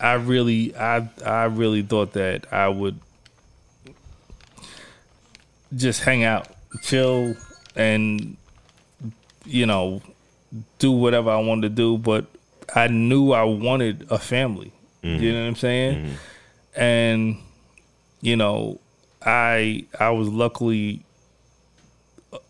[0.00, 2.98] I really I I really thought that I would
[5.76, 6.48] just hang out,
[6.82, 7.36] chill,
[7.76, 8.36] and
[9.44, 10.00] you know
[10.78, 11.98] do whatever I wanted to do.
[11.98, 12.26] But
[12.74, 14.72] I knew I wanted a family.
[15.02, 15.24] You mm-hmm.
[15.26, 15.94] know what I'm saying?
[15.96, 16.80] Mm-hmm.
[16.80, 17.38] And
[18.20, 18.80] you know,
[19.24, 21.04] I I was luckily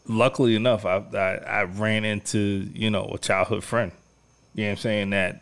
[0.06, 3.92] luckily enough, I, I I ran into you know a childhood friend.
[4.54, 5.40] You know what I'm saying that.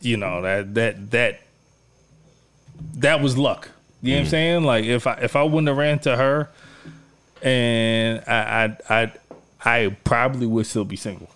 [0.00, 1.40] You know that that that
[2.94, 3.70] that was luck.
[4.02, 4.30] You know what I'm mm.
[4.30, 4.64] saying?
[4.64, 6.48] Like if I if I wouldn't have ran to her,
[7.40, 9.12] and I I I,
[9.64, 11.28] I probably would still be single.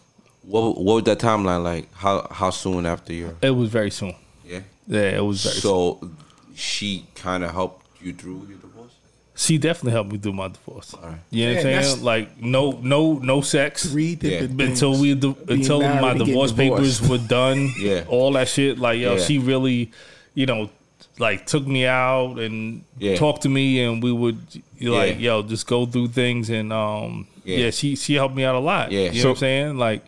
[0.43, 1.93] What what was that timeline like?
[1.95, 4.15] How how soon after your It was very soon.
[4.45, 4.61] yeah?
[4.87, 5.55] Yeah, it was very.
[5.55, 5.63] soon.
[5.63, 6.11] So
[6.55, 8.93] she kind of helped you through your divorce.
[9.35, 10.95] She definitely helped me through my divorce.
[11.03, 11.19] right.
[11.31, 12.05] You know Yeah, what I'm saying?
[12.05, 13.87] Like no no no sex.
[13.91, 17.71] Three different until we until my divorce papers were done.
[17.79, 18.05] Yeah.
[18.09, 18.79] all that shit.
[18.79, 19.23] Like yo, Yeah.
[19.23, 19.93] she really,
[20.35, 20.71] you know,
[21.19, 23.17] like took me out and Yeah.
[23.17, 24.39] talked to me, and we would
[24.81, 25.41] like Yeah.
[25.41, 27.59] yo just go through things, and um Yeah.
[27.59, 28.93] yeah, she she helped me out a lot.
[28.93, 29.11] Yeah.
[29.11, 29.79] you So- know what I'm saying?
[29.79, 30.05] Like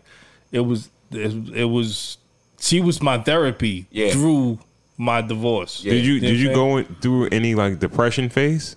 [0.51, 2.17] it was it, it was
[2.59, 4.11] she was my therapy Yeah.
[4.11, 4.59] through
[4.97, 5.81] my divorce.
[5.81, 8.75] Did you know did you go in, through any like depression phase?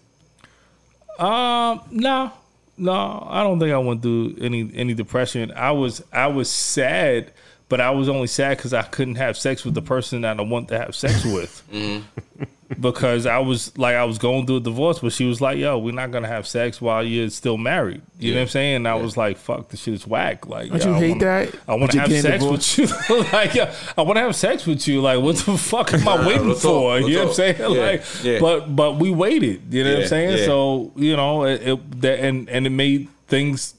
[1.18, 2.32] Um, no,
[2.78, 5.52] no, I don't think I went through any any depression.
[5.54, 7.32] I was I was sad,
[7.73, 10.43] but I was only sad because I couldn't have sex with the person that I
[10.43, 11.62] want to have sex with.
[11.73, 12.81] Mm-hmm.
[12.81, 15.77] Because I was like I was going through a divorce, but she was like, "Yo,
[15.78, 18.77] we're not gonna have sex while you're still married." You know what I'm saying?
[18.77, 21.09] And I was like, "Fuck, this shit is whack." Like, Don't yo, you I hate
[21.11, 21.55] wanna- that?
[21.69, 22.86] I want to have getting sex with you.
[23.32, 25.03] like, yeah, I want to have sex with you.
[25.03, 26.97] Like, what the fuck am I waiting real for?
[26.97, 27.57] real You know what I'm saying?
[27.61, 28.39] Yeah, Like, yeah.
[28.40, 29.62] but but we waited.
[29.74, 30.39] You know what I'm saying?
[30.39, 30.44] yeah.
[30.47, 33.74] So you know, it, it that, and and it made things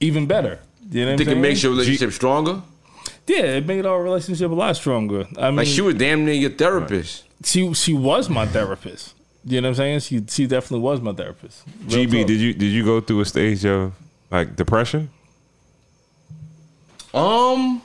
[0.00, 0.58] even better.
[0.90, 1.40] You know what Think I'm it saying?
[1.42, 2.62] makes your relationship stronger?
[3.26, 5.26] Yeah, it made our relationship a lot stronger.
[5.38, 7.24] I mean, Like she was damn near your therapist.
[7.44, 9.14] she she was my therapist.
[9.46, 10.00] You know what I'm saying?
[10.00, 11.62] She she definitely was my therapist.
[11.86, 12.26] Real GB, talk.
[12.28, 13.92] did you did you go through a stage of
[14.30, 15.10] like depression?
[17.12, 17.82] Um,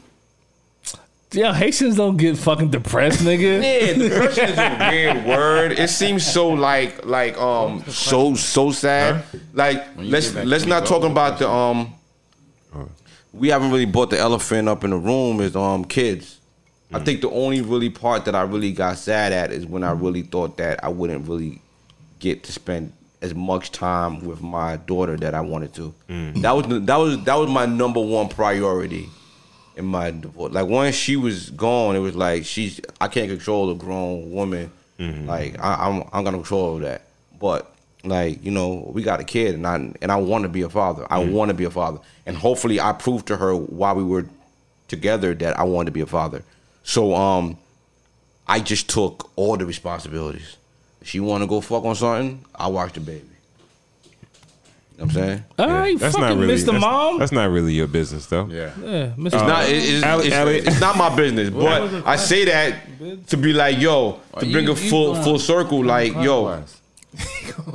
[1.31, 3.61] Yeah, Haitians don't get fucking depressed, nigga.
[3.63, 5.71] yeah, depression is a weird word.
[5.73, 9.23] It seems so like like um so so sad.
[9.53, 11.93] Like let's let's not the talk about the um.
[13.33, 16.39] We haven't really brought the elephant up in the room is um kids.
[16.91, 17.05] I mm.
[17.05, 20.23] think the only really part that I really got sad at is when I really
[20.23, 21.61] thought that I wouldn't really
[22.19, 25.93] get to spend as much time with my daughter that I wanted to.
[26.09, 26.41] Mm.
[26.41, 29.09] That was that was that was my number one priority
[29.75, 30.53] in my divorce.
[30.53, 34.71] Like once she was gone, it was like she's I can't control a grown woman.
[34.99, 35.27] Mm-hmm.
[35.27, 37.03] Like I, I'm I'm gonna control that.
[37.39, 37.73] But
[38.03, 40.69] like you know, we got a kid, and I and I want to be a
[40.69, 41.05] father.
[41.09, 44.25] I want to be a father, and hopefully I proved to her while we were
[44.87, 46.43] together that I wanted to be a father.
[46.83, 47.57] So um,
[48.47, 50.57] I just took all the responsibilities.
[51.03, 53.21] She want to go fuck on something, I watch the baby.
[54.97, 55.43] You know what I'm saying?
[55.57, 56.65] All right, That's fucking not really Mr.
[56.71, 57.19] that's, Mom.
[57.19, 58.47] that's not really your business though.
[58.47, 58.73] Yeah.
[58.81, 59.25] yeah, Mr.
[59.27, 59.69] It's not.
[59.69, 63.53] It, it's, Ali- it's, Ali- it's not my business, but I say that to be
[63.53, 65.85] like, yo, to you- bring a full full circle.
[65.85, 66.78] Like, yo, Clockwise.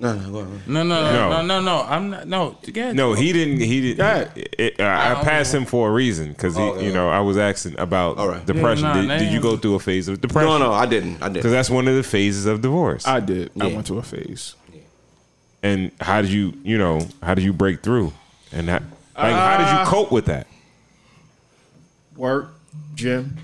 [0.00, 0.18] no, no.
[0.18, 0.84] No, no, No.
[0.84, 1.82] no, no, no, no.
[1.82, 2.26] I'm not.
[2.26, 2.92] No, together.
[2.94, 3.60] No, he didn't.
[3.60, 3.98] He didn't.
[3.98, 4.32] God.
[4.36, 6.86] It, uh, I, don't passed him for a reason because he, Okay.
[6.86, 8.44] you know, I was asking about All right.
[8.44, 8.84] depression.
[8.86, 10.48] Yeah, nah, did, that did you go through a phase of depression?
[10.50, 11.22] no, no, I didn't.
[11.22, 13.06] I did because that's one of the phases of divorce.
[13.06, 13.52] I did.
[13.60, 14.56] I went to a phase.
[15.62, 18.12] and how did you, you know, how did you break through?
[18.50, 18.82] And that,
[19.16, 20.46] like, how did Uh, you cope with that?
[22.16, 22.52] Work,
[22.94, 23.36] gym,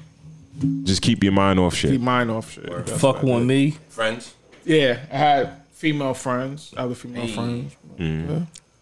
[0.82, 1.92] Just keep your mind off shit.
[1.92, 2.68] keep mind off shit.
[2.68, 3.76] That's fuck what I on me.
[3.88, 4.34] Friends.
[4.68, 7.74] Yeah, I had female friends, other female friends.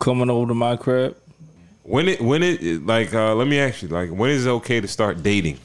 [0.00, 1.16] coming over to my crib.
[1.84, 4.80] When it, when it, like, uh, let me ask you, like, when is it okay
[4.80, 5.58] to start dating?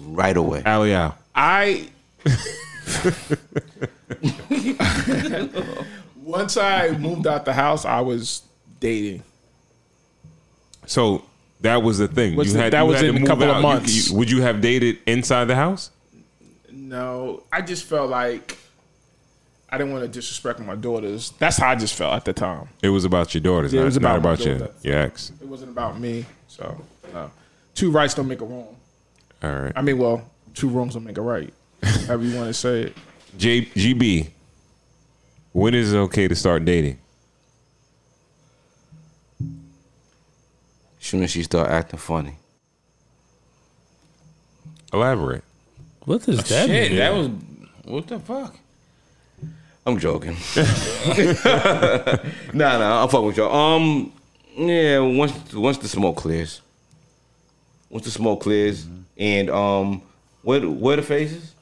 [0.00, 0.62] Right away.
[0.64, 1.18] Ali Al.
[1.34, 1.90] I
[6.22, 8.42] once I moved out the house, I was
[8.80, 9.22] dating.
[10.86, 11.24] So
[11.60, 12.36] that was the thing.
[12.36, 13.56] Was you had that you was had in a move couple of out.
[13.58, 14.10] You- months.
[14.10, 15.90] you- would you have dated inside the house?
[16.72, 18.56] No, I just felt like
[19.70, 21.32] I didn't want to disrespect my daughters.
[21.38, 22.68] That's how I just felt at the time.
[22.82, 25.32] It was about your daughters, Yeah, it was not about my about your, your ex.
[25.40, 26.26] It wasn't about me.
[26.48, 26.80] So,
[27.12, 27.30] no.
[27.74, 28.76] Two rights don't make a wrong.
[29.42, 29.72] All right.
[29.76, 31.52] I mean, well, two wrongs don't make a right.
[31.82, 32.96] However you want to say it.
[33.38, 34.30] J, GB,
[35.52, 36.98] when is it okay to start dating?
[41.10, 42.36] soon as she start acting funny.
[44.92, 45.42] Elaborate.
[46.04, 46.98] What does oh, that Shit, mean?
[46.98, 47.30] that was
[47.84, 48.56] what the fuck?
[49.86, 50.36] I'm joking.
[52.54, 53.54] nah, nah, I'm fucking with y'all.
[53.54, 54.12] Um,
[54.56, 56.60] yeah, once once the smoke clears,
[57.88, 58.86] once the smoke clears,
[59.16, 60.02] and um,
[60.42, 61.54] what what are the phases?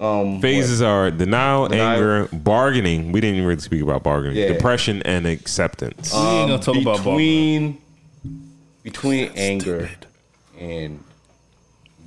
[0.00, 1.88] Um, Phases are denial, Denial.
[1.88, 3.12] anger, bargaining.
[3.12, 4.36] We didn't really speak about bargaining.
[4.36, 4.48] Yeah.
[4.48, 6.12] Depression and acceptance.
[6.12, 7.78] we ain't gonna talk about bargaining.
[8.82, 9.88] between between anger
[10.58, 11.02] and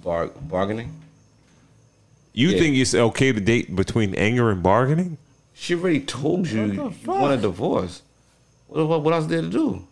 [0.04, 0.92] bar, bargaining.
[2.40, 2.60] You yeah.
[2.60, 5.18] think it's okay to date between anger and bargaining?
[5.54, 8.04] She already told you you want a divorce.
[8.68, 9.88] What, what, what else is there to do?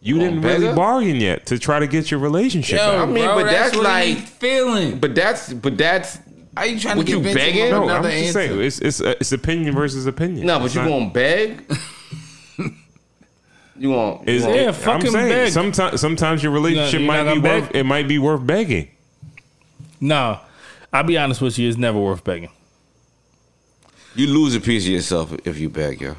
[0.00, 3.00] You Come didn't really bargain yet to try to get your relationship Yo, back.
[3.00, 4.98] I mean, bro, but that's what like- feeling.
[4.98, 6.18] But that's but that's
[6.56, 7.64] Are you trying what to you convince him begging?
[7.64, 8.48] of No, I'm another just answer?
[8.48, 10.46] saying it's it's uh, it's opinion versus opinion.
[10.46, 11.64] no, but It's you not- gonna beg?
[13.76, 14.28] you want?
[14.28, 15.52] Is you Yeah, fucking I'm saying beg.
[15.52, 17.76] sometimes sometimes your relationship you're might be worth beg?
[17.76, 18.88] it might be worth begging.
[20.00, 20.40] No,
[20.92, 21.68] I'll be honest with you.
[21.68, 22.50] It's never worth begging.
[24.14, 26.16] you lose a piece of yourself if you beg, yo.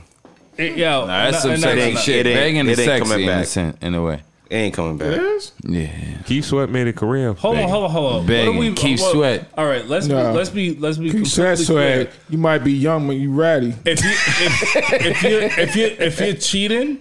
[0.57, 1.99] It, yo, Nah, that's no, some no, no, sexy no.
[2.01, 2.25] shit.
[2.27, 3.45] It ain't- Begging it is ain't sexy coming in back.
[3.47, 4.21] sen- in a way.
[4.49, 5.07] It ain't coming back.
[5.15, 5.51] It is?
[5.63, 5.89] Yeah.
[6.25, 7.29] Keith Sweat made a career.
[7.29, 8.25] of Hold on, hold on, hold on.
[8.27, 8.55] Begging.
[8.57, 9.47] What are we- Keep what- sweat.
[9.57, 10.31] All right, let's No.
[10.31, 11.05] be, let's be, let's be.
[11.05, 11.73] You said completely so.
[11.73, 12.09] clear.
[12.29, 13.73] You might be young when you ready.
[13.85, 16.99] If you if, if you if you if you're cheating,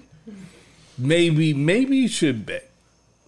[0.99, 2.63] maybe maybe you should beg.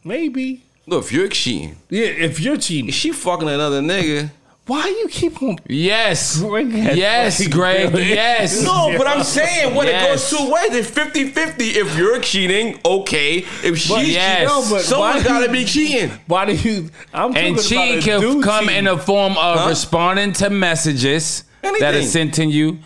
[0.04, 2.06] Maybe Look, if you're cheating, yeah.
[2.06, 4.30] If you're cheating, if she fucking another nigga.
[4.66, 5.56] why you keep on?
[5.68, 6.40] Yes.
[6.40, 7.92] Bring that Yes, fucking Greg.
[7.92, 8.00] girl.
[8.00, 8.62] Yes.
[8.64, 10.04] No, but I'm saying when Yes.
[10.04, 11.64] it goes two ways, it's 50 50.
[11.70, 13.38] If you're cheating, okay.
[13.62, 14.38] If she's yes.
[14.38, 16.10] cheating, No, but someone's why got to you- be cheating.
[16.26, 16.90] Why do you?
[17.14, 18.78] I'm And talking cheating about a can dude come cheating.
[18.78, 19.68] in the form of Huh?
[19.68, 21.94] responding to messages that Anything.
[21.94, 22.78] are sent to you,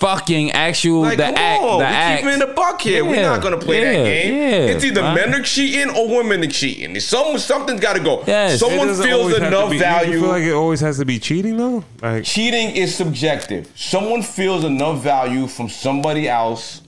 [0.00, 2.22] fucking actual Like, the act, on, the we act.
[2.22, 3.04] keep in the buck here.
[3.04, 4.34] We're not gonna play that game.
[4.34, 4.74] yeah.
[4.74, 6.98] It's either men are cheating or women are cheating.
[7.00, 8.24] Some something's got to go.
[8.26, 8.58] Yes.
[8.60, 11.18] Someone feels always have to enough be- You feel like it always has to be
[11.18, 11.84] cheating though.
[12.02, 13.70] Like cheating is subjective.
[13.76, 16.82] Someone feels enough value from somebody else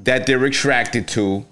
[0.00, 1.44] that they're attracted to.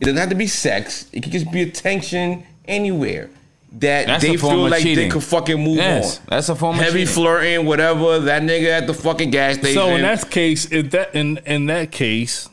[0.00, 1.06] It doesn't have to be sex.
[1.12, 3.30] It could just be attention anywhere
[3.72, 6.24] that That's they feel of like they could fucking move Yes, on.
[6.30, 7.14] that's a form of Heavy cheating.
[7.14, 8.18] flirting, whatever.
[8.20, 9.74] That nigga at the fucking gas station.
[9.74, 12.48] So in that case, in that in in that case,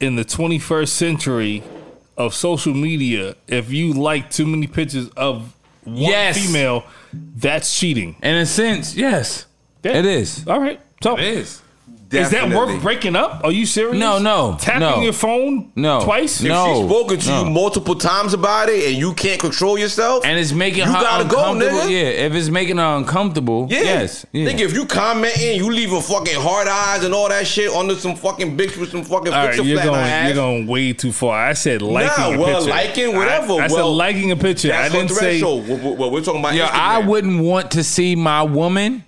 [0.00, 1.62] in the 21st century
[2.16, 5.52] of social media, if you like too many pictures of
[5.84, 6.38] one Yes.
[6.46, 8.16] female, that's cheating.
[8.22, 9.46] In a sense, yes.
[9.82, 9.98] Yeah.
[9.98, 10.46] It is.
[10.46, 10.80] All right.
[11.02, 11.60] So is.
[12.12, 12.74] Is that Definitely.
[12.74, 13.42] worth breaking up?
[13.44, 13.96] Are you serious?
[13.96, 15.00] No, no, Tapping no.
[15.00, 16.40] your phone No, twice?
[16.40, 16.74] if no.
[16.74, 17.44] she's spoken to no.
[17.44, 21.00] you multiple times about it and you can't control yourself, And it's making You her
[21.00, 21.78] gotta go, uncomfortable.
[21.82, 21.90] nigga.
[21.90, 23.80] Yeah, if it's making her uncomfortable, Yeah.
[23.82, 24.26] yes.
[24.32, 24.50] Yeah.
[24.50, 28.16] Nigga, if you commenting, you leaving fucking hard eyes and all that shit under some
[28.16, 30.26] fucking bitch with some fucking All right, picture you're flat going, ass.
[30.26, 31.38] you're going way too far.
[31.46, 32.18] I said liking a page.
[32.18, 32.70] Nah, a well, picture.
[32.70, 33.52] liking, whatever.
[33.52, 34.68] I, I said liking a picture.
[34.68, 35.38] That's I didn't say.
[35.38, 35.68] threshold.
[35.68, 36.54] What- what- what we're talking about.
[36.54, 36.70] Yo, Instagram.
[36.74, 39.04] I wouldn't want to see my woman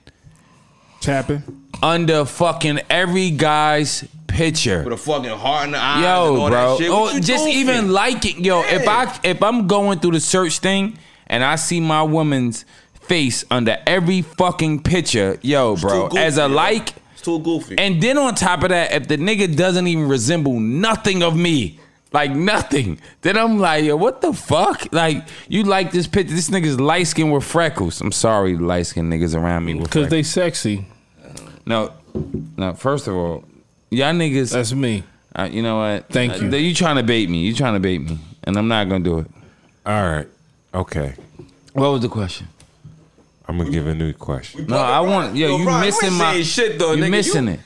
[1.00, 1.42] Tapping.
[1.82, 4.82] Under fucking every guy's picture.
[4.84, 6.76] with a fucking heart in the eyes and Yo, all bro.
[6.76, 6.90] that shit.
[6.90, 7.56] Or oh, just doing?
[7.56, 8.44] even liking.
[8.44, 12.64] Yo, if I if I'm going through the search thing and I see my woman's
[13.02, 16.46] face under every fucking picture, yo, bro, goofy, as a yo.
[16.48, 16.94] like.
[17.12, 17.76] It's too goofy.
[17.78, 21.78] And then on top of that, if the nigga doesn't even resemble nothing of me,
[22.12, 24.92] like nothing, then I'm like, yo, what the fuck?
[24.92, 26.34] Like, you like this picture?
[26.34, 28.00] This nigga's light skin with freckles.
[28.00, 30.10] I'm sorry, light skin niggas around me Because freckles.
[30.10, 30.86] they sexy.
[31.66, 31.92] No,
[32.56, 32.74] no.
[32.74, 33.44] First of all,
[33.90, 34.52] y'all niggas.
[34.52, 35.04] That's me.
[35.34, 36.08] uh, you know what?
[36.08, 36.56] Thank Uh, you.
[36.56, 37.38] You trying to bait me?
[37.44, 38.18] You trying to bait me?
[38.44, 39.26] And I'm not gonna do it.
[39.86, 40.28] all right,
[40.74, 41.14] okay.
[41.72, 42.48] What was the question?
[43.48, 44.66] I'm gonna give a new question.
[44.66, 45.36] No, I want.
[45.36, 46.42] Yo, you Brian, missing ain't my.
[46.42, 47.10] shit though, you nigga.
[47.10, 47.60] missing you, it.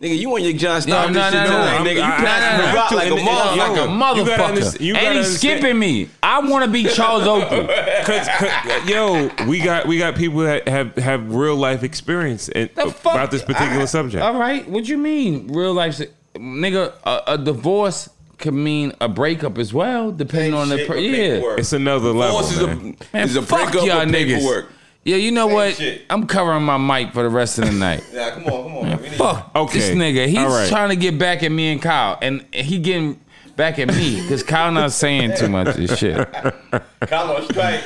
[0.00, 1.94] Nigga, you want your John No, Stockton no, shit no, no, tonight, I'm- nigga.
[1.96, 2.96] You I- passing no, no, the rock no.
[2.96, 3.56] like a And- and- motherfucker.
[3.56, 4.48] Like a You gotta motherfucker.
[4.48, 6.08] understand- you and gotta he's understand- skipping me.
[6.22, 7.66] I want to be Charles Oakley.
[8.04, 12.70] Cause, 'cause, yo, we got we got people that have have real life experience in,
[12.76, 13.14] The fuck?
[13.14, 14.22] about this particular subject.
[14.22, 15.48] All right, what do you mean?
[15.52, 16.06] Real life, si-
[16.36, 16.92] nigga.
[17.04, 18.08] A, a divorce
[18.38, 21.16] could mean a breakup as well, depending on the Shit per- with yeah.
[21.34, 21.58] paperwork.
[21.58, 22.96] It's another level, Divorce is a, man.
[23.12, 24.34] Man, is a fuck breakup y'all with niggas.
[24.36, 24.72] paperwork.
[25.04, 25.74] Yeah, you know Same what?
[25.76, 26.02] shit.
[26.10, 28.04] I'm covering my mic for the rest of the night.
[28.12, 28.82] Yeah, come on, come on.
[28.88, 28.96] man.
[29.02, 29.78] We need- Fuck Okay.
[29.78, 30.26] this nigga.
[30.26, 30.68] He's All right.
[30.68, 33.18] trying to get back at me and Kyle, and he getting
[33.56, 36.16] back at me because Kyle not saying too much of this shit.
[37.06, 37.82] Kyle on strike.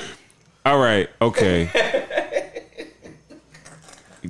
[0.66, 1.68] All right, okay.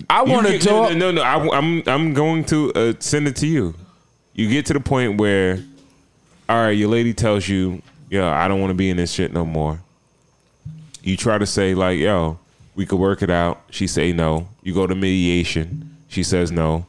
[0.08, 1.22] I you wanna get- talk- No, no, no.
[1.22, 3.74] I, am I'm going to uh, send it to you.
[4.34, 5.62] You get to the point where,
[6.48, 9.32] all right, your lady tells you, yo, I don't want to be in this shit
[9.32, 9.80] no more.
[11.02, 12.38] You try to say like, yo,
[12.74, 13.62] we could work it out.
[13.70, 14.48] She say no.
[14.62, 15.96] You go to mediation.
[16.08, 16.86] She says no.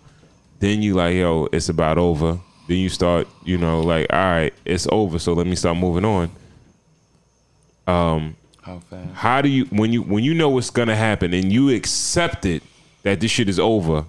[0.60, 2.39] Then you like, yo, it's about over.
[2.68, 5.19] Then you start, you know, like, all right, it's over.
[5.19, 6.31] So let me start moving on.
[7.85, 9.10] Um, How fast?
[9.14, 12.64] How do you when you when you know what's gonna happen and you accept it
[13.03, 14.05] that this shit is over?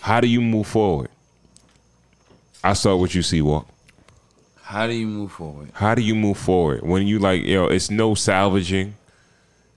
[0.00, 1.10] How do you move forward?
[2.64, 3.68] I saw what you see, walk.
[4.62, 5.70] How do you move forward?
[5.74, 7.66] How do you move forward when you like yo?
[7.66, 8.94] It's no salvaging.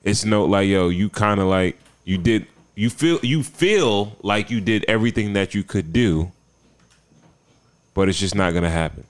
[0.06, 0.90] It's no like yo.
[0.90, 2.48] You kind of like you did.
[2.76, 6.32] You feel you feel like you did everything that you could do,
[7.94, 9.03] but it's just not gonna happen.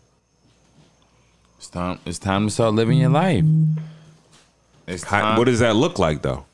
[1.58, 2.00] It's time.
[2.06, 3.44] It's time to start living your life.
[3.44, 3.80] Mm-hmm.
[4.88, 5.38] It's How, time.
[5.38, 6.46] what does that look like though?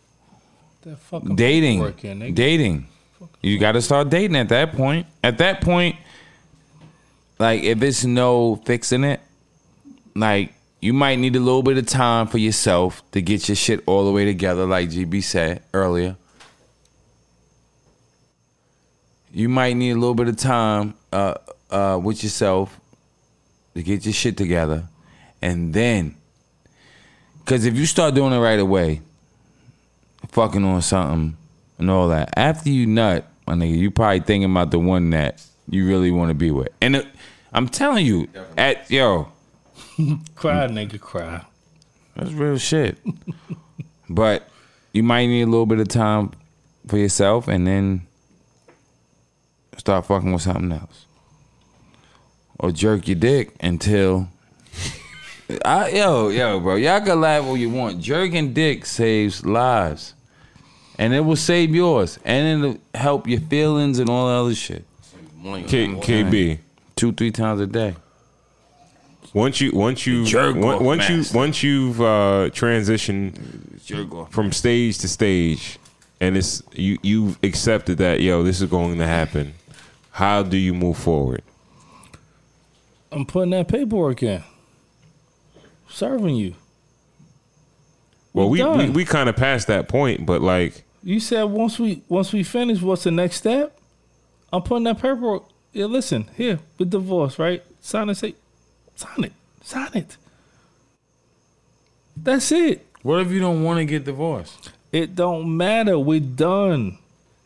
[0.81, 1.79] That fucking dating?
[1.79, 2.35] paperwork in, nigga.
[2.35, 2.87] Dating.
[3.41, 5.05] You got to start dating at that point.
[5.23, 5.95] At that point,
[7.37, 9.19] like if it's no fixing it,
[10.15, 13.83] like you might need a little bit of time for yourself to get your shit
[13.85, 16.17] all the way together, like GB said earlier.
[19.31, 21.35] You might need a little bit of time uh,
[21.69, 22.79] uh, with yourself
[23.75, 24.83] to get your shit together,
[25.41, 26.15] and then,
[27.39, 29.01] because if you start doing it right away,
[30.29, 31.37] fucking on something
[31.77, 32.33] and all that.
[32.35, 36.29] After you nut, my nigga, you probably thinking about the one that you really want
[36.29, 36.69] to be with.
[36.81, 37.07] And it,
[37.53, 38.27] I'm telling you,
[38.57, 39.30] at yo,
[40.35, 41.45] Cry, nigga, cry.
[42.15, 42.97] that's real shit.
[44.09, 44.49] but
[44.93, 46.31] you might need a little bit of time
[46.87, 48.07] for yourself, and then
[49.77, 51.05] start fucking with something else,
[52.59, 54.29] or jerk your dick until.
[55.65, 57.99] I, yo, yo, bro, y'all can laugh all you want.
[57.99, 60.13] Jerking dick saves lives,
[60.97, 64.85] and it will save yours, and it'll help your feelings and all the other shit.
[65.43, 66.59] K, KB.
[66.95, 67.95] Two, three times a day.
[69.33, 71.37] Once you once you Jerk on- off once you master.
[71.37, 74.31] once you've uh, transitioned Jerk off.
[74.31, 75.79] from stage to stage,
[76.19, 79.53] and it's you you've accepted that yo this is going to happen.
[80.11, 81.43] How do you move forward?
[83.11, 84.43] I'm putting that paperwork in.
[85.89, 86.55] Serving you.
[88.33, 92.01] Well, we we, we kind of passed that point, but like You said once we
[92.09, 93.77] once we finish, what's the next step?
[94.53, 95.43] I'm putting that paperwork.
[95.73, 97.63] Yeah, listen, here, with divorce, right?
[97.79, 98.35] Sign it, say,
[99.01, 99.33] sign it,
[99.63, 100.17] sign it.
[102.15, 102.85] That's it.
[103.03, 104.71] What if you don't want to get divorced?
[104.91, 105.97] It don't matter.
[105.97, 106.97] We're done.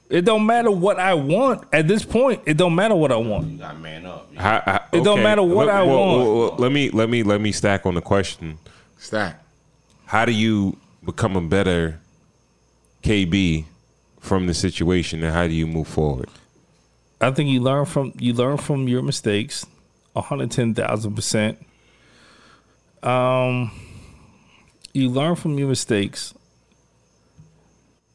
[0.10, 2.42] It don't matter what I want at this point.
[2.46, 3.48] It don't matter what I want.
[3.48, 4.34] You got man up.
[4.36, 6.18] how, how- It don't matter what Let- I well, want.
[6.28, 8.58] well, well, let me let me let me stack on the question.
[8.98, 9.42] Stack.
[10.06, 12.00] How do you become a better
[13.04, 13.66] KB
[14.20, 16.30] from the situation, and how do you move forward?
[17.22, 19.66] I think you learn from you learn from your mistakes,
[20.24, 21.66] hundred ten thousand percent.
[23.04, 23.72] Um,
[24.94, 26.34] you learn from your mistakes.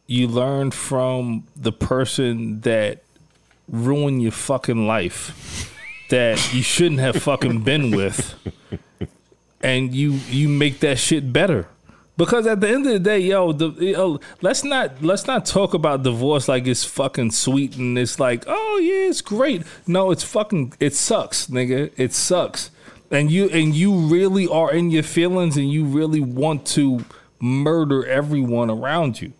[0.06, 3.02] You learn from the person that
[3.68, 5.72] ruined your fucking life,
[6.08, 8.34] that you shouldn't have fucking been with,
[9.60, 11.68] and you you make that shit better.
[12.20, 15.72] Because at the end of the day, yo, the yo, let's not let's not talk
[15.72, 19.62] about divorce like it's fucking sweet and it's like, oh yeah, it's great.
[19.86, 21.90] No, it's fucking it sucks, nigga.
[21.96, 22.72] It sucks.
[23.10, 27.06] And you and you really are in your feelings and you really want to
[27.40, 29.32] murder everyone around you.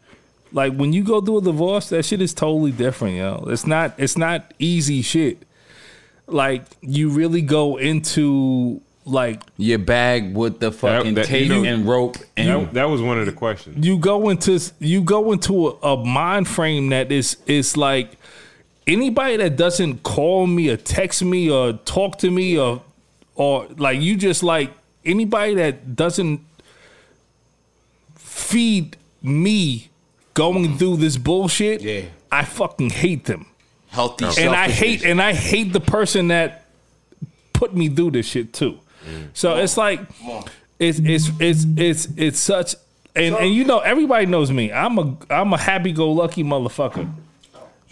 [0.50, 3.44] Like when you go through a divorce, that shit is totally different, yo.
[3.48, 5.42] It's not it's not easy shit.
[6.26, 11.64] Like you really go into like Your bag with the fucking that- tape you know-
[11.64, 13.84] and rope and That, that was one of the questions.
[13.84, 18.12] you go into you go into a, a mind frame that is is like
[18.86, 22.82] anybody that doesn't call me or text me or talk to me or
[23.36, 24.70] or like you just like
[25.04, 26.40] anybody that doesn't
[28.16, 29.88] feed me
[30.34, 32.02] going through this bullshit Yeah.
[32.30, 33.46] I fucking hate them
[33.88, 36.66] healthy and I hate and I hate the person that
[37.52, 38.78] put me through this shit too.
[39.32, 40.00] So it's like
[40.78, 42.74] it's it's it's it's it's such
[43.16, 44.72] and and you know everybody knows me.
[44.72, 47.10] I'm a I'm a happy go lucky motherfucker.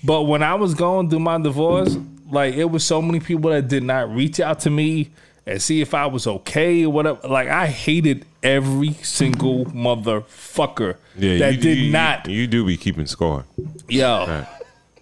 [0.05, 1.97] But when I was going through my divorce,
[2.31, 5.11] like it was so many people that did not reach out to me
[5.47, 7.27] and see if I was okay or whatever.
[7.27, 13.07] Like I hated every single motherfucker that you, did you- not You do be keeping
[13.07, 13.45] score.
[13.89, 14.45] Yo,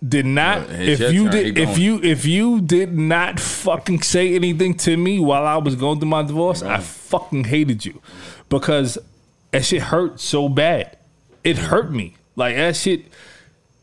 [0.07, 0.71] did not.
[0.71, 1.33] if you turn.
[1.33, 5.75] did, if you if you did not fucking say anything to me while I was
[5.75, 8.01] going through my divorce, I fucking hated you
[8.49, 8.99] because
[9.51, 10.97] that shit hurt so bad.
[11.45, 13.07] It hurt me like that shit.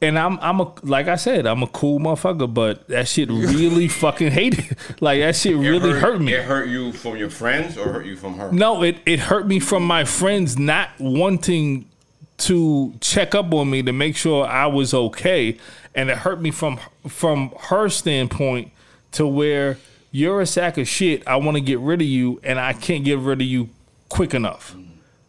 [0.01, 3.87] And I'm I'm a like I said, I'm a cool motherfucker, but that shit really
[3.87, 4.77] fucking hated.
[4.99, 6.33] Like that shit really hurt, me.
[6.33, 8.51] It hurt you from your friends or hurt you from her?
[8.51, 11.89] No, it, it hurt me from my friends not wanting
[12.37, 15.57] to check up on me to make sure I was okay.
[15.95, 18.71] And it hurt me from from her standpoint
[19.13, 19.77] to where
[20.11, 21.27] you're a sack of shit.
[21.27, 23.69] I want to get rid of you and I can't get rid of you
[24.09, 24.75] quick enough.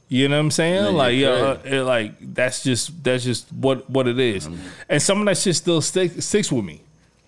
[0.09, 0.94] You know what I'm saying?
[0.94, 4.47] like, yeah, it, like that's just that's just what what it is.
[4.47, 4.68] Mm-hmm.
[4.89, 6.82] And some of that shit still stick, sticks with me.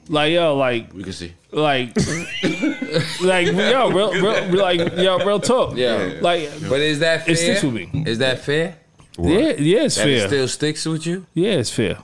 [0.09, 1.33] Like yo, like We can see.
[1.51, 1.97] like
[3.23, 5.77] like yo, real, real like yo, real talk.
[5.77, 6.19] Yeah.
[6.21, 7.33] Like But is that fair?
[7.35, 7.91] It sticks with me.
[8.07, 8.77] Is that fair?
[9.19, 10.25] Yeah, yeah, it's That fair.
[10.25, 11.27] it still sticks with you?
[11.35, 11.99] yeah, it's fair.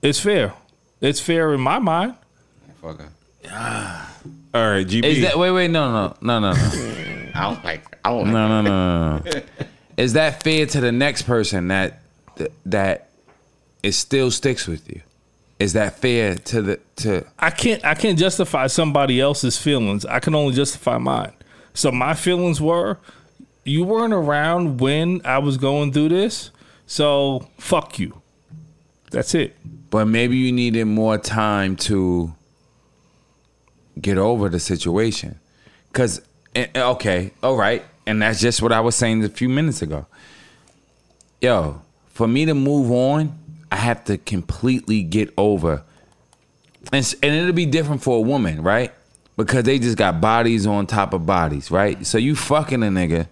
[0.00, 0.54] It's fair.
[1.00, 2.14] It's fair in my mind.
[2.82, 3.08] Fucker.
[3.50, 4.08] Ah.
[4.54, 5.04] All right, GB.
[5.04, 6.58] Is that wait wait no no no no no
[7.34, 7.96] I don't like.
[8.04, 8.32] I don't like.
[8.32, 9.18] no no no no.
[9.24, 9.42] no.
[9.96, 12.00] Is that fair to the next person that
[12.66, 13.08] that
[13.82, 15.00] it still sticks with you?
[15.58, 20.04] Is that fair to the to I can't I can't justify somebody else's feelings.
[20.06, 21.32] I can only justify mine.
[21.74, 22.98] So my feelings were
[23.64, 26.50] you weren't around when I was going through this.
[26.86, 28.20] So fuck you.
[29.10, 29.56] That's it.
[29.90, 32.32] but maybe you needed more time to
[34.00, 35.38] get over the situation
[35.88, 36.22] because
[36.54, 39.82] eh, eh, okay all right and that's just what i was saying a few minutes
[39.82, 40.06] ago
[41.42, 43.38] yo for me to move on
[43.70, 45.84] i have to completely get over
[46.90, 48.92] and, and it'll be different for a woman right
[49.36, 53.28] because they just got bodies on top of bodies right so you fucking a nigga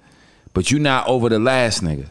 [0.55, 2.09] but you not over the last nigga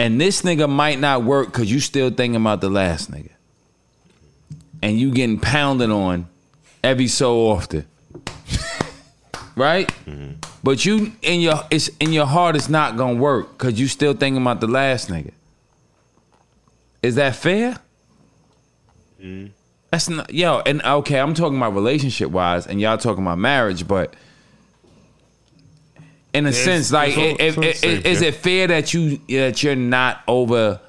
[0.00, 3.32] and this nigga might not work because you still thinking about the last nigga.
[4.80, 6.26] And you getting pounded on
[6.82, 7.86] every so often.
[9.56, 9.88] right?
[10.06, 10.36] Mm-hmm.
[10.64, 14.14] But you in your it's in your heart it's not gonna work because you still
[14.14, 15.32] thinking about the last nigga.
[17.02, 17.76] Is that fair?
[19.22, 19.48] Mm-hmm.
[19.90, 23.86] That's not yo, and okay, I'm talking about relationship wise, and y'all talking about marriage,
[23.86, 24.14] but
[26.32, 28.28] in a sense, like, it's all- if, it's all the if- same, is yeah.
[28.28, 30.80] it fair that you that you're not over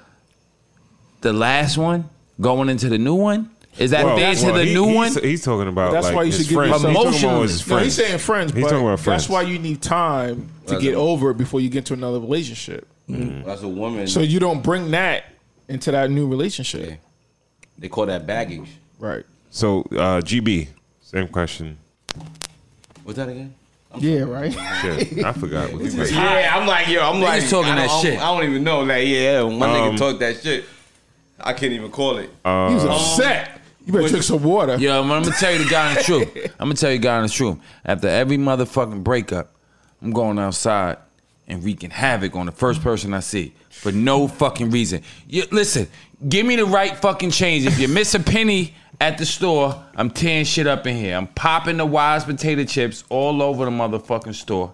[1.21, 2.09] the last one
[2.39, 3.49] going into the new one?
[3.77, 5.23] Is that Well, fair to well, the he- new he's, one?
[5.23, 6.71] He's talking about That's like why you should give friends.
[6.83, 7.47] yourself- He's talking about Emotionally.
[7.47, 9.23] his No, he's saying friends, He's but talking about friends.
[9.23, 11.93] that's why you need time to That's get a- over it before you get into
[11.93, 12.85] another relationship.
[13.47, 15.23] As a woman, So you don't bring that
[15.69, 16.89] into that new relationship.
[16.89, 16.95] Yeah.
[17.77, 18.69] they call that baggage.
[18.99, 19.23] Right.
[19.49, 20.67] So uh, GB,
[21.01, 21.77] same question.
[23.03, 23.53] What's that again?
[23.97, 24.51] Yeah, right.
[24.81, 26.11] Shit, I forgot what you meant.
[26.11, 28.19] Yeah, I'm like, yo, I'm like talking I that don't- I don't- shit.
[28.19, 28.81] I don't even know.
[28.81, 30.65] Like, yeah, my Um, nigga talk that shit.
[31.39, 32.29] I can't even call it.
[32.43, 33.59] He was upset.
[33.85, 34.77] You better drink some water.
[34.77, 36.29] Yo, I'm gonna tell you the guy in the truth.
[36.59, 37.57] I'm gonna tell you the guy in the truth.
[37.83, 39.53] After every motherfucking breakup,
[40.03, 40.97] I'm going outside
[41.47, 45.01] and wreaking havoc on the first person I see for no fucking reason.
[45.27, 45.87] You, listen,
[46.27, 47.65] give me the right fucking change.
[47.65, 51.15] If you miss a penny at the store, I'm tearing shit up in here.
[51.15, 54.71] I'm popping the wise potato chips all over the motherfucking store.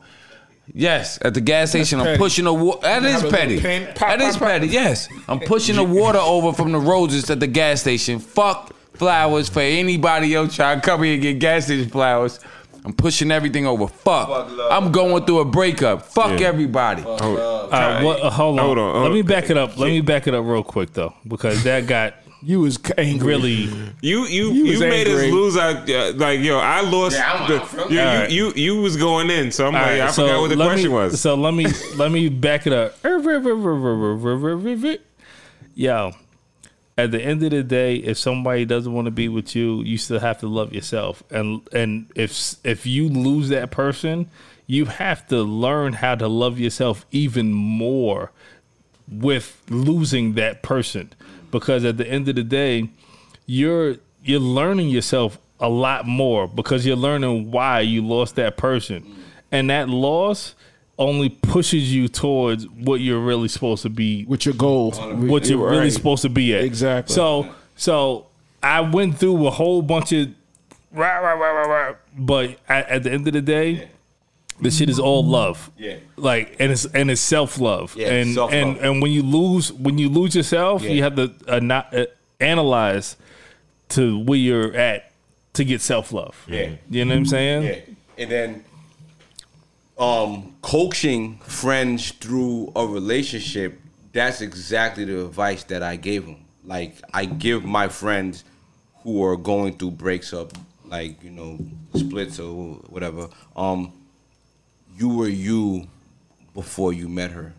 [0.74, 2.82] Yes, at the gas station, I'm pushing the water.
[2.82, 3.86] That is have a little petty.
[3.94, 4.48] pop, That is pop, pop.
[4.50, 4.68] petty.
[4.68, 8.20] Yes, I'm pushing the water over from the roses at the gas station.
[8.20, 12.40] Fuck flowers for anybody else trying to come here and get gas station flowers.
[12.88, 13.86] I'm pushing everything over.
[13.88, 14.30] Fuck.
[14.30, 14.72] love.
[14.72, 16.04] I'm going through a breakup.
[16.04, 16.48] Fuck Yeah.
[16.48, 17.04] everybody.
[17.04, 18.66] Uh, what, uh, hold on.
[18.66, 19.78] Hold on, Let me back it up.
[19.78, 23.28] Let me back it up real quick though, because that got You was angry.
[23.28, 23.70] really.
[24.02, 26.60] You you You you, was made us lose our uh, like yo.
[26.60, 27.18] I lost.
[27.18, 28.32] Yeah, the, you, Alright.
[28.32, 30.56] you, you you was going in, so I'm All like right, I forgot what the
[30.56, 31.20] let question me, was.
[31.20, 31.66] So let me
[31.98, 32.94] let me back it up.
[35.76, 36.12] Yo,
[36.98, 39.98] at the end of the day, if somebody doesn't want to be with you, you
[39.98, 41.24] still have to love yourself.
[41.30, 44.30] And and if if you lose that person,
[44.66, 48.32] you have to learn how to love yourself even more
[49.10, 51.14] with losing that person
[51.52, 52.90] because at the end of the day
[53.46, 59.16] you're you're learning yourself a lot more because you're learning why you lost that person
[59.50, 60.56] and that loss
[61.00, 64.92] only pushes you towards what you're really supposed to be with your goal.
[64.92, 65.72] what you're Right.
[65.78, 66.64] really supposed to be at.
[66.64, 67.14] Exactly.
[67.14, 68.26] So so
[68.64, 70.30] I went through a whole bunch of
[70.92, 73.90] rah, rah, rah, rah, rah, but at, at the end of the day,
[74.60, 75.70] this shit is all love.
[75.78, 75.98] Yeah.
[76.16, 77.96] Like and it's and it's self love.
[77.96, 78.54] Yeah, and self-love.
[78.60, 80.90] and and when you lose when you lose yourself, Yeah.
[80.92, 82.08] you have to uh, not uh,
[82.40, 83.18] analyze
[83.90, 85.12] to where you're at
[85.54, 86.44] to get self love.
[86.48, 86.72] Yeah.
[86.90, 87.64] You know what I'm saying?
[87.64, 87.80] Yeah.
[88.24, 88.64] And then
[89.98, 93.80] um coaching friends through a relationship,
[94.14, 96.46] that's exactly the advice that I gave them.
[96.64, 98.44] Like I give my friends
[99.04, 100.52] who are going through breaks up,
[100.86, 101.58] like, you know,
[101.96, 103.94] splits or whatever, um,
[104.98, 105.88] you were you
[106.54, 107.54] before you met her.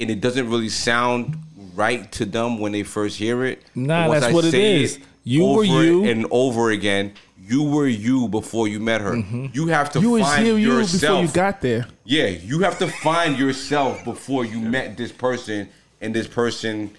[0.00, 1.36] And it doesn't really sound
[1.74, 3.62] right to them when they first hear it.
[3.74, 4.98] Nah, that's what it.
[5.24, 6.04] You were you.
[6.04, 7.14] and over again.
[7.44, 9.16] You were you before you met her.
[9.52, 11.00] You have to You was find you, you yourself.
[11.00, 11.86] before you got there.
[12.04, 15.68] Yeah, you have to find yourself before you met this person
[16.00, 16.90] and this person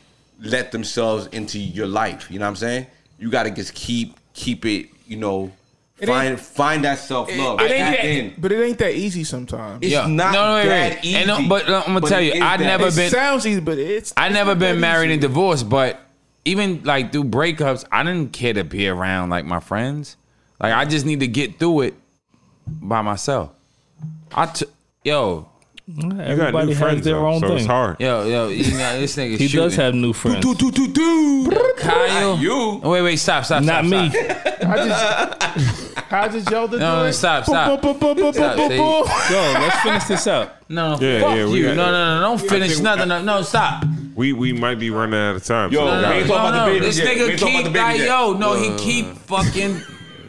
[0.42, 2.30] let themselves into your life.
[2.30, 2.88] You know what I'm saying?
[3.20, 5.52] You got to just keep keep it, you know,
[6.00, 7.62] It find find that self-love.
[7.62, 8.34] It ain't that, in.
[8.38, 9.80] but it ain't that easy sometimes.
[9.84, 10.08] It's Yeah.
[10.08, 11.06] not No, no, wait, that wait.
[11.06, 11.16] easy.
[11.18, 12.66] Ain't no- but, uh, I'm gonna but tell you, I'd that.
[12.66, 14.12] never it been- sounds easy, but it's.
[14.18, 15.14] I it's never been married easy.
[15.14, 16.02] and divorced, but
[16.46, 20.18] even like through breakups, I didn't care to be around like my friends.
[20.64, 21.94] Like I just need to get through it
[22.68, 23.52] by myself.
[24.34, 24.66] I t-
[25.04, 25.50] yo,
[25.88, 27.58] You got Everybody new has friends, their though, own so thing.
[27.58, 28.00] it's hard.
[28.00, 29.60] yo, yo, you know this nigga He shooting.
[29.66, 30.40] does have new friends.
[30.40, 31.52] do do do do.
[31.78, 32.38] Kyle.
[32.38, 32.80] You.
[32.82, 34.10] Oh, wait, wait, stop, stop, Not stop, me.
[34.10, 34.64] stop.
[34.64, 34.92] How did,
[36.08, 37.82] how did Zelda do No, no, stop, stop.
[37.82, 39.30] Boop, boop, boop, boop, Stop, boop, boop, boop.
[39.30, 40.64] Yo, let's finish this up.
[40.70, 41.66] No, Yeah, fuck yeah, we you.
[41.66, 43.10] got- No, no, no, don't finish nothing.
[43.10, 43.84] No, no, stop.
[44.16, 45.72] We we might be running out of time.
[45.74, 48.34] Yo, so we we ain't gotta- no, this nigga ain't talking about keep like, yo,
[48.34, 49.82] no, he keep fucking,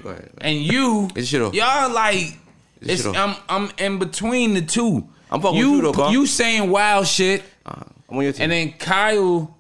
[0.05, 0.31] Go ahead.
[0.43, 1.55] and you, It's shit off.
[1.55, 2.37] y'all like,
[2.81, 3.17] It's it's, off.
[3.17, 5.09] I'm, I'm in between the two.
[5.31, 6.13] I'm fucking you, with you, though, Carl.
[6.13, 7.83] You saying wild shit, I'm
[8.19, 8.43] on your team.
[8.45, 9.57] and then Kyle,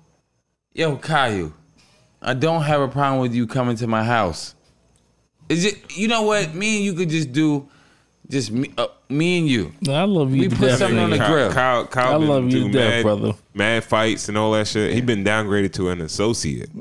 [0.74, 1.52] yo, Kyle,
[2.22, 4.54] I don't have a problem with you coming to my house.
[5.48, 5.96] Is it?
[5.96, 6.54] You know what?
[6.54, 7.68] Me and you could just do,
[8.30, 9.72] just me, uh, me and you.
[9.88, 11.26] I love you We to put death, something on the nigga.
[11.28, 11.52] grill.
[11.52, 13.32] Kyle, Kyle I been love you through death, mad, brother.
[13.52, 14.92] Mad fights and all that shit.
[14.94, 16.70] He been downgraded to an associate.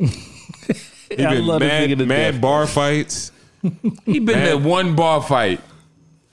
[1.16, 2.42] He I been love this mad, nigga to mad death.
[2.42, 3.32] bar fights.
[4.06, 4.58] He been Man.
[4.58, 5.62] in one bar fight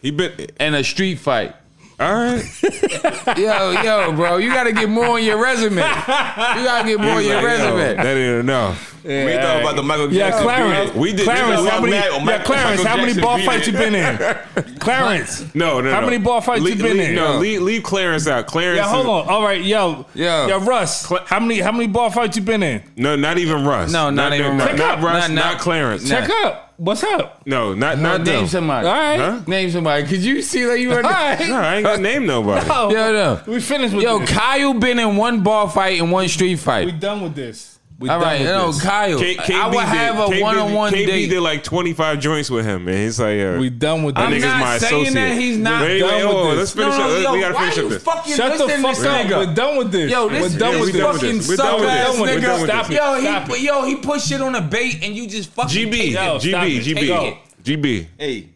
[0.02, 1.54] He been and a street fight.
[2.00, 2.42] all right.
[3.38, 5.76] Yo, yo, bro, you gotta get more on your resume.
[5.76, 7.96] You gotta get more on your like, yo, resume.
[7.96, 9.04] that ain't enough.
[9.04, 10.42] we thought about the Michael Yeah, Jackson.
[10.44, 10.94] Clarence.
[10.94, 11.92] We did- Clarence, we how many?
[11.96, 14.76] Michael- Yeah, Michael Clarence, how many Jackson bar fights you been in?
[14.80, 15.54] Clarence.
[15.54, 15.90] No, no.
[15.90, 16.06] How no.
[16.06, 17.14] many bar fights leave, you been leave, in?
[17.16, 18.46] No, leave, leave Clarence out.
[18.46, 18.78] Clarence.
[18.78, 19.28] Yeah, hold on.
[19.28, 20.46] All right, yo, Yo.
[20.48, 21.10] yo, Russ.
[21.26, 21.60] How many?
[21.60, 22.82] How many bar fights you been in?
[22.96, 23.92] No, not even Russ.
[23.92, 24.78] No, not even Russ.
[24.78, 25.28] Not Russ.
[25.28, 26.08] Not- Not, not- Clarence.
[26.08, 26.20] Nah.
[26.20, 26.69] Check up.
[26.82, 27.42] What's up?
[27.46, 28.46] No, not No, not name them.
[28.46, 28.86] somebody.
[28.88, 29.20] All right.
[29.20, 29.40] Huh?
[29.46, 30.06] Name somebody.
[30.06, 30.96] Could you see that you were?
[30.96, 31.38] All right.
[31.46, 32.66] No, I ain't gonna name nobody.
[32.66, 32.90] No.
[32.90, 33.40] Yo, no.
[33.46, 34.30] we finished with Yo, this.
[34.30, 36.86] Kyle been in one bar fight and one street fight.
[36.86, 37.69] we done with this.
[38.00, 38.82] We All done with no, this.
[38.82, 39.18] Kyle.
[39.18, 41.26] K- KB I would did, have a KB one-on-one KB date.
[41.28, 44.24] did like 25 joints with him, and he's like, uh, We done with this.
[44.24, 45.14] I'm nigga's not my saying associate.
[45.14, 46.56] that he's not Wait, done wait, with hold on.
[46.56, 46.58] this.
[46.58, 47.22] Let's finish no, no, up.
[47.24, 48.02] yo, we gotta finish you up this.
[48.02, 49.26] fucking Shut the fuck this up.
[49.26, 49.46] nigga?
[49.46, 50.10] We're done with this.
[50.10, 51.48] Yo, We're done this with we fucking this.
[51.50, 52.20] We're done suck with ass this.
[52.20, 52.40] We're nigga.
[52.40, 52.86] done with Stop.
[52.86, 52.96] this.
[52.96, 53.60] Yo, he Stop it.
[53.60, 56.10] yo, he put shit on a bait and you just fucking GB, take it.
[56.12, 56.94] Yo, stop GB.
[56.94, 57.38] GB,
[57.82, 58.06] GB.
[58.18, 58.48] Hey,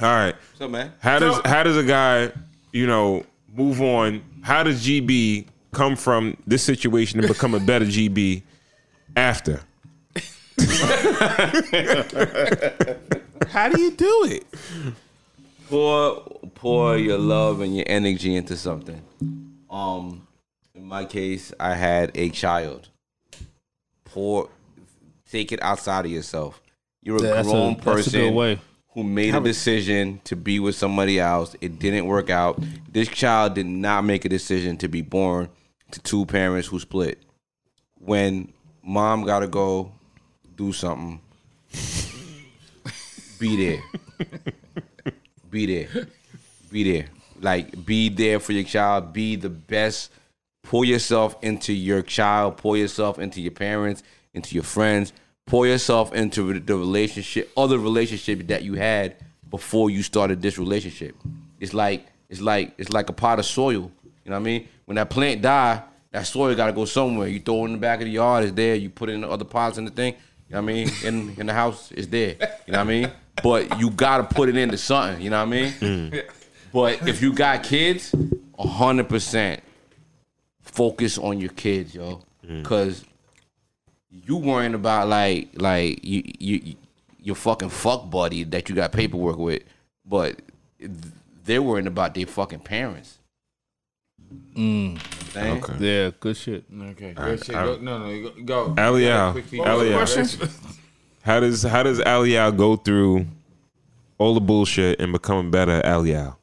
[0.00, 0.34] All right.
[0.50, 0.92] what's up, man?
[0.98, 2.32] How does how does a guy,
[2.72, 3.24] you know,
[3.54, 4.20] move on?
[4.42, 8.42] How does GB come from this situation and become a better GB
[9.16, 9.60] after?
[13.48, 14.44] How do you do it?
[15.68, 16.20] pour
[16.54, 19.02] pour your love and your energy into something.
[19.70, 20.26] Um,
[20.74, 22.88] in my case, I had a child.
[24.04, 24.48] Pour,
[25.30, 26.60] take it outside of yourself.
[27.02, 28.60] You're a Yeah, that's a- grown that's a person way.
[28.94, 31.56] who made a decision to be with somebody else.
[31.60, 32.62] It didn't work out.
[32.92, 35.48] This child did not make a decision to be born
[35.90, 37.20] to two parents who split.
[37.98, 38.52] When
[38.84, 39.90] mom got to go
[40.56, 41.20] do something,
[43.38, 43.82] be there.
[45.50, 46.06] be there.
[46.70, 47.06] Be there.
[47.40, 49.12] Like be there for your child.
[49.12, 50.10] Be the best.
[50.62, 52.56] Pour yourself into your child.
[52.56, 54.02] Pour yourself into your parents,
[54.32, 55.12] into your friends.
[55.46, 59.16] Pour yourself into the relationship, other relationship that you had
[59.50, 61.14] before you started this relationship.
[61.60, 63.92] It's like it's like it's like a pot of soil.
[64.24, 64.68] You know what I mean?
[64.86, 65.82] When that plant die,
[66.14, 67.26] that soil got to go somewhere.
[67.26, 68.76] You throw it in the back of the yard, it's there.
[68.76, 70.14] You put it in the other pots in the thing.
[70.48, 70.90] You know what I mean?
[71.02, 72.36] In in the house, it's there.
[72.66, 73.10] You know what I mean?
[73.42, 75.20] But you got to put it into something.
[75.20, 75.72] You know what I mean?
[75.72, 76.24] Mm.
[76.72, 78.14] But if you got kids,
[78.56, 79.60] hundred percent
[80.60, 82.62] focus on your kids, yo, mm.
[82.62, 83.04] because
[84.08, 86.74] you worrying about like like you you
[87.18, 89.64] your fucking fuck buddy that you got paperwork with,
[90.06, 90.40] but
[91.44, 93.18] they're worrying about their fucking parents.
[94.56, 94.98] Mm.
[95.36, 95.74] Okay.
[96.04, 96.64] Yeah, good shit.
[96.90, 97.54] Okay, good shit.
[97.54, 98.72] Go- no, no, go.
[98.72, 98.82] go.
[98.82, 99.60] Ali Al, Quick feed.
[99.60, 100.06] Ali Al.
[101.22, 103.26] How does how does Ali Al go through
[104.18, 106.38] all the bullshit and become a better Ali Al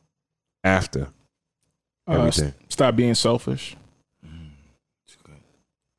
[0.63, 1.07] after
[2.07, 2.53] Uh, everything?
[2.67, 3.77] stop being selfish.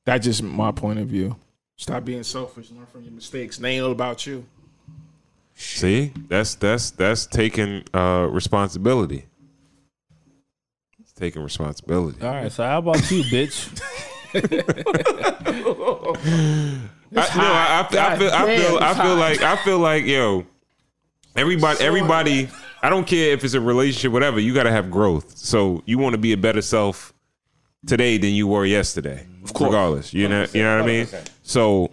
[0.04, 1.36] That's just my point of view.
[1.76, 2.70] Stop being selfish.
[2.72, 3.56] Learn from your mistakes.
[3.58, 4.44] They ain't all about you.
[5.54, 9.26] See, that's that's that's taking uh, responsibility.
[11.22, 12.20] It's taking responsibility.
[12.20, 13.68] All right, so how about you, bitch?
[17.14, 20.46] I, no, I, I, I feel, I feel, I feel like, I feel like, yo,
[21.36, 22.48] everybody, everybody.
[22.82, 24.40] I don't care if it's a relationship, whatever.
[24.40, 25.36] You got to have growth.
[25.36, 27.12] So you want to be a better self
[27.86, 29.24] today than you were yesterday.
[29.44, 29.68] Of course.
[29.68, 31.06] regardless, you know, you know what I mean.
[31.42, 31.90] So,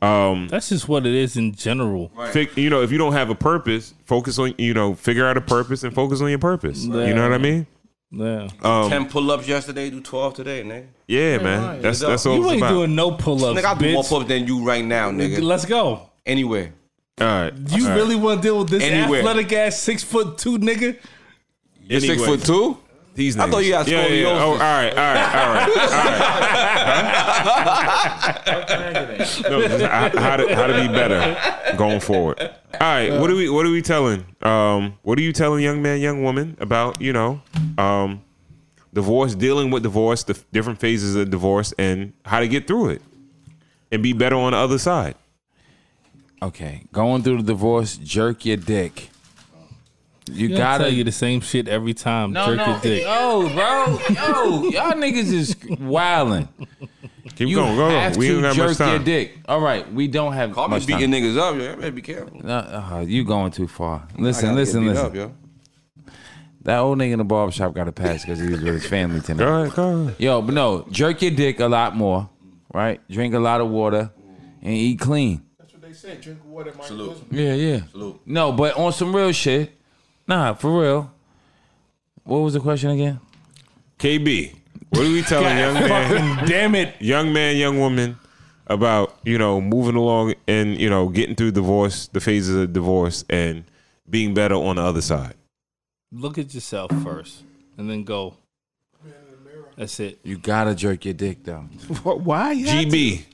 [0.00, 2.10] um, That's just what it is in general.
[2.30, 5.36] fig- you know, if you don't have a purpose, focus on you know, figure out
[5.36, 6.84] a purpose and focus on your purpose.
[6.84, 7.66] You know what I mean?
[8.14, 8.48] Yeah.
[8.62, 10.86] Um, Ten pull ups yesterday, do twelve today, nigga.
[11.08, 11.62] Yeah, man.
[11.62, 11.82] right.
[11.82, 12.32] That's Let's that's go.
[12.32, 12.68] all You ain't about.
[12.70, 15.40] doing no pull ups, Nigga, I'll do more pull ups than you right now, nigga.
[15.42, 16.10] Let's go.
[16.26, 16.74] Anywhere.
[17.20, 17.52] all right.
[17.70, 17.96] You all right.
[17.96, 19.20] really want to deal with this Anywhere.
[19.20, 20.98] athletic ass six foot two nigga?
[21.88, 22.76] You're six foot two?
[23.14, 24.24] These I thought you had yeah, yeah.
[24.24, 24.40] scoliosis.
[24.40, 25.68] Oh, all right, all right, all right.
[29.50, 32.40] No, just how, how to how to be better going forward.
[32.40, 32.48] All
[32.80, 34.24] right, what are we what are we telling?
[34.40, 37.42] Um, what are you telling young man, young woman about you know,
[37.76, 38.22] um,
[38.94, 43.02] divorce, dealing with divorce, the different phases of divorce, and how to get through it,
[43.90, 45.16] and be better on the other side.
[46.40, 49.10] Okay, going through the divorce, jerk your dick.
[50.30, 52.32] You You gotta tell you the same shit every time.
[52.32, 53.02] no, Jerk no, your dick.
[53.02, 56.48] yo, bro, yo, y'all niggas is wilding.
[57.34, 57.88] Keep You going, go.
[57.88, 58.16] have.
[58.16, 58.88] We to ain't got jerk much time.
[58.90, 59.38] your dick.
[59.48, 61.22] All right, we don't have Call me much beating time.
[61.22, 61.70] niggas up, yo.
[61.70, 62.40] You better be careful.
[62.42, 64.06] No, uh, you going too far.
[64.16, 65.06] Listen, listen, get beat listen.
[65.06, 66.12] up, yo.
[66.62, 69.20] That old nigga in the barbershop got a pass because he was with his family
[69.20, 69.44] tonight.
[69.44, 70.16] Go ahead, go ahead.
[70.20, 72.30] Yo, but no, jerk your dick a lot more,
[72.72, 73.00] right?
[73.10, 74.10] Drink a lot of water
[74.60, 75.42] and eat clean.
[75.58, 76.20] That's what they said.
[76.20, 77.16] Drink water, my Salute.
[77.32, 77.80] Yeah, yeah.
[77.90, 78.20] Salute.
[78.26, 79.72] No, but on some real shit.
[80.26, 81.10] Nah, for real.
[82.24, 83.20] What was the question again?
[83.98, 84.54] KB,
[84.90, 86.46] what are we telling young man?
[86.46, 86.94] Damn it.
[87.00, 88.18] young man, young woman
[88.66, 93.24] about you know moving along and you know getting through divorce, the phases of divorce,
[93.28, 93.64] and
[94.08, 95.34] being better on the other side.
[96.12, 97.42] Look at yourself first
[97.76, 98.36] and then go.
[99.76, 100.20] That's it.
[100.22, 101.62] You gotta jerk your dick though.
[102.02, 102.54] Why?
[102.54, 103.24] GB,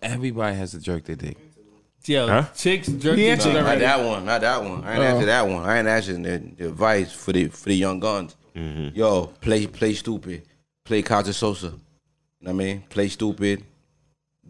[0.00, 1.36] Everybody has to jerk their dick.
[2.08, 2.44] Yo, Huh?
[2.54, 3.36] chicks jerk He your.
[3.36, 4.24] Not that one.
[4.24, 4.84] Not that one.
[4.84, 5.02] I ain't oh.
[5.02, 5.64] answer that one.
[5.64, 8.36] I ain't asking the, the advice for the for the young guns.
[8.54, 8.96] Mm-hmm.
[8.96, 10.42] Yo, play play stupid.
[10.84, 11.64] Play Keyser Söze.
[11.64, 11.78] You know
[12.40, 12.84] what I mean?
[12.88, 13.64] Play stupid.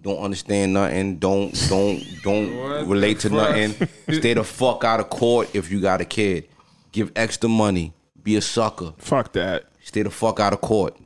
[0.01, 1.17] Don't understand nothing.
[1.19, 3.89] Don't don't don't relate to nothing.
[4.11, 6.49] Stay the fuck out of court if you got a kid.
[6.93, 7.93] Give extra money.
[8.23, 8.93] Be a sucker.
[8.99, 9.65] Fuck that.
[9.83, 10.97] Stay the fuck out of court.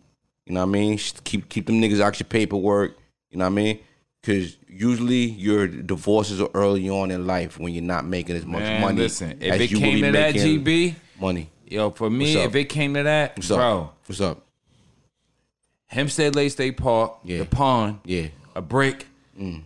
[0.46, 0.98] You know what I mean?
[1.24, 2.98] Keep keep them niggas out your paperwork.
[3.30, 3.78] You know what I mean?
[4.20, 8.60] Because usually your divorces are early on in life when you're not making as much
[8.62, 8.98] Man, money.
[8.98, 11.50] listen, if as it you came to that, GB, money.
[11.66, 13.56] yo, for me, if it came to that, What's up?
[13.58, 14.44] bro, What's up?
[15.86, 17.38] Hempstead Lake State Park, Yeah.
[17.38, 18.28] the pond, Yeah.
[18.54, 19.06] a brick,
[19.36, 19.58] the,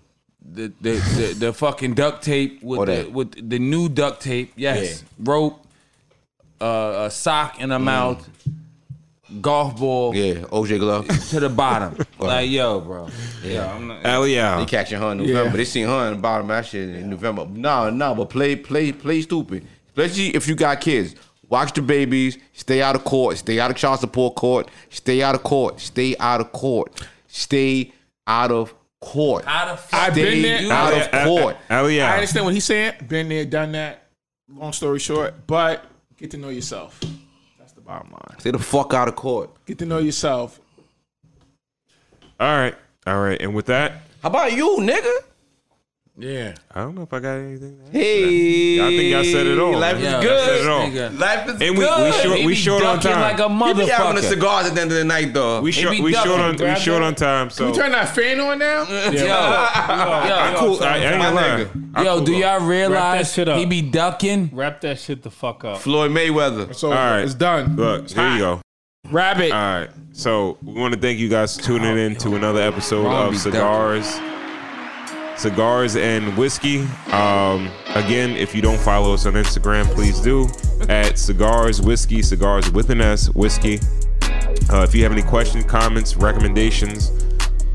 [0.46, 3.12] the the the fucking duct tape with All the that.
[3.12, 5.64] with the new duct tape, yes, rope,
[6.60, 8.28] uh, a sock in the mouth,
[9.40, 10.34] golf ball Yeah.
[10.52, 11.06] OJ Glove.
[11.30, 11.96] to the bottom.
[12.18, 13.08] like yo, bro,
[13.42, 14.68] yeah, I'm not, They Aliyah.
[14.68, 15.50] catching her in November.
[15.50, 15.56] Yeah.
[15.56, 17.46] They seen her in the bottom of that shit in November.
[17.46, 19.66] No, no, but play, play, play stupid.
[19.88, 21.14] Especially if you got kids.
[21.48, 22.38] Watch the babies.
[22.52, 23.36] Stay out of court.
[23.38, 24.68] Stay out of child support court.
[24.90, 25.78] Stay out of court.
[25.78, 27.00] Stay out of court.
[27.28, 27.92] Stay
[28.26, 29.44] out of court.
[29.44, 30.72] How the fuck I've been you there.
[30.72, 31.14] Out that?
[31.14, 31.56] of court.
[31.68, 31.80] I
[32.14, 32.94] understand what he's saying.
[33.06, 34.06] Been there, done that.
[34.52, 35.84] Long story short, but
[36.16, 36.98] get to know yourself.
[37.86, 38.38] That's bottom line.
[38.40, 39.50] Stay the fuck out of court.
[39.66, 40.60] Get to know yourself.
[42.40, 42.74] All right,
[43.06, 43.40] all right.
[43.40, 45.12] And with that, How about you, nigga?
[46.16, 47.76] Yeah, I don't know if I got anything.
[47.76, 47.92] to add.
[47.92, 49.76] Hey, I think y'all said it all.
[49.76, 50.44] Life is Y'all good.
[50.46, 50.80] said it all.
[50.86, 51.18] nigga.
[51.18, 52.14] Life is And we we good.
[52.14, 53.20] short He we be short on ducking time.
[53.20, 54.28] like a You be having the motherfucker.
[54.28, 55.60] cigars at the end of the night, though.
[55.60, 57.50] we short we short on we short on time.
[57.50, 58.84] So Can we turn that fan on now?
[58.88, 59.10] Yeah.
[59.10, 60.84] Yo, yo, cool.
[60.84, 61.64] I, I ain't My gonna lie.
[61.64, 61.90] nigga.
[61.96, 62.24] I yo, cool.
[62.26, 63.58] do y'all realize shit up.
[63.58, 64.50] he be ducking?
[64.52, 65.78] Wrap that shit the fuck up.
[65.78, 66.76] Floyd Mayweather.
[66.76, 67.22] So All right.
[67.22, 67.74] it's done.
[67.74, 68.60] Look, here you go.
[69.10, 69.50] Rabbit.
[69.50, 69.90] All right.
[70.12, 73.36] So we want to thank you guys for tuning in to another episode of be
[73.36, 74.16] Cigars,
[75.36, 76.82] Cigars and Whiskey.
[77.12, 80.48] Um, again, if you don't follow us on Instagram, please do
[80.88, 83.80] at Cigars Whiskey, Cigars with an S Whiskey.
[84.70, 87.10] Uh, if you have any questions, comments, recommendations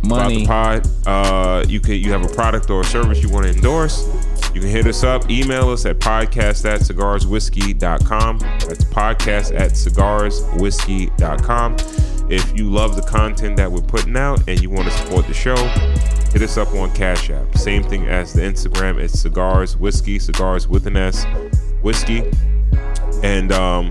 [0.04, 0.46] Money.
[0.46, 3.46] about the pod, uh, you can you have a product or a service you want
[3.46, 4.08] to endorse.
[4.54, 8.40] You can hit us up, email us at podcast at cigarswhiskey.com.
[8.40, 11.78] That's podcast at cigarswhiskey.com.
[12.30, 15.34] If you love the content that we're putting out and you want to support the
[15.34, 15.56] show,
[16.32, 17.58] hit us up on Cash App.
[17.58, 19.00] Same thing as the Instagram.
[19.00, 21.26] It's cigars whiskey, cigars with an S,
[21.82, 22.24] whiskey.
[23.24, 23.90] And um,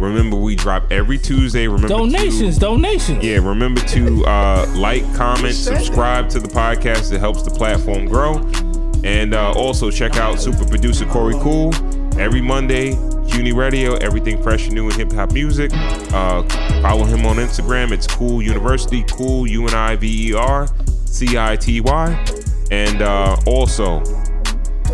[0.00, 1.66] remember, we drop every Tuesday.
[1.68, 3.22] Remember to- Donations, donations.
[3.22, 7.12] yeah, remember to uh, like, comment, subscribe to the podcast.
[7.12, 8.38] It helps the platform grow.
[9.04, 11.72] And uh, also check out super producer Corey Cool
[12.18, 12.92] every Monday.
[13.28, 15.70] CUNY Radio, everything fresh and new in hip hop music.
[15.74, 16.42] Uh,
[16.80, 17.92] follow him on Instagram.
[17.92, 20.68] It's Cool University, Cool U N I V E R
[21.04, 22.24] C I T Y.
[22.70, 24.02] And uh, also,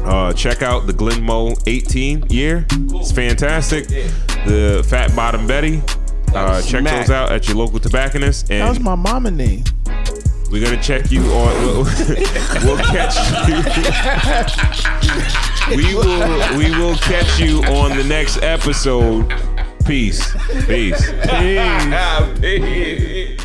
[0.05, 2.67] uh, check out the Glenmo 18 year.
[2.71, 3.87] It's fantastic.
[3.89, 5.83] The Fat Bottom Betty.
[6.35, 9.65] Uh, check those out at your local tobacconist, That was my mama name.
[10.53, 11.55] We're gonna check you on.
[11.63, 11.85] We'll,
[12.65, 13.17] we'll catch
[13.49, 13.57] you.
[15.77, 16.59] we will.
[16.59, 19.33] We will catch you on the next episode.
[19.87, 20.31] Peace.
[20.67, 21.11] Peace.
[21.27, 21.87] Peace.
[22.39, 23.41] pig.